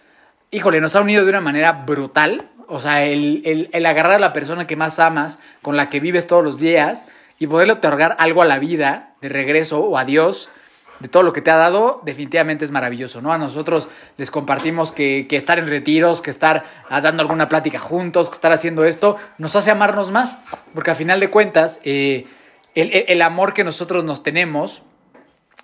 híjole, 0.52 0.82
nos 0.82 0.98
ha 0.98 1.02
unido 1.02 1.24
de 1.24 1.30
una 1.30 1.40
manera 1.42 1.72
brutal. 1.86 2.50
O 2.68 2.80
sea, 2.80 3.06
el, 3.06 3.42
el- 3.46 3.70
el 3.72 3.86
agarrar 3.86 4.16
a 4.16 4.20
la 4.20 4.34
persona 4.34 4.68
que 4.68 4.76
más 4.76 5.00
amas, 5.00 5.40
con 5.62 5.78
la 5.78 5.90
que 5.90 6.02
vives 6.02 6.28
todos 6.28 6.44
los 6.44 6.60
días, 6.60 7.06
y 7.40 7.48
poderle 7.48 7.74
otorgar 7.74 8.16
algo 8.20 8.42
a 8.42 8.46
la 8.46 8.60
vida 8.60 9.16
de 9.22 9.30
regreso 9.30 9.80
o 9.82 9.98
a 9.98 10.06
Dios, 10.06 10.50
de 11.00 11.10
todo 11.10 11.24
lo 11.24 11.34
que 11.34 11.42
te 11.42 11.52
ha 11.52 11.58
dado, 11.58 12.00
definitivamente 12.06 12.64
es 12.64 12.72
maravilloso, 12.72 13.22
¿no? 13.22 13.34
A 13.34 13.38
nosotros 13.38 13.90
les 14.16 14.32
compartimos 14.32 14.94
que, 14.94 15.26
que 15.28 15.36
estar 15.36 15.60
en 15.60 15.68
retiros, 15.68 16.22
que 16.22 16.30
estar 16.30 16.64
ah, 16.90 17.02
dando 17.02 17.22
alguna 17.22 17.50
plática 17.50 17.80
juntos, 17.80 18.30
que 18.30 18.36
estar 18.36 18.54
haciendo 18.54 18.86
esto, 18.86 19.18
nos 19.38 19.56
hace 19.58 19.72
amarnos 19.72 20.12
más, 20.12 20.38
porque 20.74 20.92
a 20.92 20.96
final 20.96 21.20
de 21.20 21.30
cuentas, 21.30 21.82
eh, 21.84 22.28
el, 22.76 22.94
el- 22.94 23.06
el 23.10 23.22
amor 23.22 23.54
que 23.54 23.66
nosotros 23.66 24.06
nos 24.06 24.24
tenemos 24.24 24.84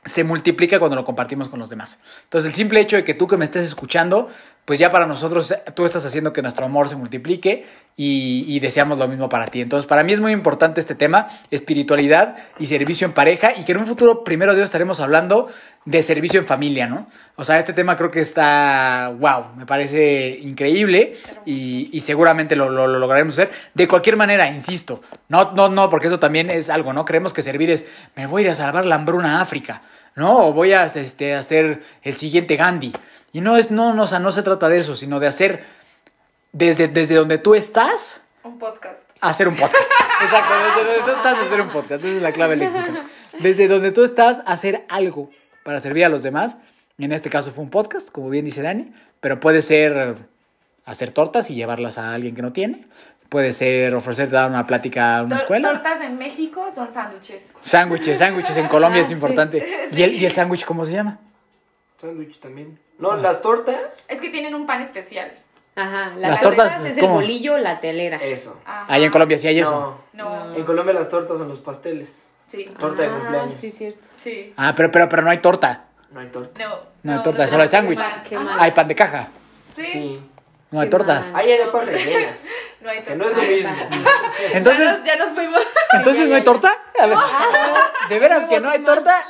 se 0.04 0.24
multiplica 0.24 0.80
cuando 0.80 0.96
lo 0.96 1.04
compartimos 1.04 1.48
con 1.48 1.60
los 1.60 1.70
demás. 1.70 2.00
Entonces, 2.24 2.52
el 2.52 2.56
simple 2.56 2.80
hecho 2.80 2.96
de 2.96 3.04
que 3.04 3.14
tú 3.14 3.28
que 3.28 3.38
me 3.38 3.46
estés 3.46 3.66
escuchando, 3.66 4.30
pues 4.66 4.80
ya 4.80 4.90
para 4.90 5.06
nosotros 5.06 5.54
tú 5.76 5.86
estás 5.86 6.06
haciendo 6.06 6.34
que 6.34 6.42
nuestro 6.42 6.66
amor 6.66 6.90
se 6.90 6.96
multiplique 6.96 7.66
y, 7.96 8.46
y 8.48 8.60
deseamos 8.60 8.98
lo 8.98 9.08
mismo 9.08 9.30
para 9.30 9.46
ti. 9.46 9.62
Entonces, 9.62 9.88
para 9.88 10.04
mí 10.04 10.14
es 10.14 10.20
muy 10.20 10.32
importante 10.32 10.80
este 10.80 10.96
tema, 10.96 11.28
espiritualidad 11.52 12.36
y 12.58 12.66
servicio 12.66 13.06
en 13.06 13.14
pareja, 13.14 13.54
y 13.56 13.64
que 13.64 13.74
en 13.74 13.78
un 13.78 13.86
futuro, 13.86 14.24
primero 14.24 14.56
Dios, 14.56 14.66
estaremos 14.66 15.00
hablando 15.00 15.50
de 15.84 16.04
servicio 16.04 16.40
en 16.40 16.46
familia, 16.46 16.86
¿no? 16.86 17.08
O 17.38 17.44
sea, 17.44 17.58
este 17.58 17.74
tema 17.74 17.96
creo 17.96 18.12
que 18.12 18.20
está, 18.20 19.12
wow, 19.18 19.46
me 19.58 19.66
parece 19.66 20.38
increíble 20.42 21.14
y, 21.46 21.90
y 21.92 22.02
seguramente 22.02 22.56
lo, 22.56 22.70
lo- 22.70 22.86
lo 22.86 23.00
lograremos 23.00 23.34
hacer. 23.34 23.52
De 23.74 23.88
cualquier 23.88 24.16
manera, 24.16 24.48
insisto, 24.48 25.02
no, 25.28 25.54
no, 25.54 25.70
no, 25.70 25.90
porque 25.90 26.06
eso 26.08 26.20
también 26.20 26.52
es 26.52 26.70
algo, 26.70 26.94
¿no? 26.94 27.04
Creemos 27.04 27.34
que 27.34 27.42
servir 27.42 27.72
es, 27.72 27.86
me 28.16 28.28
voy 28.28 28.44
a 28.44 28.46
ir 28.46 28.52
a 28.52 28.56
salvar 28.56 28.86
la 28.86 28.94
hambruna 28.96 29.40
a 29.40 29.42
África, 29.42 29.82
¿no? 30.16 30.48
O 30.48 30.54
voy 30.54 30.74
a 30.74 30.84
este, 30.84 31.34
hacer 31.34 31.82
el 32.04 32.16
siguiente 32.16 32.58
Gandhi. 32.58 32.94
Y 33.34 33.42
no, 33.42 33.58
es, 33.58 33.72
no, 33.72 33.94
no, 33.96 34.04
o 34.04 34.08
sea, 34.08 34.20
no 34.20 34.32
se 34.32 34.44
trata 34.44 34.70
de 34.70 34.78
eso, 34.78 34.96
sino 34.96 35.20
de 35.20 35.26
hacer 35.28 35.64
desde, 36.52 36.90
desde 36.90 37.16
donde 37.16 37.40
tú 37.40 37.56
estás, 37.56 38.22
Un 38.44 38.60
podcast. 38.60 39.02
hacer 39.22 39.48
un 39.48 39.56
podcast. 39.56 39.84
Exacto, 40.22 40.54
desde 40.54 40.86
donde 40.92 41.04
tú 41.12 41.18
estás, 41.18 41.38
hacer 41.40 41.62
un 41.62 41.70
podcast. 41.70 42.04
Esa 42.06 42.16
es 42.18 42.22
la 42.22 42.32
clave 42.34 42.56
del 42.56 42.68
éxito. 42.68 43.00
Desde 43.40 43.68
donde 43.68 43.92
tú 43.92 44.04
estás, 44.04 44.42
hacer 44.46 44.86
algo 44.90 45.32
para 45.64 45.80
servir 45.80 46.06
a 46.06 46.10
los 46.10 46.24
demás. 46.24 46.58
En 46.98 47.12
este 47.12 47.30
caso 47.30 47.52
fue 47.52 47.64
un 47.64 47.70
podcast, 47.70 48.10
como 48.12 48.30
bien 48.30 48.46
dice 48.46 48.62
Dani, 48.62 48.92
pero 49.20 49.40
puede 49.40 49.62
ser 49.62 50.16
hacer 50.86 51.12
tortas 51.12 51.50
y 51.50 51.56
llevarlas 51.56 51.98
a 51.98 52.14
alguien 52.14 52.36
que 52.36 52.42
no 52.42 52.52
tiene. 52.54 52.82
Puede 53.30 53.54
ser 53.54 53.96
ofrecer 53.96 54.30
dar 54.30 54.50
una 54.50 54.68
plática 54.68 55.18
a 55.18 55.24
una 55.24 55.36
Tor- 55.38 55.42
escuela. 55.44 55.72
Tortas 55.72 56.02
en 56.02 56.18
México 56.18 56.70
son 56.72 56.92
sándwiches. 56.92 57.48
Sándwiches, 57.62 58.18
sándwiches 58.18 58.58
en 58.58 58.68
Colombia 58.68 59.00
Ah, 59.00 59.02
es 59.04 59.08
sí. 59.08 59.14
importante. 59.14 59.88
¿Y 59.94 60.02
el, 60.04 60.14
y 60.16 60.26
el 60.26 60.32
sándwich 60.32 60.66
cómo 60.66 60.86
se 60.86 60.92
llama? 60.92 61.18
Sándwich 62.00 62.40
también. 62.40 62.78
No, 63.00 63.16
las 63.16 63.42
tortas. 63.42 64.06
Es 64.10 64.20
que 64.20 64.30
tienen 64.30 64.54
un 64.54 64.66
pan 64.68 64.82
especial. 64.82 65.32
Ajá, 65.76 66.10
Las 66.18 66.32
las, 66.32 66.42
tortas, 66.42 66.74
tortas 66.74 66.86
es 66.92 66.98
¿cómo? 67.00 67.20
el 67.22 67.26
bolillo, 67.26 67.58
la 67.58 67.80
telera. 67.80 68.18
Eso. 68.18 68.60
Ajá. 68.66 68.86
Ahí 68.94 69.06
en 69.06 69.12
Colombia 69.12 69.38
sí 69.38 69.48
hay 69.48 69.60
eso. 69.60 69.98
No. 70.14 70.26
No. 70.50 70.56
En 70.56 70.66
Colombia 70.66 70.94
las 70.94 71.10
tortas 71.10 71.38
son 71.38 71.48
los 71.48 71.60
pasteles. 71.60 72.28
Sí. 72.52 72.66
Torta 72.78 73.04
de 73.04 73.08
Ah, 73.08 73.12
cumpleaños. 73.18 73.56
Sí, 73.58 73.72
cierto. 73.72 74.08
Sí. 74.18 74.54
Ah, 74.58 74.74
pero, 74.76 74.92
pero, 74.92 75.08
pero 75.08 75.22
no 75.22 75.30
hay 75.30 75.38
torta. 75.38 75.86
No 76.12 76.20
hay 76.20 76.28
torta. 76.28 76.62
No. 76.64 76.76
No, 77.04 77.14
hay 77.18 77.22
torta, 77.24 77.48
solo 77.48 77.64
hay 77.64 77.70
sándwich. 77.70 78.00
Qué 78.28 78.36
Ajá. 78.36 78.44
mal. 78.44 78.60
Hay 78.60 78.72
pan 78.72 78.88
de 78.90 78.96
caja. 78.96 79.30
Sí. 79.76 79.86
Sí. 79.86 80.30
No 80.70 80.82
hay 80.82 80.88
Qué 80.88 80.92
tortas. 80.92 81.30
mal. 81.32 81.42
Hay 81.42 81.54
arepas 81.54 81.86
rellenas. 81.86 82.46
No 82.82 82.90
hay 82.90 82.98
Que 83.04 83.12
torta. 83.12 83.16
no 83.24 83.30
es 83.30 83.38
lo 83.38 83.44
mismo. 83.44 83.76
Entonces, 84.54 84.86
ya, 84.86 84.98
nos, 84.98 85.04
ya 85.06 85.16
nos 85.18 85.30
fuimos. 85.30 85.64
entonces 85.94 86.28
no 86.28 86.36
hay 86.36 86.44
torta. 86.44 86.78
A 87.00 87.06
ver, 87.06 87.18
¿De 88.10 88.20
veras 88.20 88.46
que 88.46 88.60
no 88.60 88.70
hay 88.70 88.80
torta? 88.84 89.26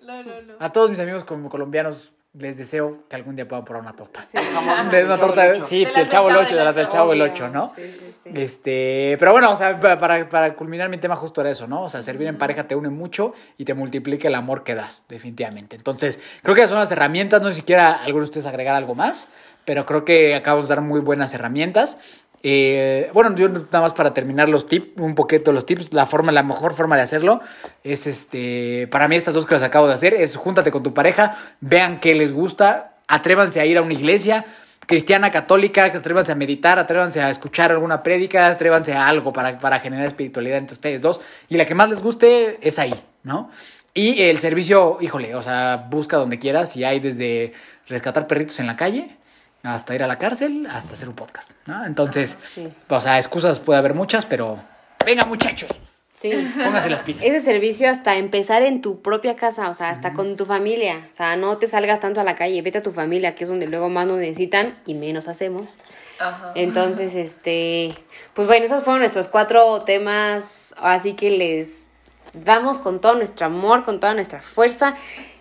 No, 0.00 0.22
no, 0.22 0.42
no. 0.42 0.54
A 0.60 0.70
todos 0.72 0.90
mis 0.90 1.00
amigos 1.00 1.24
como 1.24 1.48
colombianos 1.48 2.12
les 2.36 2.56
deseo 2.58 3.04
que 3.08 3.14
algún 3.16 3.36
día 3.36 3.46
puedan 3.46 3.64
probar 3.64 3.82
una 3.82 3.92
torta. 3.94 4.22
Sí. 4.22 4.36
De 4.90 5.04
una 5.04 5.16
torta, 5.16 5.64
sí, 5.64 5.84
De 5.84 5.92
del 5.92 6.08
chavo 6.08 6.28
el 6.28 6.34
del 6.34 6.44
8, 6.46 6.56
de 6.56 6.64
las 6.64 6.76
del 6.76 6.88
chavo 6.88 7.12
el 7.12 7.22
8, 7.22 7.48
¿no? 7.48 7.72
Sí, 7.74 7.82
sí, 7.92 8.14
sí. 8.24 8.30
Este, 8.34 9.16
pero 9.18 9.32
bueno, 9.32 9.52
o 9.52 9.56
sea, 9.56 9.78
pa- 9.78 9.98
para, 9.98 10.28
para 10.28 10.54
culminar 10.54 10.88
mi 10.88 10.98
tema 10.98 11.14
justo 11.16 11.40
era 11.40 11.50
eso, 11.50 11.66
¿no? 11.66 11.82
O 11.84 11.88
sea, 11.88 12.02
servir 12.02 12.26
en 12.26 12.36
pareja 12.36 12.66
te 12.66 12.74
une 12.74 12.88
mucho 12.90 13.34
y 13.56 13.64
te 13.64 13.74
multiplica 13.74 14.28
el 14.28 14.34
amor 14.34 14.64
que 14.64 14.74
das, 14.74 15.02
definitivamente. 15.08 15.76
Entonces, 15.76 16.18
creo 16.42 16.54
que 16.54 16.62
esas 16.62 16.70
son 16.70 16.80
las 16.80 16.90
herramientas, 16.90 17.40
no 17.40 17.48
sé 17.48 17.54
si 17.54 17.62
quiera 17.62 17.92
alguno 17.92 18.24
de 18.24 18.30
ustedes 18.30 18.46
agregar 18.46 18.74
algo 18.74 18.94
más, 18.94 19.28
pero 19.64 19.86
creo 19.86 20.04
que 20.04 20.34
acabamos 20.34 20.68
de 20.68 20.74
dar 20.74 20.84
muy 20.84 21.00
buenas 21.00 21.32
herramientas. 21.34 21.98
Eh, 22.46 23.10
bueno, 23.14 23.34
yo 23.34 23.48
nada 23.48 23.80
más 23.80 23.94
para 23.94 24.12
terminar 24.12 24.50
los 24.50 24.66
tips, 24.66 25.00
un 25.00 25.14
poquito 25.14 25.50
los 25.50 25.64
tips, 25.64 25.94
la 25.94 26.04
forma, 26.04 26.30
la 26.30 26.42
mejor 26.42 26.74
forma 26.74 26.94
de 26.94 27.00
hacerlo 27.00 27.40
es 27.82 28.06
este, 28.06 28.86
para 28.90 29.08
mí 29.08 29.16
estas 29.16 29.32
dos 29.32 29.46
que 29.46 29.54
las 29.54 29.62
acabo 29.62 29.88
de 29.88 29.94
hacer, 29.94 30.12
es 30.12 30.36
júntate 30.36 30.70
con 30.70 30.82
tu 30.82 30.92
pareja, 30.92 31.38
vean 31.62 32.00
qué 32.00 32.14
les 32.14 32.34
gusta, 32.34 32.96
atrévanse 33.08 33.60
a 33.60 33.64
ir 33.64 33.78
a 33.78 33.82
una 33.82 33.94
iglesia, 33.94 34.44
cristiana, 34.80 35.30
católica, 35.30 35.86
atrévanse 35.86 36.32
a 36.32 36.34
meditar, 36.34 36.78
atrévanse 36.78 37.22
a 37.22 37.30
escuchar 37.30 37.70
alguna 37.70 38.02
prédica, 38.02 38.46
atrévanse 38.48 38.92
a 38.92 39.08
algo 39.08 39.32
para, 39.32 39.58
para 39.58 39.80
generar 39.80 40.04
espiritualidad 40.04 40.58
entre 40.58 40.74
ustedes 40.74 41.00
dos. 41.00 41.22
Y 41.48 41.56
la 41.56 41.64
que 41.64 41.74
más 41.74 41.88
les 41.88 42.02
guste 42.02 42.58
es 42.60 42.78
ahí, 42.78 42.94
¿no? 43.22 43.50
Y 43.94 44.20
el 44.20 44.36
servicio, 44.36 44.98
híjole, 45.00 45.34
o 45.34 45.42
sea, 45.42 45.86
busca 45.88 46.18
donde 46.18 46.38
quieras 46.38 46.76
y 46.76 46.84
hay 46.84 47.00
desde 47.00 47.54
rescatar 47.88 48.26
perritos 48.26 48.60
en 48.60 48.66
la 48.66 48.76
calle 48.76 49.16
hasta 49.64 49.94
ir 49.94 50.02
a 50.04 50.06
la 50.06 50.16
cárcel, 50.16 50.68
hasta 50.70 50.94
hacer 50.94 51.08
un 51.08 51.14
podcast, 51.16 51.50
¿no? 51.66 51.84
Entonces, 51.84 52.38
Sí. 52.44 52.68
o 52.88 53.00
sea, 53.00 53.18
excusas 53.18 53.58
puede 53.58 53.78
haber 53.80 53.94
muchas, 53.94 54.24
pero 54.26 54.62
venga 55.04 55.24
muchachos, 55.24 55.70
Sí. 56.12 56.30
pónganse 56.54 56.90
las 56.90 57.02
pilas. 57.02 57.24
Ese 57.24 57.40
servicio 57.40 57.90
hasta 57.90 58.16
empezar 58.16 58.62
en 58.62 58.80
tu 58.82 59.02
propia 59.02 59.34
casa, 59.34 59.68
o 59.70 59.74
sea, 59.74 59.88
hasta 59.88 60.12
con 60.12 60.36
tu 60.36 60.44
familia. 60.44 61.08
O 61.10 61.14
sea, 61.14 61.34
no 61.36 61.56
te 61.58 61.66
salgas 61.66 61.98
tanto 61.98 62.20
a 62.20 62.24
la 62.24 62.36
calle, 62.36 62.62
vete 62.62 62.78
a 62.78 62.82
tu 62.82 62.92
familia, 62.92 63.34
que 63.34 63.42
es 63.44 63.50
donde 63.50 63.66
luego 63.66 63.88
más 63.88 64.06
nos 64.06 64.18
necesitan 64.18 64.78
y 64.86 64.94
menos 64.94 65.26
hacemos. 65.28 65.82
Ajá. 66.20 66.52
Entonces, 66.54 67.16
este, 67.16 67.92
pues 68.34 68.46
bueno, 68.46 68.64
esos 68.66 68.84
fueron 68.84 69.00
nuestros 69.00 69.26
cuatro 69.28 69.82
temas, 69.82 70.74
así 70.78 71.14
que 71.14 71.30
les 71.32 71.88
damos 72.32 72.78
con 72.78 73.00
todo 73.00 73.14
nuestro 73.16 73.46
amor, 73.46 73.84
con 73.84 73.98
toda 73.98 74.14
nuestra 74.14 74.40
fuerza, 74.40 74.94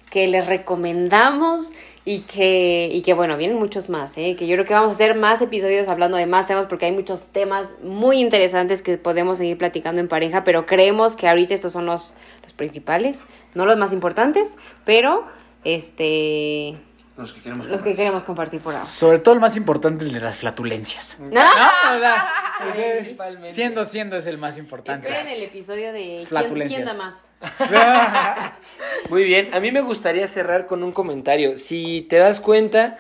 que 0.10 0.28
les 0.28 0.46
recomendamos 0.48 1.70
y 2.06 2.22
que, 2.22 2.90
y 2.92 3.02
que 3.02 3.14
bueno, 3.14 3.38
vienen 3.38 3.58
muchos 3.58 3.90
más, 3.90 4.18
¿eh? 4.18 4.36
que 4.38 4.46
yo 4.46 4.56
creo 4.56 4.66
que 4.66 4.74
vamos 4.74 4.90
a 4.90 4.94
hacer 4.94 5.16
más 5.16 5.42
episodios 5.42 5.88
hablando 5.88 6.18
de 6.18 6.26
más 6.26 6.48
temas 6.48 6.66
porque 6.66 6.86
hay 6.86 6.92
muchos 6.92 7.28
temas 7.28 7.74
muy 7.82 8.20
interesantes 8.20 8.82
que 8.82 8.98
podemos 8.98 9.38
seguir 9.38 9.58
platicando 9.58 10.02
en 10.02 10.10
pareja, 10.10 10.44
pero 10.44 10.66
creemos 10.66 11.16
que 11.16 11.30
ahorita 11.30 11.54
estos 11.54 11.72
son 11.72 11.86
los, 11.86 12.14
los 12.44 12.54
principales, 12.54 13.24
no 13.56 13.66
los 13.66 13.78
más 13.78 13.94
importantes, 13.94 14.58
pero 14.84 15.26
este, 15.64 16.76
Los 17.16 17.32
que 17.32 17.42
queremos 17.42 17.68
los 17.68 17.82
que 17.84 17.94
queremos 17.94 18.24
compartir 18.24 18.60
por 18.60 18.74
ahora. 18.74 18.86
Sobre 18.86 19.20
todo 19.20 19.36
el 19.36 19.40
más 19.40 19.56
importante, 19.56 20.04
el 20.04 20.14
de 20.14 20.20
las 20.20 20.38
flatulencias. 20.38 21.18
No. 21.20 21.30
¿No? 21.30 21.96
O 21.96 22.00
sea, 22.00 22.32
Principalmente. 22.74 23.54
siendo, 23.54 23.86
siendo 23.86 24.18
es 24.18 24.26
el 24.26 24.38
más 24.40 24.58
importante. 24.58 25.08
Esperen 25.08 25.28
el 25.28 25.44
episodio 25.44 25.94
de 25.94 26.16
¿quién, 26.18 26.28
Flatulencias. 26.28 26.84
quién 26.84 26.98
da 26.98 27.04
más? 27.04 27.28
Muy 29.10 29.26
bien, 29.26 29.54
a 29.54 29.60
mí 29.60 29.72
me 29.72 29.82
gustaría 29.82 30.28
cerrar 30.28 30.66
con 30.66 30.84
un 30.84 30.92
comentario. 30.92 31.58
Si 31.58 32.02
te 32.10 32.18
das 32.18 32.40
cuenta, 32.40 32.98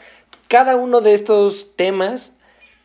cada 0.48 0.76
uno 0.76 1.02
de 1.02 1.16
estos 1.16 1.76
temas 1.76 2.38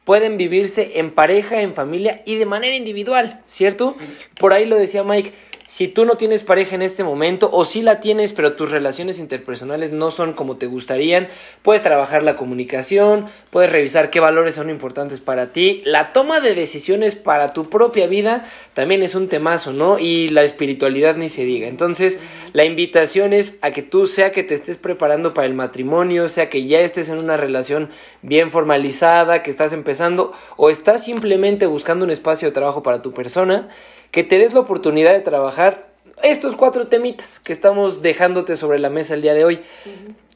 pueden 0.04 0.38
vivirse 0.38 0.98
en 0.98 1.14
pareja, 1.14 1.60
en 1.60 1.74
familia 1.74 2.22
y 2.24 2.36
de 2.36 2.46
manera 2.46 2.74
individual, 2.74 3.42
¿cierto? 3.44 3.94
Por 4.38 4.54
ahí 4.54 4.64
lo 4.64 4.76
decía 4.76 5.04
Mike, 5.04 5.34
si 5.68 5.86
tú 5.86 6.06
no 6.06 6.16
tienes 6.16 6.42
pareja 6.42 6.74
en 6.74 6.80
este 6.80 7.04
momento 7.04 7.50
o 7.52 7.66
si 7.66 7.82
la 7.82 8.00
tienes 8.00 8.32
pero 8.32 8.54
tus 8.54 8.70
relaciones 8.70 9.18
interpersonales 9.18 9.92
no 9.92 10.10
son 10.10 10.32
como 10.32 10.56
te 10.56 10.64
gustarían, 10.64 11.28
puedes 11.62 11.82
trabajar 11.82 12.22
la 12.22 12.36
comunicación, 12.36 13.26
puedes 13.50 13.70
revisar 13.70 14.08
qué 14.08 14.18
valores 14.18 14.54
son 14.54 14.70
importantes 14.70 15.20
para 15.20 15.52
ti, 15.52 15.82
la 15.84 16.14
toma 16.14 16.40
de 16.40 16.54
decisiones 16.54 17.14
para 17.14 17.52
tu 17.52 17.68
propia 17.68 18.06
vida 18.06 18.48
también 18.72 19.02
es 19.02 19.14
un 19.14 19.28
temazo, 19.28 19.72
¿no? 19.72 19.98
Y 19.98 20.28
la 20.30 20.42
espiritualidad 20.42 21.16
ni 21.16 21.28
se 21.28 21.44
diga. 21.44 21.68
Entonces, 21.68 22.18
la 22.52 22.64
invitación 22.64 23.32
es 23.32 23.58
a 23.60 23.72
que 23.72 23.82
tú, 23.82 24.06
sea 24.06 24.32
que 24.32 24.42
te 24.42 24.54
estés 24.54 24.76
preparando 24.76 25.34
para 25.34 25.46
el 25.46 25.54
matrimonio, 25.54 26.28
sea 26.28 26.48
que 26.48 26.64
ya 26.66 26.80
estés 26.80 27.08
en 27.08 27.18
una 27.18 27.36
relación 27.36 27.90
bien 28.22 28.50
formalizada, 28.50 29.42
que 29.42 29.50
estás 29.50 29.72
empezando, 29.72 30.32
o 30.56 30.70
estás 30.70 31.04
simplemente 31.04 31.66
buscando 31.66 32.04
un 32.04 32.10
espacio 32.10 32.48
de 32.48 32.54
trabajo 32.54 32.82
para 32.82 33.02
tu 33.02 33.12
persona, 33.12 33.68
que 34.10 34.24
te 34.24 34.38
des 34.38 34.54
la 34.54 34.60
oportunidad 34.60 35.12
de 35.12 35.20
trabajar 35.20 35.88
estos 36.22 36.56
cuatro 36.56 36.88
temitas 36.88 37.40
que 37.40 37.52
estamos 37.52 38.02
dejándote 38.02 38.56
sobre 38.56 38.78
la 38.78 38.90
mesa 38.90 39.14
el 39.14 39.22
día 39.22 39.34
de 39.34 39.44
hoy. 39.44 39.62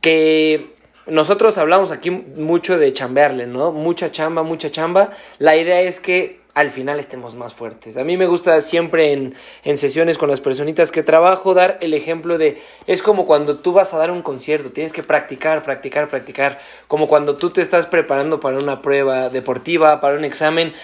Que 0.00 0.74
nosotros 1.06 1.58
hablamos 1.58 1.90
aquí 1.90 2.10
mucho 2.10 2.78
de 2.78 2.92
chambearle, 2.92 3.46
¿no? 3.46 3.72
Mucha 3.72 4.10
chamba, 4.10 4.42
mucha 4.42 4.70
chamba. 4.70 5.10
La 5.38 5.56
idea 5.56 5.80
es 5.80 6.00
que 6.00 6.42
al 6.54 6.70
final 6.70 7.00
estemos 7.00 7.34
más 7.34 7.54
fuertes. 7.54 7.96
A 7.96 8.04
mí 8.04 8.16
me 8.16 8.26
gusta 8.26 8.60
siempre 8.60 9.12
en, 9.12 9.34
en 9.64 9.78
sesiones 9.78 10.18
con 10.18 10.28
las 10.28 10.40
personitas 10.40 10.92
que 10.92 11.02
trabajo 11.02 11.54
dar 11.54 11.78
el 11.80 11.94
ejemplo 11.94 12.36
de, 12.36 12.60
es 12.86 13.02
como 13.02 13.26
cuando 13.26 13.56
tú 13.56 13.72
vas 13.72 13.94
a 13.94 13.98
dar 13.98 14.10
un 14.10 14.22
concierto, 14.22 14.70
tienes 14.70 14.92
que 14.92 15.02
practicar, 15.02 15.64
practicar, 15.64 16.08
practicar, 16.10 16.60
como 16.88 17.08
cuando 17.08 17.36
tú 17.36 17.50
te 17.50 17.62
estás 17.62 17.86
preparando 17.86 18.38
para 18.38 18.58
una 18.58 18.82
prueba 18.82 19.30
deportiva, 19.30 20.00
para 20.00 20.18
un 20.18 20.24
examen. 20.24 20.74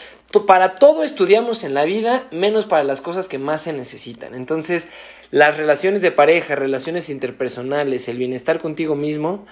Para 0.46 0.74
todo 0.74 1.04
estudiamos 1.04 1.64
en 1.64 1.72
la 1.72 1.84
vida, 1.84 2.24
menos 2.30 2.66
para 2.66 2.84
las 2.84 3.00
cosas 3.00 3.28
que 3.28 3.38
más 3.38 3.62
se 3.62 3.72
necesitan. 3.72 4.34
Entonces, 4.34 4.88
las 5.30 5.56
relaciones 5.56 6.02
de 6.02 6.10
pareja, 6.10 6.54
relaciones 6.54 7.08
interpersonales, 7.08 8.08
el 8.08 8.18
bienestar 8.18 8.60
contigo 8.60 8.94
mismo, 8.94 9.46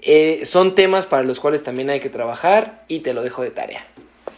eh, 0.00 0.44
son 0.44 0.74
temas 0.74 1.06
para 1.06 1.22
los 1.22 1.38
cuales 1.38 1.62
también 1.62 1.90
hay 1.90 2.00
que 2.00 2.10
trabajar 2.10 2.84
y 2.88 3.00
te 3.00 3.14
lo 3.14 3.22
dejo 3.22 3.42
de 3.42 3.50
tarea. 3.50 3.86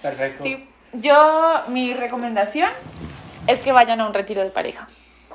Perfecto. 0.02 0.44
Sí, 0.44 0.68
yo, 0.92 1.62
mi 1.68 1.94
recomendación 1.94 2.70
es 3.46 3.60
que 3.60 3.72
vayan 3.72 4.00
a 4.00 4.06
un 4.06 4.14
retiro 4.14 4.42
de 4.42 4.50
pareja. 4.50 4.88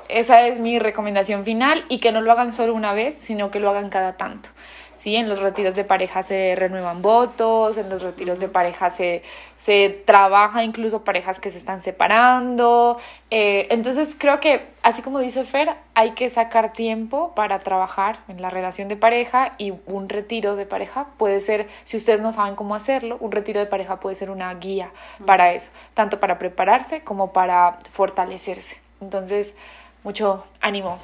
esa 0.08 0.46
es 0.46 0.60
mi 0.60 0.78
recomendación 0.78 1.44
final 1.44 1.84
y 1.88 1.98
que 1.98 2.12
no 2.12 2.20
lo 2.20 2.30
hagan 2.30 2.52
solo 2.52 2.74
una 2.74 2.92
vez, 2.92 3.14
sino 3.14 3.50
que 3.50 3.58
lo 3.58 3.70
hagan 3.70 3.90
cada 3.90 4.12
tanto. 4.12 4.50
¿Sí? 4.96 5.16
En 5.16 5.28
los 5.28 5.40
retiros 5.40 5.74
de 5.74 5.84
pareja 5.84 6.22
se 6.22 6.54
renuevan 6.56 7.02
votos, 7.02 7.76
en 7.76 7.88
los 7.88 8.02
retiros 8.02 8.40
de 8.40 8.48
pareja 8.48 8.90
se, 8.90 9.22
se 9.56 10.02
trabaja 10.04 10.64
incluso 10.64 11.04
parejas 11.04 11.40
que 11.40 11.50
se 11.50 11.58
están 11.58 11.82
separando. 11.82 12.98
Eh, 13.30 13.66
entonces 13.70 14.16
creo 14.18 14.40
que, 14.40 14.66
así 14.82 15.02
como 15.02 15.18
dice 15.18 15.44
Fer, 15.44 15.70
hay 15.94 16.12
que 16.12 16.28
sacar 16.28 16.72
tiempo 16.72 17.32
para 17.34 17.58
trabajar 17.60 18.18
en 18.28 18.40
la 18.42 18.50
relación 18.50 18.88
de 18.88 18.96
pareja 18.96 19.54
y 19.58 19.72
un 19.86 20.08
retiro 20.08 20.56
de 20.56 20.66
pareja 20.66 21.06
puede 21.16 21.40
ser, 21.40 21.68
si 21.84 21.96
ustedes 21.96 22.20
no 22.20 22.32
saben 22.32 22.54
cómo 22.54 22.74
hacerlo, 22.74 23.16
un 23.20 23.32
retiro 23.32 23.60
de 23.60 23.66
pareja 23.66 24.00
puede 24.00 24.14
ser 24.14 24.30
una 24.30 24.52
guía 24.54 24.90
para 25.26 25.52
eso, 25.52 25.70
tanto 25.94 26.20
para 26.20 26.38
prepararse 26.38 27.02
como 27.02 27.32
para 27.32 27.78
fortalecerse. 27.90 28.78
Entonces, 29.00 29.54
mucho 30.02 30.44
ánimo. 30.60 30.98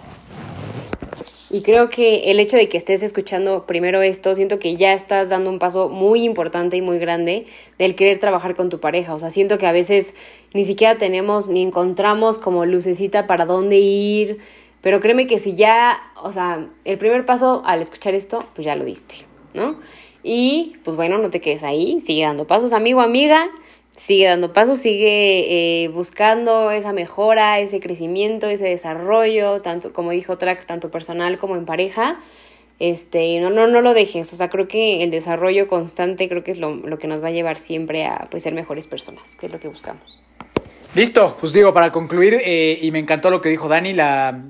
Y 1.51 1.63
creo 1.63 1.91
que 1.91 2.31
el 2.31 2.39
hecho 2.39 2.57
de 2.57 2.69
que 2.69 2.77
estés 2.77 3.03
escuchando 3.03 3.67
primero 3.67 4.03
esto, 4.03 4.35
siento 4.35 4.59
que 4.59 4.77
ya 4.77 4.93
estás 4.93 5.29
dando 5.29 5.51
un 5.51 5.59
paso 5.59 5.89
muy 5.89 6.23
importante 6.25 6.77
y 6.77 6.83
muy 6.83 6.99
grande 6.99 7.47
del 7.79 7.95
querer 7.95 8.19
trabajar 8.19 8.55
con 8.55 8.71
tu 8.71 8.81
pareja. 8.81 9.15
O 9.15 9.19
sea, 9.19 9.31
siento 9.31 9.59
que 9.59 9.67
a 9.67 9.73
veces 9.73 10.15
ni 10.55 10.65
siquiera 10.65 10.97
tenemos 10.99 11.49
ni 11.49 11.63
encontramos 11.63 12.39
como 12.39 12.65
lucecita 12.65 13.27
para 13.27 13.47
dónde 13.47 13.79
ir. 13.79 14.39
Pero 14.81 15.01
créeme 15.01 15.27
que 15.27 15.39
si 15.39 15.57
ya, 15.57 15.99
o 16.23 16.33
sea, 16.33 16.69
el 16.85 16.99
primer 16.99 17.27
paso 17.27 17.63
al 17.67 17.83
escuchar 17.83 18.15
esto, 18.15 18.39
pues 18.55 18.65
ya 18.65 18.77
lo 18.77 18.85
diste, 18.85 19.17
¿no? 19.53 19.79
Y 20.23 20.77
pues 20.85 20.97
bueno, 20.97 21.19
no 21.19 21.31
te 21.31 21.41
quedes 21.41 21.63
ahí, 21.63 22.01
sigue 22.01 22.23
dando 22.23 22.47
pasos, 22.47 22.73
amigo, 22.73 23.01
amiga 23.01 23.51
sigue 24.01 24.27
dando 24.27 24.53
pasos, 24.53 24.81
sigue 24.81 25.85
eh, 25.85 25.89
buscando 25.89 26.71
esa 26.71 26.93
mejora, 26.93 27.61
ese 27.61 27.81
crecimiento, 27.81 28.49
ese 28.49 28.65
desarrollo, 28.65 29.61
tanto 29.61 29.93
como 29.93 30.11
dijo 30.13 30.39
Track, 30.39 30.65
tanto 30.65 30.91
personal 30.91 31.37
como 31.39 31.55
en 31.55 31.67
pareja. 31.67 32.19
Este, 32.79 33.39
no, 33.41 33.51
no, 33.51 33.67
no 33.67 33.83
lo 33.83 33.93
dejes. 33.93 34.33
O 34.33 34.37
sea, 34.37 34.49
creo 34.49 34.69
que 34.69 35.03
el 35.03 35.11
desarrollo 35.11 35.69
constante 35.69 36.31
creo 36.31 36.43
que 36.43 36.51
es 36.53 36.59
lo, 36.59 36.75
lo 36.77 36.99
que 36.99 37.09
nos 37.09 37.23
va 37.23 37.29
a 37.29 37.31
llevar 37.31 37.59
siempre 37.59 38.07
a 38.07 38.29
pues, 38.31 38.43
ser 38.43 38.55
mejores 38.55 38.87
personas, 38.87 39.37
que 39.37 39.47
es 39.47 39.53
lo 39.53 39.61
que 39.61 39.69
buscamos. 39.69 40.23
Listo, 40.95 41.37
pues 41.39 41.53
digo, 41.53 41.75
para 41.75 41.93
concluir, 41.93 42.41
eh, 42.43 42.79
y 42.81 42.91
me 42.93 42.99
encantó 42.99 43.29
lo 43.29 43.43
que 43.43 43.51
dijo 43.51 43.69
Dani, 43.69 43.93
la, 43.93 44.43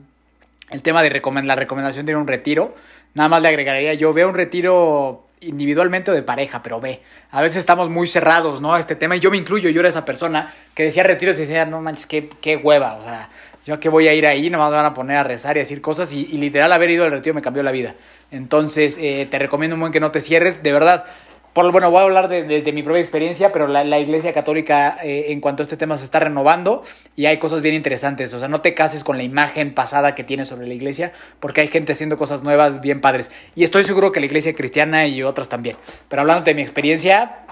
el 0.70 0.82
tema 0.82 1.03
de 1.03 1.11
la 1.11 1.57
recomendación 1.57 2.07
de 2.07 2.12
ir 2.12 2.16
a 2.16 2.20
un 2.20 2.28
retiro. 2.28 2.72
Nada 3.14 3.28
más 3.28 3.42
le 3.42 3.48
agregaría, 3.48 3.94
yo 3.94 4.12
veo 4.12 4.28
un 4.28 4.34
retiro 4.36 5.24
individualmente 5.41 6.11
o 6.11 6.14
de 6.14 6.22
pareja, 6.22 6.62
pero 6.62 6.80
ve, 6.80 7.01
a 7.30 7.41
veces 7.41 7.59
estamos 7.59 7.88
muy 7.88 8.07
cerrados, 8.07 8.61
¿no? 8.61 8.74
A 8.74 8.80
este 8.80 8.95
tema, 8.95 9.16
y 9.16 9.20
yo 9.20 9.30
me 9.30 9.36
incluyo, 9.36 9.70
yo 9.70 9.80
era 9.80 9.88
esa 9.88 10.05
persona 10.05 10.55
que 10.74 10.82
decía 10.82 11.03
retiros 11.03 11.36
y 11.38 11.41
decía, 11.43 11.64
no 11.64 11.80
manches, 11.80 12.07
qué, 12.07 12.28
qué 12.41 12.57
hueva, 12.57 12.97
o 12.97 13.05
sea, 13.05 13.30
yo 13.64 13.74
a 13.74 13.80
qué 13.80 13.88
voy 13.88 14.09
a 14.09 14.14
ir 14.14 14.26
ahí, 14.26 14.51
nomás 14.51 14.70
me 14.70 14.76
van 14.76 14.86
a 14.86 14.95
poner 14.95 15.16
a 15.16 15.24
rezar 15.24 15.57
y 15.57 15.61
a 15.61 15.62
decir 15.62 15.80
cosas, 15.80 16.12
y, 16.12 16.26
literal 16.26 16.72
haber 16.72 16.91
ido 16.91 17.05
al 17.05 17.11
retiro 17.11 17.34
me 17.34 17.43
cambió 17.43 17.62
la 17.62 17.72
vida. 17.72 17.95
Entonces, 18.30 18.99
eh, 19.01 19.26
te 19.30 19.38
recomiendo 19.38 19.76
buen 19.76 19.93
que 19.93 20.01
no 20.01 20.11
te 20.11 20.20
cierres, 20.20 20.62
de 20.62 20.72
verdad, 20.72 21.05
por, 21.53 21.70
bueno, 21.72 21.90
voy 21.90 22.01
a 22.01 22.03
hablar 22.03 22.28
desde 22.28 22.72
mi 22.72 22.82
propia 22.82 23.01
experiencia, 23.01 23.53
pero 23.53 23.66
la, 23.66 23.98
Iglesia 23.98 24.32
Católica 24.32 24.98
eh, 25.03 25.26
en 25.28 25.40
cuanto 25.40 25.62
a 25.62 25.64
este 25.64 25.76
tema 25.76 25.96
se 25.96 26.05
está 26.05 26.20
renovando 26.20 26.82
y 27.16 27.26
hay 27.26 27.38
cosas 27.38 27.61
bien 27.62 27.74
interesantes. 27.74 28.32
O 28.34 28.38
sea, 28.38 28.48
no 28.48 28.61
te 28.61 28.74
cases 28.74 29.03
con 29.03 29.16
la 29.16 29.24
imagen 29.24 29.74
pasada 29.74 30.14
que 30.14 30.24
tienes 30.24 30.48
sobre 30.48 30.66
la 30.66 30.74
Iglesia, 30.74 31.12
porque 31.40 31.61
hay 31.62 31.68
gente 31.68 31.92
haciendo 31.92 32.16
cosas 32.16 32.42
nuevas 32.42 32.80
bien 32.80 33.01
padres. 33.01 33.30
Y 33.55 33.64
estoy 33.64 33.84
seguro 33.84 34.12
que 34.12 34.20
la 34.20 34.26
Iglesia 34.26 34.55
cristiana 34.55 35.07
y 35.07 35.22
otras 35.22 35.48
también. 35.48 35.76
Pero 36.09 36.22
hablando 36.22 36.44
de 36.44 36.55
mi 36.55 36.62
experiencia, 36.62 37.44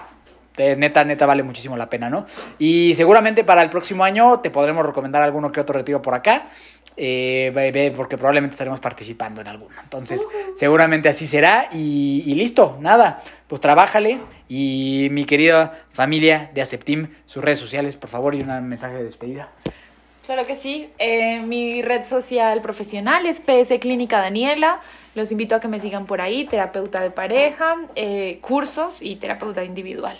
neta, 0.59 1.03
neta 1.05 1.25
vale 1.25 1.43
muchísimo 1.43 1.77
la 1.77 1.89
pena, 1.89 2.09
¿no? 2.09 2.25
Y 2.57 2.93
seguramente 2.95 3.43
para 3.43 3.61
el 3.61 3.69
próximo 3.69 4.03
año 4.03 4.39
te 4.39 4.49
podremos 4.49 4.85
recomendar 4.85 5.21
alguno 5.21 5.51
que 5.51 5.59
otro 5.59 5.73
retiro 5.73 6.01
por 6.01 6.13
acá. 6.13 6.45
Eh, 7.01 7.93
porque 7.95 8.17
probablemente 8.17 8.55
estaremos 8.55 8.81
participando 8.81 9.39
en 9.39 9.47
alguno. 9.47 9.73
Entonces, 9.81 10.27
seguramente 10.53 11.07
así 11.07 11.27
será 11.27 11.69
y, 11.71 12.33
listo, 12.35 12.77
nada, 12.81 13.23
pues 13.47 13.61
trabájale 13.61 14.19
y 14.49 15.07
mi 15.11 15.23
querida 15.23 15.85
familia 15.93 16.51
de 16.53 16.61
Aceptim, 16.61 17.07
sus 17.25 17.41
redes 17.41 17.59
sociales, 17.59 17.95
por 17.95 18.09
favor, 18.09 18.35
y 18.35 18.41
un 18.41 18.67
mensaje 18.67 18.97
de 18.97 19.03
despedida. 19.03 19.49
Claro 20.25 20.45
que 20.45 20.57
sí. 20.57 20.89
Eh, 20.99 21.39
mi 21.39 21.81
red 21.81 22.03
social 22.03 22.61
profesional 22.61 23.25
es 23.25 23.39
PS 23.39 23.79
Clínica 23.79 24.19
Daniela. 24.19 24.81
Los 25.15 25.31
invito 25.31 25.55
a 25.55 25.61
que 25.61 25.69
me 25.69 25.79
sigan 25.79 26.05
por 26.05 26.19
ahí, 26.19 26.45
terapeuta 26.45 26.99
de 26.99 27.11
pareja, 27.11 27.77
eh, 27.95 28.39
cursos 28.41 29.01
y 29.01 29.15
terapeuta 29.15 29.63
individual. 29.63 30.17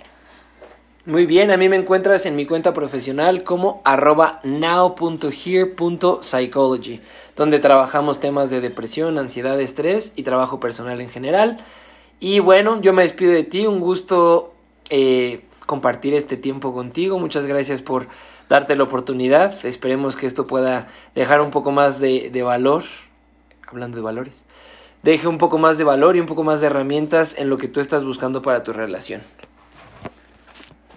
Muy 1.05 1.25
bien, 1.25 1.49
a 1.49 1.55
mí 1.55 1.69
me 1.69 1.77
encuentras 1.77 2.25
en 2.25 2.35
mi 2.35 2.45
cuenta 2.45 2.73
profesional 2.73 3.43
como 3.43 3.81
arroba 3.85 4.41
now.here.psychology, 4.43 6.99
donde 7.37 7.59
trabajamos 7.59 8.19
temas 8.19 8.49
de 8.49 8.59
depresión, 8.59 9.17
ansiedad, 9.17 9.57
estrés 9.61 10.11
y 10.17 10.23
trabajo 10.23 10.59
personal 10.59 10.99
en 10.99 11.07
general. 11.07 11.63
Y 12.19 12.39
bueno, 12.39 12.81
yo 12.81 12.91
me 12.91 13.03
despido 13.03 13.31
de 13.31 13.43
ti, 13.43 13.65
un 13.65 13.79
gusto 13.79 14.53
eh, 14.89 15.45
compartir 15.65 16.13
este 16.13 16.35
tiempo 16.35 16.73
contigo, 16.73 17.17
muchas 17.17 17.45
gracias 17.45 17.81
por 17.81 18.07
darte 18.49 18.75
la 18.75 18.83
oportunidad, 18.83 19.65
esperemos 19.65 20.17
que 20.17 20.27
esto 20.27 20.47
pueda 20.47 20.89
dejar 21.15 21.39
un 21.39 21.51
poco 21.51 21.71
más 21.71 22.01
de, 22.01 22.29
de 22.29 22.43
valor, 22.43 22.83
hablando 23.67 23.95
de 23.95 24.03
valores, 24.03 24.43
deje 25.01 25.29
un 25.29 25.37
poco 25.37 25.59
más 25.59 25.77
de 25.77 25.85
valor 25.85 26.17
y 26.17 26.19
un 26.19 26.25
poco 26.25 26.43
más 26.43 26.59
de 26.59 26.67
herramientas 26.67 27.37
en 27.37 27.49
lo 27.49 27.57
que 27.57 27.69
tú 27.69 27.79
estás 27.79 28.03
buscando 28.03 28.41
para 28.41 28.63
tu 28.63 28.73
relación. 28.73 29.21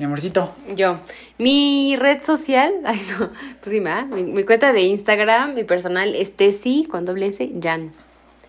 Mi 0.03 0.07
amorcito. 0.07 0.53
Yo. 0.75 0.99
Mi 1.39 1.95
red 1.95 2.25
social, 2.25 2.73
ay 2.85 3.01
no, 3.13 3.31
pues 3.61 3.71
sí, 3.71 3.81
mi, 3.81 4.25
mi, 4.25 4.43
cuenta 4.43 4.73
de 4.73 4.81
Instagram, 4.81 5.55
mi 5.55 5.63
personal 5.63 6.17
es 6.17 6.37
Tessy, 6.37 6.89
con 6.91 7.05
doble 7.05 7.29
S, 7.29 7.53
Jan. 7.63 7.93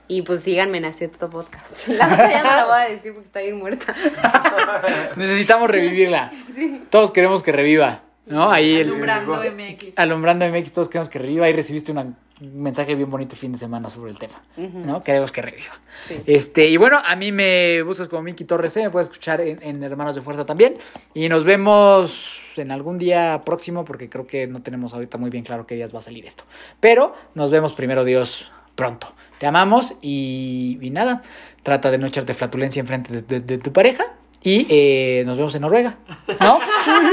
Y 0.08 0.24
pues 0.24 0.42
síganme 0.42 0.80
en 0.80 0.86
Acepto 0.86 1.30
Podcast. 1.30 1.88
La 1.90 2.08
verdad 2.08 2.32
ya 2.32 2.44
no 2.44 2.50
la 2.50 2.66
voy 2.66 2.82
a 2.82 2.90
decir 2.90 3.14
porque 3.14 3.28
está 3.28 3.42
bien 3.42 3.60
muerta. 3.60 3.94
Necesitamos 5.16 5.70
revivirla. 5.70 6.32
Sí. 6.56 6.82
Todos 6.90 7.12
queremos 7.12 7.44
que 7.44 7.52
reviva. 7.52 8.02
¿No? 8.26 8.50
Ahí 8.50 8.82
Alumbrando 8.82 9.34
MX. 9.36 9.94
Alumbrando 9.96 10.50
MX, 10.50 10.74
todos 10.74 10.90
queremos 10.90 11.10
que 11.10 11.20
reviva. 11.20 11.46
Ahí 11.46 11.54
recibiste 11.54 11.92
una 11.92 12.16
un 12.44 12.62
mensaje 12.62 12.96
bien 12.96 13.10
bonito 13.10 13.36
fin 13.36 13.52
de 13.52 13.58
semana 13.58 13.90
sobre 13.90 14.12
el 14.12 14.20
tema, 14.20 14.42
¿no? 14.58 15.04
Queremos 15.04 15.32
que 15.32 15.42
reviva. 15.42 15.80
Este, 16.26 16.68
y 16.68 16.78
bueno, 16.78 17.00
a 17.04 17.16
mí 17.16 17.32
me 17.32 17.82
buscas 17.84 18.10
como 18.10 18.24
Miki 18.24 18.44
Torres, 18.44 18.76
me 18.78 18.90
puedes 18.90 19.08
escuchar 19.08 19.42
en, 19.42 19.84
Hermanos 19.84 20.16
de 20.16 20.22
Fuerza 20.22 20.46
también. 20.46 20.76
Y 21.14 21.30
nos 21.30 21.46
vemos 21.46 22.42
en 22.58 22.72
algún 22.72 22.98
día 22.98 23.42
próximo, 23.46 23.86
porque 23.86 24.10
creo 24.10 24.28
que 24.28 24.48
no 24.48 24.62
tenemos 24.62 24.94
ahorita 24.94 25.18
muy 25.18 25.30
bien 25.30 25.44
claro 25.44 25.66
qué 25.66 25.76
días 25.76 25.94
va 25.94 26.00
a 26.00 26.04
salir 26.04 26.26
esto. 26.26 26.44
Pero 26.80 27.16
nos 27.34 27.52
vemos 27.52 27.74
primero 27.74 28.04
Dios 28.04 28.52
pronto. 28.76 29.14
Te 29.38 29.48
amamos 29.48 29.96
y, 30.02 30.78
nada, 30.92 31.22
trata 31.64 31.92
de 31.92 31.98
no 31.98 32.08
echarte 32.08 32.34
flatulencia 32.34 32.80
enfrente 32.80 33.22
de, 33.22 33.40
de, 33.40 33.58
tu 33.58 33.72
pareja. 33.72 34.04
Y 34.42 34.68
eh, 34.70 35.24
nos 35.26 35.38
vemos 35.38 35.56
en 35.56 35.62
Noruega, 35.62 35.98
¿no? 36.42 36.60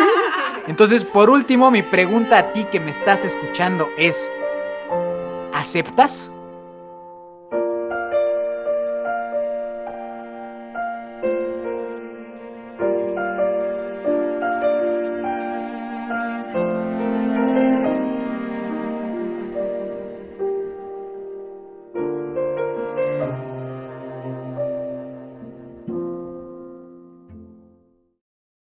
Entonces, 0.66 1.04
por 1.04 1.30
último, 1.30 1.70
mi 1.70 1.82
pregunta 1.82 2.38
a 2.38 2.52
ti 2.52 2.64
que 2.64 2.80
me 2.80 2.90
estás 2.90 3.24
escuchando 3.24 3.88
es, 3.96 4.28
¿Aceptas? 5.52 6.30